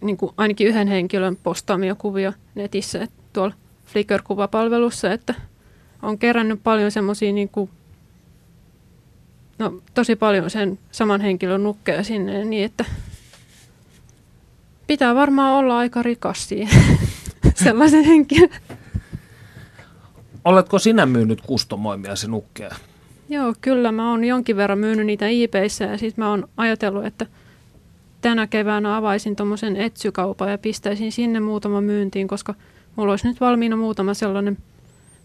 niin 0.00 0.16
kuin 0.16 0.32
ainakin 0.36 0.66
yhden 0.66 0.88
henkilön 0.88 1.36
postaamia 1.36 1.94
kuvia 1.94 2.32
netissä, 2.54 3.02
että 3.02 3.22
tuolla 3.32 3.54
Flickr-kuvapalvelussa, 3.86 5.12
että 5.12 5.34
on 6.02 6.18
kerännyt 6.18 6.60
paljon 6.62 6.90
semmoisia 6.90 7.32
niin 7.32 7.48
kuin, 7.48 7.70
no 9.58 9.80
tosi 9.94 10.16
paljon 10.16 10.50
sen 10.50 10.78
saman 10.92 11.20
henkilön 11.20 11.62
nukkeja 11.62 12.04
sinne, 12.04 12.44
niin 12.44 12.64
että 12.64 12.84
pitää 14.90 15.14
varmaan 15.14 15.54
olla 15.54 15.78
aika 15.78 16.02
rikas 16.02 16.48
siihen 16.48 16.98
sellaisen 17.64 18.04
henkilön. 18.04 18.50
Oletko 20.44 20.78
sinä 20.78 21.06
myynyt 21.06 21.40
kustomoimiasi 21.40 22.28
nukkeja? 22.28 22.74
Joo, 23.28 23.54
kyllä 23.60 23.92
mä 23.92 24.10
oon 24.10 24.24
jonkin 24.24 24.56
verran 24.56 24.78
myynyt 24.78 25.06
niitä 25.06 25.26
eBayssä 25.28 25.84
ja 25.84 25.98
sitten 25.98 26.24
mä 26.24 26.30
oon 26.30 26.48
ajatellut, 26.56 27.06
että 27.06 27.26
tänä 28.20 28.46
keväänä 28.46 28.96
avaisin 28.96 29.36
tuommoisen 29.36 29.76
etsykaupan 29.76 30.50
ja 30.50 30.58
pistäisin 30.58 31.12
sinne 31.12 31.40
muutama 31.40 31.80
myyntiin, 31.80 32.28
koska 32.28 32.54
mulla 32.96 33.12
olisi 33.12 33.28
nyt 33.28 33.40
valmiina 33.40 33.76
muutama 33.76 34.14
sellainen 34.14 34.58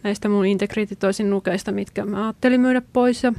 näistä 0.03 0.30
mun 0.30 0.45
integrititoisin 0.45 1.30
nukeista, 1.30 1.72
mitkä 1.72 2.05
mä 2.05 2.24
ajattelin 2.24 2.61
myydä 2.61 2.82
pois. 2.93 3.24
Ja 3.24 3.34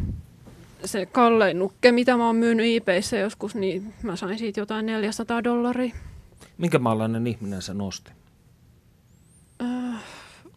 se 0.85 1.07
kallein 1.07 1.59
nukke, 1.59 1.93
mitä 1.93 2.17
mä 2.17 2.27
oon 2.27 2.37
myynyt 2.37 2.67
eBayssä 2.77 3.17
joskus, 3.17 3.55
niin 3.55 3.95
mä 4.03 4.17
sain 4.17 4.39
siitä 4.39 4.61
jotain 4.61 4.87
400 4.87 5.45
dollaria. 5.45 5.95
Minkä 6.59 6.79
maalainen 6.79 7.27
ihminen 7.27 7.63
se 7.63 7.75
nosti? 7.75 8.11
Äh, 9.63 10.03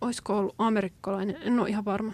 olisiko 0.02 0.38
ollut 0.38 0.56
amerikkalainen, 0.58 1.38
en 1.42 1.60
ole 1.60 1.70
ihan 1.70 1.86
varma. 1.86 2.14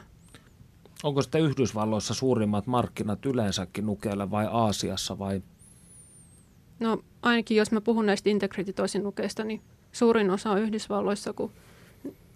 Onko 1.03 1.21
sitten 1.21 1.41
Yhdysvalloissa 1.41 2.13
suurimmat 2.13 2.67
markkinat 2.67 3.25
yleensäkin 3.25 3.85
nukeilla 3.85 4.31
vai 4.31 4.47
Aasiassa 4.51 5.19
vai? 5.19 5.41
No 6.79 7.03
ainakin 7.21 7.57
jos 7.57 7.71
mä 7.71 7.81
puhun 7.81 8.05
näistä 8.05 8.29
integrity 8.29 8.73
nukeista, 9.03 9.43
niin 9.43 9.61
suurin 9.91 10.31
osa 10.31 10.51
on 10.51 10.61
Yhdysvalloissa, 10.61 11.33
kun 11.33 11.51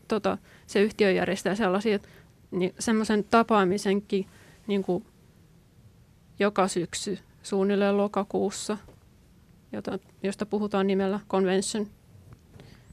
tota, 0.08 0.38
se 0.68 0.82
yhtiö 0.82 1.12
järjestää 1.12 1.56
sellaisia, 1.56 2.00
niin 2.52 2.74
semmoisen 2.80 3.24
tapaamisenkin 3.24 4.28
niin 4.68 4.84
kuin 4.84 5.06
joka 6.40 6.68
syksy 6.68 7.20
suunnilleen 7.44 7.98
lokakuussa, 7.98 8.78
jota, 9.72 10.00
josta 10.24 10.46
puhutaan 10.46 10.88
nimellä 10.88 11.20
convention, 11.30 11.88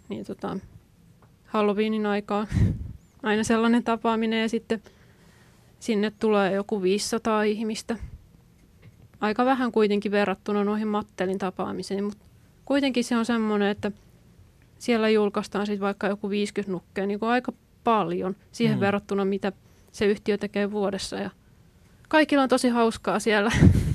niin 0.09 0.25
tota, 0.25 0.59
Halloweenin 1.45 2.07
aikaa 2.07 2.47
aina 3.23 3.45
sellainen 3.45 3.85
tapaaminen 3.85 4.41
ja 4.43 4.49
sitten 4.49 4.83
sinne 5.79 6.11
tulee 6.11 6.53
joku 6.53 6.83
500 6.83 7.43
ihmistä. 7.43 7.97
Aika 9.21 9.45
vähän 9.45 9.73
kuitenkin 9.73 10.13
verrattuna 10.13 10.65
noihin 10.65 10.89
Mattelin 10.89 11.39
tapaamiseen, 11.39 12.05
mutta 12.05 12.25
kuitenkin 12.65 13.05
se 13.05 13.17
on 13.17 13.25
semmoinen, 13.25 13.69
että 13.69 13.93
siellä 14.79 15.09
julkaistaan 15.09 15.67
sitten 15.67 15.81
vaikka 15.81 16.07
joku 16.07 16.31
50 16.31 16.73
nukkea 16.73 17.07
niin 17.07 17.21
kuin 17.21 17.31
aika 17.31 17.53
paljon 17.85 18.37
siihen 18.53 18.77
mm. 18.77 18.81
verrattuna, 18.81 19.25
mitä 19.25 19.53
se 19.93 20.07
yhtiö 20.07 20.39
tekee 20.39 20.71
vuodessa. 20.71 21.17
Ja 21.17 21.31
kaikilla 22.09 22.43
on 22.43 22.49
tosi 22.49 22.69
hauskaa 22.69 23.19
siellä 23.21 23.51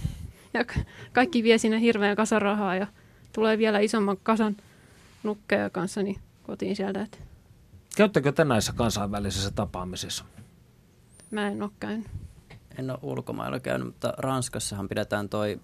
ja 0.54 0.66
kaikki 1.14 1.44
vie 1.44 1.58
sinne 1.58 1.80
hirveän 1.80 2.16
kasan 2.16 2.42
rahaa 2.42 2.76
ja 2.76 2.88
tulee 3.34 3.58
vielä 3.58 3.80
isomman 3.80 4.18
kasan 4.24 4.58
nukkeja 5.24 5.70
kanssa 5.70 6.04
niin 6.04 6.20
kotiin 6.44 6.76
sieltä. 6.76 7.02
Että 7.02 7.18
Käyttäkö 7.96 8.32
te 8.32 8.44
näissä 8.44 8.74
kansainvälisissä 8.74 9.52
tapaamisissa? 9.52 10.26
Mä 11.32 11.48
en 11.48 11.64
ole 11.64 11.72
käynyt. 11.80 12.08
En 12.78 12.92
ole 12.92 13.00
ulkomailla 13.02 13.60
käynyt, 13.60 13.88
mutta 13.88 14.14
Ranskassahan 14.18 14.90
pidetään 14.90 15.30
toi 15.30 15.60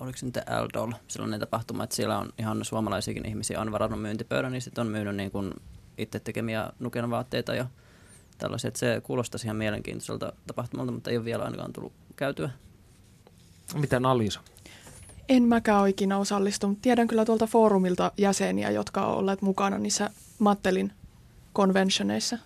oliko 0.00 0.18
se 0.18 0.26
nyt 0.26 0.36
Eldol, 0.36 0.92
sellainen 1.08 1.40
tapahtuma, 1.40 1.84
että 1.84 1.96
siellä 1.96 2.18
on 2.18 2.32
ihan 2.38 2.64
suomalaisiakin 2.64 3.28
ihmisiä 3.28 3.60
on 3.60 3.72
varannut 3.72 4.02
myyntipöydän, 4.02 4.52
niin 4.52 4.62
sitten 4.62 4.82
on 4.82 4.92
myynyt 4.92 5.16
niin 5.16 5.30
kuin 5.30 5.54
itse 5.98 6.20
tekemiä 6.20 6.72
nuken 6.78 7.10
vaatteita 7.10 7.54
ja 7.54 7.66
tällaiset. 8.38 8.76
Se 8.76 9.00
kuulostaisi 9.04 9.46
ihan 9.46 9.56
mielenkiintoiselta 9.56 10.32
tapahtumalta, 10.46 10.92
mutta 10.92 11.10
ei 11.10 11.16
ole 11.16 11.24
vielä 11.24 11.44
ainakaan 11.44 11.72
tullut 11.72 11.92
käytyä. 12.16 12.50
Miten 13.74 14.06
Alisa? 14.06 14.40
En 15.28 15.42
mäkään 15.42 15.80
ole 15.80 15.88
ikinä 15.88 16.18
osallistunut. 16.18 16.78
Tiedän 16.82 17.08
kyllä 17.08 17.24
tuolta 17.24 17.46
foorumilta 17.46 18.12
jäseniä, 18.16 18.70
jotka 18.70 19.06
ovat 19.06 19.18
olleet 19.18 19.42
mukana 19.42 19.78
niissä 19.78 20.10
Mattelin 20.38 20.92
conventioneissa. 21.54 22.38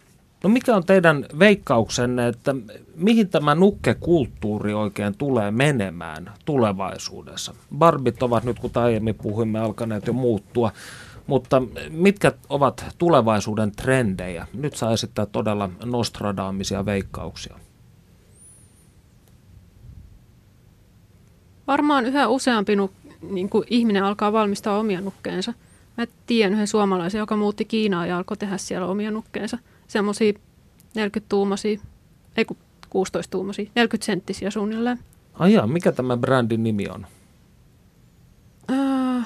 No 0.44 0.50
mikä 0.50 0.76
on 0.76 0.86
teidän 0.86 1.26
veikkauksenne, 1.38 2.28
että 2.28 2.54
mihin 2.96 3.28
tämä 3.28 3.54
nukkekulttuuri 3.54 4.74
oikein 4.74 5.14
tulee 5.18 5.50
menemään 5.50 6.32
tulevaisuudessa? 6.44 7.54
Barbit 7.78 8.22
ovat 8.22 8.44
nyt, 8.44 8.58
kuten 8.58 8.82
aiemmin 8.82 9.14
puhuimme, 9.14 9.60
alkaneet 9.60 10.06
jo 10.06 10.12
muuttua, 10.12 10.72
mutta 11.26 11.62
mitkä 11.90 12.32
ovat 12.48 12.84
tulevaisuuden 12.98 13.72
trendejä? 13.72 14.46
Nyt 14.54 14.76
saa 14.76 14.92
esittää 14.92 15.26
todella 15.26 15.70
nostradaamisia 15.84 16.86
veikkauksia. 16.86 17.58
Varmaan 21.66 22.06
yhä 22.06 22.28
useampi 22.28 22.76
nuk, 22.76 22.92
niin 23.30 23.48
kuin 23.48 23.64
ihminen 23.70 24.04
alkaa 24.04 24.32
valmistaa 24.32 24.78
omia 24.78 25.00
nukkeensa. 25.00 25.54
Mä 25.96 26.06
tiedän 26.26 26.52
yhden 26.52 26.66
suomalaisen, 26.66 27.18
joka 27.18 27.36
muutti 27.36 27.64
Kiinaan 27.64 28.08
ja 28.08 28.16
alkoi 28.16 28.36
tehdä 28.36 28.56
siellä 28.56 28.86
omia 28.86 29.10
nukkeensa. 29.10 29.58
Semmoisia 29.88 30.32
40-tuumaisia, 30.98 31.80
ei 32.36 32.44
kun 32.44 32.56
16-tuumaisia, 32.86 33.70
40 33.74 34.04
senttisiä 34.06 34.50
suunnilleen. 34.50 34.98
Ai 35.34 35.66
mikä 35.66 35.92
tämä 35.92 36.16
brändin 36.16 36.62
nimi 36.62 36.88
on? 36.88 37.06
Uh, 38.72 39.24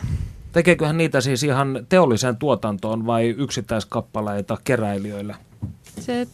Tekeeköhän 0.52 0.98
niitä 0.98 1.20
siis 1.20 1.42
ihan 1.42 1.86
teolliseen 1.88 2.36
tuotantoon 2.36 3.06
vai 3.06 3.28
yksittäiskappaleita 3.38 4.56
keräilijöille? 4.64 5.36
Se 6.00 6.26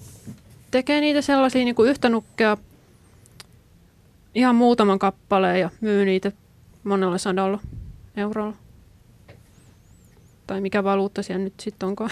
tekee 0.70 1.00
niitä 1.00 1.22
sellaisia 1.22 1.64
niin 1.64 1.74
kuin 1.74 1.90
yhtä 1.90 2.09
nukkea 2.09 2.57
ihan 4.35 4.57
muutaman 4.57 4.99
kappaleen 4.99 5.61
ja 5.61 5.70
myy 5.80 6.05
niitä 6.05 6.33
monella 6.85 7.18
sadalla 7.18 7.61
eurolla. 8.16 8.57
Tai 10.47 10.61
mikä 10.61 10.85
valuutta 10.85 11.22
siellä 11.22 11.45
nyt 11.45 11.61
sitten 11.61 11.87
onkaan. 11.87 12.11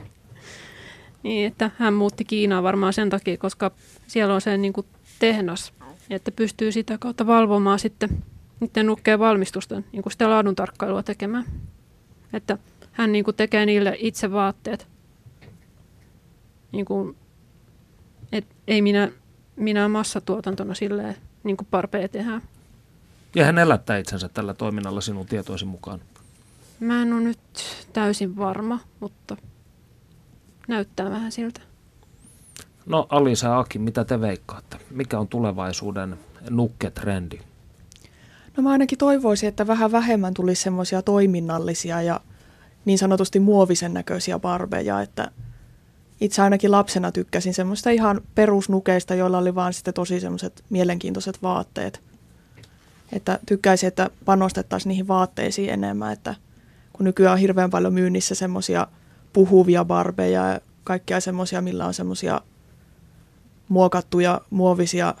niin, 1.22 1.46
että 1.46 1.70
hän 1.78 1.94
muutti 1.94 2.24
Kiinaan 2.24 2.64
varmaan 2.64 2.92
sen 2.92 3.10
takia, 3.10 3.36
koska 3.36 3.70
siellä 4.06 4.34
on 4.34 4.40
se 4.40 4.56
niin 4.56 4.72
kuin 4.72 4.86
tehnas, 5.18 5.72
että 6.10 6.30
pystyy 6.32 6.72
sitä 6.72 6.98
kautta 6.98 7.26
valvomaan 7.26 7.78
sitten 7.78 8.24
niiden 8.60 8.86
nukkeen 8.86 9.18
valmistusta, 9.18 9.82
niin 9.92 10.02
kuin 10.02 10.12
sitä 10.12 10.30
laadun 10.30 10.54
tarkkailua 10.54 11.02
tekemään. 11.02 11.44
Että 12.32 12.58
hän 12.92 13.12
niin 13.12 13.24
kuin 13.24 13.36
tekee 13.36 13.66
niille 13.66 13.96
itse 13.98 14.32
vaatteet. 14.32 14.88
Niin 16.72 16.84
kuin, 16.84 17.16
et 18.32 18.46
ei 18.66 18.82
minä, 18.82 19.10
minä 19.58 19.88
massatuotantona 19.88 20.74
silleen, 20.74 21.16
niin 21.44 21.56
kuin 21.56 21.68
parpea 21.70 22.08
tehdään. 22.08 22.42
Ja 23.34 23.44
hän 23.44 23.58
elättää 23.58 23.98
itsensä 23.98 24.28
tällä 24.28 24.54
toiminnalla 24.54 25.00
sinun 25.00 25.26
tietoisi 25.26 25.64
mukaan. 25.64 26.00
Mä 26.80 27.02
en 27.02 27.12
ole 27.12 27.20
nyt 27.20 27.38
täysin 27.92 28.36
varma, 28.36 28.78
mutta 29.00 29.36
näyttää 30.68 31.10
vähän 31.10 31.32
siltä. 31.32 31.60
No 32.86 33.06
Alisa 33.10 33.46
ja 33.46 33.58
Aki, 33.58 33.78
mitä 33.78 34.04
te 34.04 34.20
veikkaatte? 34.20 34.76
Mikä 34.90 35.18
on 35.18 35.28
tulevaisuuden 35.28 36.18
nukketrendi? 36.50 37.38
No 38.56 38.62
mä 38.62 38.70
ainakin 38.70 38.98
toivoisin, 38.98 39.48
että 39.48 39.66
vähän 39.66 39.92
vähemmän 39.92 40.34
tulisi 40.34 40.62
semmoisia 40.62 41.02
toiminnallisia 41.02 42.02
ja 42.02 42.20
niin 42.84 42.98
sanotusti 42.98 43.40
muovisen 43.40 43.94
näköisiä 43.94 44.38
barbeja, 44.38 45.00
että 45.00 45.30
itse 46.20 46.42
ainakin 46.42 46.70
lapsena 46.70 47.12
tykkäsin 47.12 47.54
semmoista 47.54 47.90
ihan 47.90 48.20
perusnukeista, 48.34 49.14
joilla 49.14 49.38
oli 49.38 49.54
vaan 49.54 49.72
sitten 49.72 49.94
tosi 49.94 50.20
semmoiset 50.20 50.64
mielenkiintoiset 50.70 51.42
vaatteet. 51.42 52.00
Että 53.12 53.38
tykkäisin, 53.46 53.86
että 53.86 54.10
panostettaisiin 54.24 54.88
niihin 54.88 55.08
vaatteisiin 55.08 55.70
enemmän, 55.70 56.12
että 56.12 56.34
kun 56.92 57.04
nykyään 57.04 57.32
on 57.32 57.38
hirveän 57.38 57.70
paljon 57.70 57.94
myynnissä 57.94 58.34
semmoisia 58.34 58.86
puhuvia 59.32 59.84
barbeja 59.84 60.52
ja 60.52 60.60
kaikkia 60.84 61.20
semmoisia, 61.20 61.62
millä 61.62 61.86
on 61.86 61.94
semmoisia 61.94 62.40
muokattuja 63.68 64.40
muovisia 64.50 65.14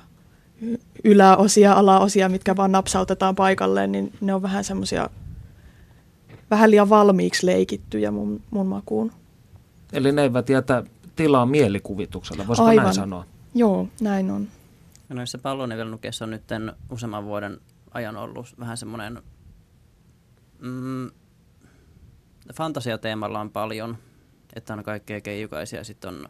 yläosia, 1.04 1.72
alaosia, 1.72 2.28
mitkä 2.28 2.56
vaan 2.56 2.72
napsautetaan 2.72 3.34
paikalleen, 3.34 3.92
niin 3.92 4.12
ne 4.20 4.34
on 4.34 4.42
vähän 4.42 4.64
semmoisia 4.64 5.10
vähän 6.50 6.70
liian 6.70 6.88
valmiiksi 6.88 7.46
leikittyjä 7.46 8.10
mun, 8.10 8.40
mun 8.50 8.66
makuun. 8.66 9.12
Eli 9.92 10.12
ne 10.12 10.22
eivät 10.22 10.48
jätä 10.48 10.82
tilaa 11.16 11.46
mielikuvitukselle, 11.46 12.46
voisiko 12.46 12.68
Aivan. 12.68 12.84
näin 12.84 12.94
sanoa? 12.94 13.24
Joo, 13.54 13.88
näin 14.00 14.30
on. 14.30 14.48
Ja 15.08 15.14
noissa 15.14 15.38
pallonivelnukkeissa 15.38 16.24
on 16.24 16.30
nyt 16.30 16.42
useamman 16.90 17.24
vuoden 17.24 17.60
ajan 17.90 18.16
ollut 18.16 18.54
vähän 18.60 18.76
semmoinen 18.76 19.22
mm, 20.58 21.10
fantasiateemalla 22.54 23.40
on 23.40 23.50
paljon, 23.50 23.98
että 24.54 24.74
on 24.74 24.84
kaikkea 24.84 25.20
keijukaisia. 25.20 25.84
Sitten 25.84 26.08
on 26.10 26.28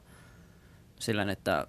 sillä, 1.01 1.33
että 1.33 1.67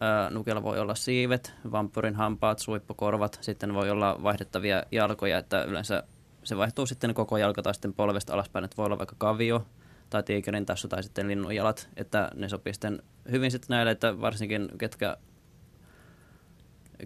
ää, 0.00 0.30
nukella 0.30 0.62
voi 0.62 0.78
olla 0.78 0.94
siivet, 0.94 1.52
vampyrin 1.72 2.14
hampaat, 2.14 2.58
suippokorvat, 2.58 3.38
sitten 3.40 3.74
voi 3.74 3.90
olla 3.90 4.22
vaihdettavia 4.22 4.82
jalkoja, 4.92 5.38
että 5.38 5.64
yleensä 5.64 6.02
se 6.44 6.56
vaihtuu 6.56 6.86
sitten 6.86 7.14
koko 7.14 7.36
jalka 7.36 7.62
tai 7.62 7.74
sitten 7.74 7.94
polvesta 7.94 8.34
alaspäin, 8.34 8.64
että 8.64 8.76
voi 8.76 8.86
olla 8.86 8.98
vaikka 8.98 9.16
kavio 9.18 9.66
tai 10.12 10.22
tiikerin 10.22 10.66
tassu 10.66 10.88
tai 10.88 11.02
sitten 11.02 11.28
linnun 11.28 11.54
jalat, 11.54 11.88
että 11.96 12.30
ne 12.34 12.48
sopii 12.48 12.72
sitten 12.72 13.02
hyvin 13.30 13.50
sitten 13.50 13.74
näille, 13.74 13.90
että 13.90 14.20
varsinkin 14.20 14.68
ketkä, 14.78 15.16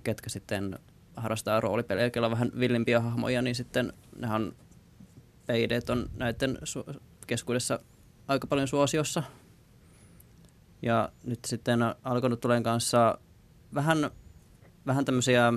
ketkä 0.02 0.30
sitten 0.30 0.78
harrastaa 1.16 1.60
roolipelejä, 1.60 2.10
joilla 2.14 2.26
on 2.26 2.32
vähän 2.32 2.50
villimpiä 2.58 3.00
hahmoja, 3.00 3.42
niin 3.42 3.54
sitten 3.54 3.92
nehän 4.16 4.52
peideet 5.46 5.90
on 5.90 6.10
näiden 6.16 6.58
su- 6.64 7.00
keskuudessa 7.26 7.78
aika 8.28 8.46
paljon 8.46 8.68
suosiossa. 8.68 9.22
Ja 10.82 11.12
nyt 11.24 11.44
sitten 11.46 11.80
alkanut 12.02 12.40
tuleen 12.40 12.62
kanssa 12.62 13.18
vähän, 13.74 14.10
vähän 14.86 15.04
tämmöisiä 15.04 15.52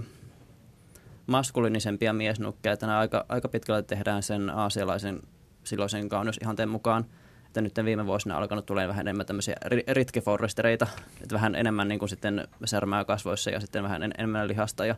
maskuliinisempia 1.28 2.14
miesnukkeja, 2.14 2.74
että 2.74 2.98
aika, 3.00 3.26
aika 3.30 3.48
pitkälle 3.48 3.84
tehdään 3.84 4.24
sen 4.24 4.50
aasialaisen 4.50 5.22
silloisen 5.64 6.10
kauneusihanteen 6.10 6.70
mukaan. 6.70 7.06
Että 7.50 7.62
nyt 7.62 7.74
viime 7.86 8.06
vuosina 8.06 8.38
alkanut 8.38 8.66
tulee 8.66 8.88
vähän 8.88 9.08
enemmän 9.08 9.26
tämmöisiä 9.26 9.56
ritkeforrestereita, 9.88 10.88
että 11.22 11.36
vähän 11.36 11.56
enemmän 11.56 11.88
niin 11.88 12.00
kuin 12.00 12.10
sitten 12.10 12.48
särmää 12.66 13.06
kasvoissa 13.06 13.50
ja 13.50 13.60
sitten 13.60 13.84
vähän 13.84 14.04
en, 14.04 14.14
enemmän 14.18 14.48
lihasta 14.48 14.86
ja 14.86 14.96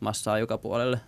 massaa 0.00 0.38
joka 0.38 0.58
puolelle. 0.58 1.00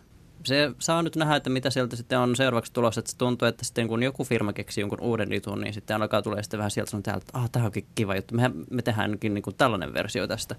Se 0.44 0.70
saa 0.78 1.02
nyt 1.02 1.16
nähdä, 1.16 1.36
että 1.36 1.50
mitä 1.50 1.70
sieltä 1.70 1.96
sitten 1.96 2.18
on 2.18 2.36
seuraavaksi 2.36 2.72
tulossa, 2.72 2.98
että 2.98 3.10
se 3.10 3.18
tuntuu, 3.18 3.48
että 3.48 3.64
sitten 3.64 3.88
kun 3.88 4.02
joku 4.02 4.24
firma 4.24 4.52
keksii 4.52 4.82
jonkun 4.82 5.00
uuden 5.00 5.32
jutun, 5.32 5.60
niin 5.60 5.74
sitten 5.74 5.96
alkaa 5.96 6.22
tulee 6.22 6.42
sitten 6.42 6.58
vähän 6.58 6.70
sieltä 6.70 6.90
täältä, 6.90 7.24
että 7.28 7.38
ah, 7.38 7.50
tämä 7.50 7.64
onkin 7.64 7.86
kiva 7.94 8.16
juttu, 8.16 8.34
me, 8.34 8.50
me 8.70 8.82
tehdäänkin 8.82 9.34
niin 9.34 9.42
kuin 9.42 9.56
tällainen 9.56 9.94
versio 9.94 10.26
tästä. 10.26 10.56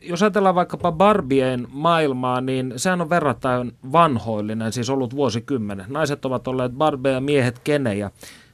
Jos 0.00 0.22
ajatellaan 0.22 0.54
vaikkapa 0.54 0.92
Barbien 0.92 1.68
maailmaa, 1.70 2.40
niin 2.40 2.72
sehän 2.76 3.00
on 3.00 3.10
verrattain 3.10 3.72
vanhoillinen, 3.92 4.72
siis 4.72 4.90
ollut 4.90 5.16
vuosikymmenen. 5.16 5.86
Naiset 5.88 6.24
ovat 6.24 6.48
olleet 6.48 6.72
Barbie 6.72 7.12
ja 7.12 7.20
miehet 7.20 7.58
kenejä. 7.58 8.10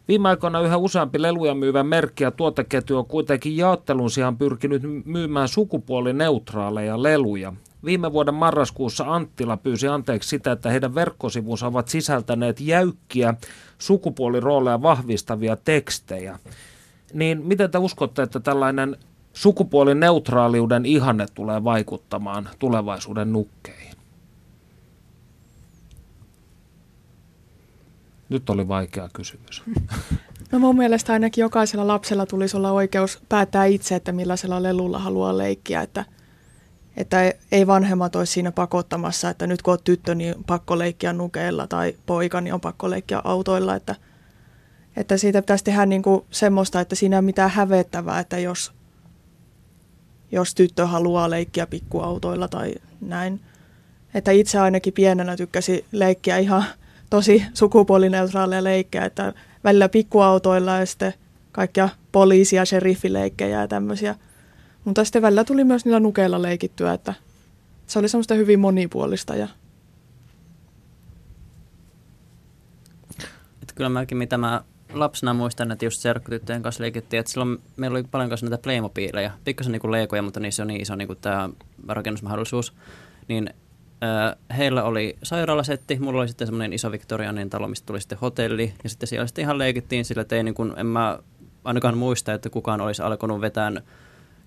Viime 0.08 0.28
aikoina 0.28 0.60
yhä 0.60 0.76
useampi 0.76 1.22
leluja 1.22 1.54
myyvä 1.54 1.82
merkki 1.82 2.24
ja 2.24 2.30
tuoteketju 2.30 2.98
on 2.98 3.06
kuitenkin 3.06 3.56
jaottelun 3.56 4.10
sijaan 4.10 4.38
pyrkinyt 4.38 4.82
myymään 5.04 5.48
sukupuolineutraaleja 5.48 7.02
leluja. 7.02 7.52
Viime 7.84 8.12
vuoden 8.12 8.34
marraskuussa 8.34 9.04
Anttila 9.14 9.56
pyysi 9.56 9.88
anteeksi 9.88 10.28
sitä, 10.28 10.52
että 10.52 10.70
heidän 10.70 10.94
verkkosivunsa 10.94 11.66
ovat 11.66 11.88
sisältäneet 11.88 12.60
jäykkiä 12.60 13.34
sukupuolirooleja 13.78 14.82
vahvistavia 14.82 15.56
tekstejä. 15.56 16.38
Niin 17.12 17.46
miten 17.46 17.70
te 17.70 17.78
uskotte, 17.78 18.22
että 18.22 18.40
tällainen 18.40 18.96
sukupuolineutraaliuden 19.32 20.86
ihanne 20.86 21.26
tulee 21.34 21.64
vaikuttamaan 21.64 22.48
tulevaisuuden 22.58 23.32
nukkeihin? 23.32 23.77
Nyt 28.28 28.50
oli 28.50 28.68
vaikea 28.68 29.08
kysymys. 29.12 29.62
No 30.52 30.58
mun 30.58 30.76
mielestä 30.76 31.12
ainakin 31.12 31.42
jokaisella 31.42 31.86
lapsella 31.86 32.26
tulisi 32.26 32.56
olla 32.56 32.72
oikeus 32.72 33.18
päättää 33.28 33.64
itse, 33.64 33.94
että 33.94 34.12
millaisella 34.12 34.62
lelulla 34.62 34.98
haluaa 34.98 35.38
leikkiä, 35.38 35.82
että, 35.82 36.04
että 36.96 37.32
ei 37.52 37.66
vanhemmat 37.66 38.16
olisi 38.16 38.32
siinä 38.32 38.52
pakottamassa, 38.52 39.30
että 39.30 39.46
nyt 39.46 39.62
kun 39.62 39.72
olet 39.72 39.84
tyttö, 39.84 40.14
niin 40.14 40.44
pakko 40.46 40.78
leikkiä 40.78 41.12
nukeilla 41.12 41.66
tai 41.66 41.96
poika, 42.06 42.40
niin 42.40 42.54
on 42.54 42.60
pakko 42.60 42.90
leikkiä 42.90 43.20
autoilla, 43.24 43.74
että, 43.74 43.94
että 44.96 45.16
siitä 45.16 45.42
pitäisi 45.42 45.64
tehdä 45.64 45.86
niin 45.86 46.02
kuin 46.02 46.24
semmoista, 46.30 46.80
että 46.80 46.94
siinä 46.94 47.16
ei 47.16 47.18
ole 47.18 47.24
mitään 47.24 47.50
hävettävää, 47.50 48.20
että 48.20 48.38
jos, 48.38 48.72
jos 50.32 50.54
tyttö 50.54 50.86
haluaa 50.86 51.30
leikkiä 51.30 51.66
pikkuautoilla 51.66 52.48
tai 52.48 52.74
näin. 53.00 53.40
Että 54.14 54.30
itse 54.30 54.58
ainakin 54.58 54.92
pienenä 54.92 55.36
tykkäsi 55.36 55.84
leikkiä 55.92 56.38
ihan 56.38 56.64
tosi 57.10 57.44
sukupuolineutraaleja 57.54 58.64
leikkejä, 58.64 59.04
että 59.04 59.32
välillä 59.64 59.88
pikkuautoilla 59.88 60.78
ja 60.78 60.86
sitten 60.86 61.14
kaikkia 61.52 61.88
poliisi- 62.12 62.56
ja 62.56 62.64
sheriffileikkejä 62.64 63.60
ja 63.60 63.68
tämmöisiä. 63.68 64.14
Mutta 64.84 65.04
sitten 65.04 65.22
välillä 65.22 65.44
tuli 65.44 65.64
myös 65.64 65.84
niillä 65.84 66.00
nukeilla 66.00 66.42
leikittyä, 66.42 66.92
että 66.92 67.14
se 67.86 67.98
oli 67.98 68.08
semmoista 68.08 68.34
hyvin 68.34 68.60
monipuolista. 68.60 69.36
Ja... 69.36 69.48
Että 73.62 73.74
kyllä 73.74 73.88
mäkin, 73.88 74.18
mitä 74.18 74.38
mä 74.38 74.62
lapsena 74.92 75.34
muistan, 75.34 75.70
että 75.70 75.84
just 75.84 76.00
serkkutyttöjen 76.00 76.62
kanssa 76.62 76.82
leikittiin, 76.82 77.20
että 77.20 77.32
silloin 77.32 77.58
meillä 77.76 77.94
oli 77.94 78.04
paljon 78.10 78.28
kanssa 78.28 78.46
näitä 78.46 78.62
Playmobileja, 78.62 79.30
pikkasen 79.44 79.72
niin 79.72 79.80
kuin 79.80 79.92
leikoja, 79.92 80.22
mutta 80.22 80.40
niissä 80.40 80.62
on 80.62 80.66
niin 80.66 80.80
iso 80.80 80.96
niin 80.96 81.08
kuin 81.08 81.18
tämä 81.20 81.50
rakennusmahdollisuus, 81.88 82.72
niin 83.28 83.50
heillä 84.56 84.84
oli 84.84 85.16
sairaalasetti, 85.22 85.98
mulla 85.98 86.20
oli 86.20 86.28
sitten 86.28 86.46
semmoinen 86.46 86.72
iso 86.72 86.92
Victorianin 86.92 87.50
talo, 87.50 87.68
mistä 87.68 87.86
tuli 87.86 88.00
sitten 88.00 88.18
hotelli, 88.18 88.72
ja 88.84 88.90
sitten 88.90 89.06
siellä 89.06 89.26
sitten 89.26 89.42
ihan 89.42 89.58
leikittiin 89.58 90.04
sillä, 90.04 90.22
että 90.22 90.36
ei 90.36 90.42
niin 90.42 90.54
kuin, 90.54 90.74
en 90.76 90.86
mä 90.86 91.18
ainakaan 91.64 91.98
muista, 91.98 92.32
että 92.32 92.50
kukaan 92.50 92.80
olisi 92.80 93.02
alkanut 93.02 93.40
vetää 93.40 93.72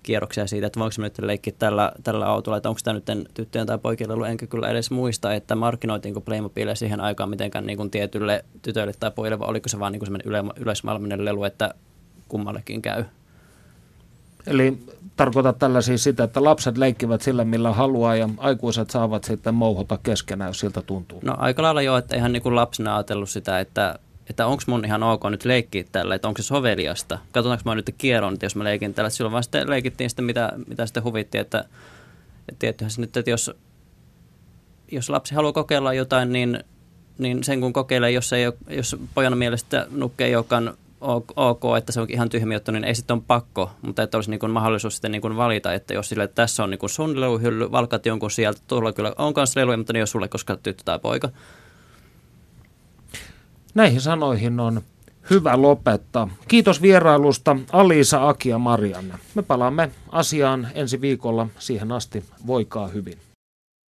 kierroksia 0.02 0.46
siitä, 0.46 0.66
että 0.66 0.80
voinko 0.80 0.94
nyt 0.98 1.18
leikkiä 1.18 1.52
tällä, 1.58 1.92
tällä 2.02 2.26
autolla, 2.26 2.56
että 2.56 2.68
onko 2.68 2.80
tämä 2.84 2.94
nyt 2.94 3.30
tyttöjen 3.34 3.66
tai 3.66 3.78
poikien 3.78 4.10
lelu, 4.10 4.24
enkä 4.24 4.46
kyllä 4.46 4.68
edes 4.68 4.90
muista, 4.90 5.34
että 5.34 5.54
markkinoitiinko 5.54 6.20
Playmobilia 6.20 6.74
siihen 6.74 7.00
aikaan 7.00 7.30
mitenkään 7.30 7.66
niin 7.66 7.76
kuin 7.76 7.90
tietylle 7.90 8.44
tytöille 8.62 8.92
tai 9.00 9.10
pojille, 9.10 9.38
vai 9.38 9.48
oliko 9.48 9.68
se 9.68 9.78
vaan 9.78 9.92
niin 9.92 10.06
semmoinen 10.06 11.18
yle, 11.18 11.24
lelu, 11.24 11.44
että 11.44 11.74
kummallekin 12.28 12.82
käy. 12.82 13.04
Eli 14.46 14.78
tarkoitat 15.16 15.58
tällä 15.58 15.80
siis 15.80 16.04
sitä, 16.04 16.24
että 16.24 16.44
lapset 16.44 16.78
leikkivät 16.78 17.22
sillä 17.22 17.44
millä 17.44 17.72
haluaa 17.72 18.16
ja 18.16 18.28
aikuiset 18.36 18.90
saavat 18.90 19.24
sitten 19.24 19.54
mouhota 19.54 19.98
keskenään, 20.02 20.48
jos 20.48 20.60
siltä 20.60 20.82
tuntuu. 20.82 21.20
No 21.24 21.34
aika 21.38 21.62
lailla 21.62 21.82
joo, 21.82 21.96
että 21.96 22.16
ihan 22.16 22.32
niin 22.32 22.42
kuin 22.42 22.56
lapsena 22.56 22.96
ajatellut 22.96 23.30
sitä, 23.30 23.60
että, 23.60 23.98
että 24.30 24.46
onko 24.46 24.62
mun 24.66 24.84
ihan 24.84 25.02
ok 25.02 25.22
nyt 25.30 25.44
leikkiä 25.44 25.84
tällä, 25.92 26.14
että 26.14 26.28
onko 26.28 26.42
se 26.42 26.46
soveliasta. 26.46 27.18
Katsotaanko 27.32 27.62
mä 27.64 27.74
nyt 27.74 27.94
kierron, 27.98 28.36
jos 28.42 28.56
mä 28.56 28.64
leikin 28.64 28.94
tällä. 28.94 29.10
Silloin 29.10 29.32
vaan 29.32 29.42
sitten 29.42 29.70
leikittiin 29.70 30.10
sitä, 30.10 30.22
mitä, 30.22 30.52
mitä 30.68 30.86
sitten 30.86 31.04
huvitti, 31.04 31.38
että, 31.38 31.64
että 32.48 32.58
tietysti 32.58 32.90
se 32.90 33.00
nyt, 33.00 33.16
että 33.16 33.30
jos, 33.30 33.50
jos 34.92 35.10
lapsi 35.10 35.34
haluaa 35.34 35.52
kokeilla 35.52 35.92
jotain, 35.92 36.32
niin, 36.32 36.64
niin 37.18 37.44
sen 37.44 37.60
kun 37.60 37.72
kokeilee, 37.72 38.10
jos, 38.10 38.32
ei 38.32 38.46
ole, 38.46 38.54
jos 38.68 38.96
pojan 39.14 39.38
mielestä 39.38 39.86
nukke 39.90 40.24
ei 40.24 40.36
olekaan 40.36 40.74
ok, 41.36 41.62
että 41.78 41.92
se 41.92 42.00
on 42.00 42.06
ihan 42.10 42.28
tyhmä 42.28 42.54
juttu, 42.54 42.72
niin 42.72 42.84
ei 42.84 42.94
sitten 42.94 43.14
ole 43.14 43.22
pakko, 43.26 43.70
mutta 43.82 44.02
että 44.02 44.18
olisi 44.18 44.30
niin 44.30 44.50
mahdollisuus 44.50 44.94
sitten 44.94 45.12
niin 45.12 45.36
valita, 45.36 45.72
että 45.72 45.94
jos 45.94 46.08
sille, 46.08 46.24
että 46.24 46.34
tässä 46.34 46.64
on 46.64 46.70
niin 46.70 46.80
sun 46.86 47.20
leluhylly, 47.20 47.72
valkat 47.72 48.06
jonkun 48.06 48.30
sieltä, 48.30 48.60
tuolla 48.68 48.92
kyllä 48.92 49.12
on 49.18 49.34
kanssa 49.34 49.60
leluja, 49.60 49.76
mutta 49.76 49.92
ne 49.92 49.98
ei 49.98 50.00
ole 50.00 50.06
sulle, 50.06 50.28
koska 50.28 50.56
tyttö 50.56 50.82
tai 50.84 50.98
poika. 50.98 51.28
Näihin 53.74 54.00
sanoihin 54.00 54.60
on 54.60 54.82
hyvä 55.30 55.62
lopettaa. 55.62 56.28
Kiitos 56.48 56.82
vierailusta 56.82 57.56
Alisa, 57.72 58.28
Aki 58.28 58.48
ja 58.48 58.58
Marianne. 58.58 59.14
Me 59.34 59.42
palaamme 59.42 59.90
asiaan 60.08 60.68
ensi 60.74 61.00
viikolla. 61.00 61.48
Siihen 61.58 61.92
asti 61.92 62.24
voikaa 62.46 62.88
hyvin. 62.88 63.18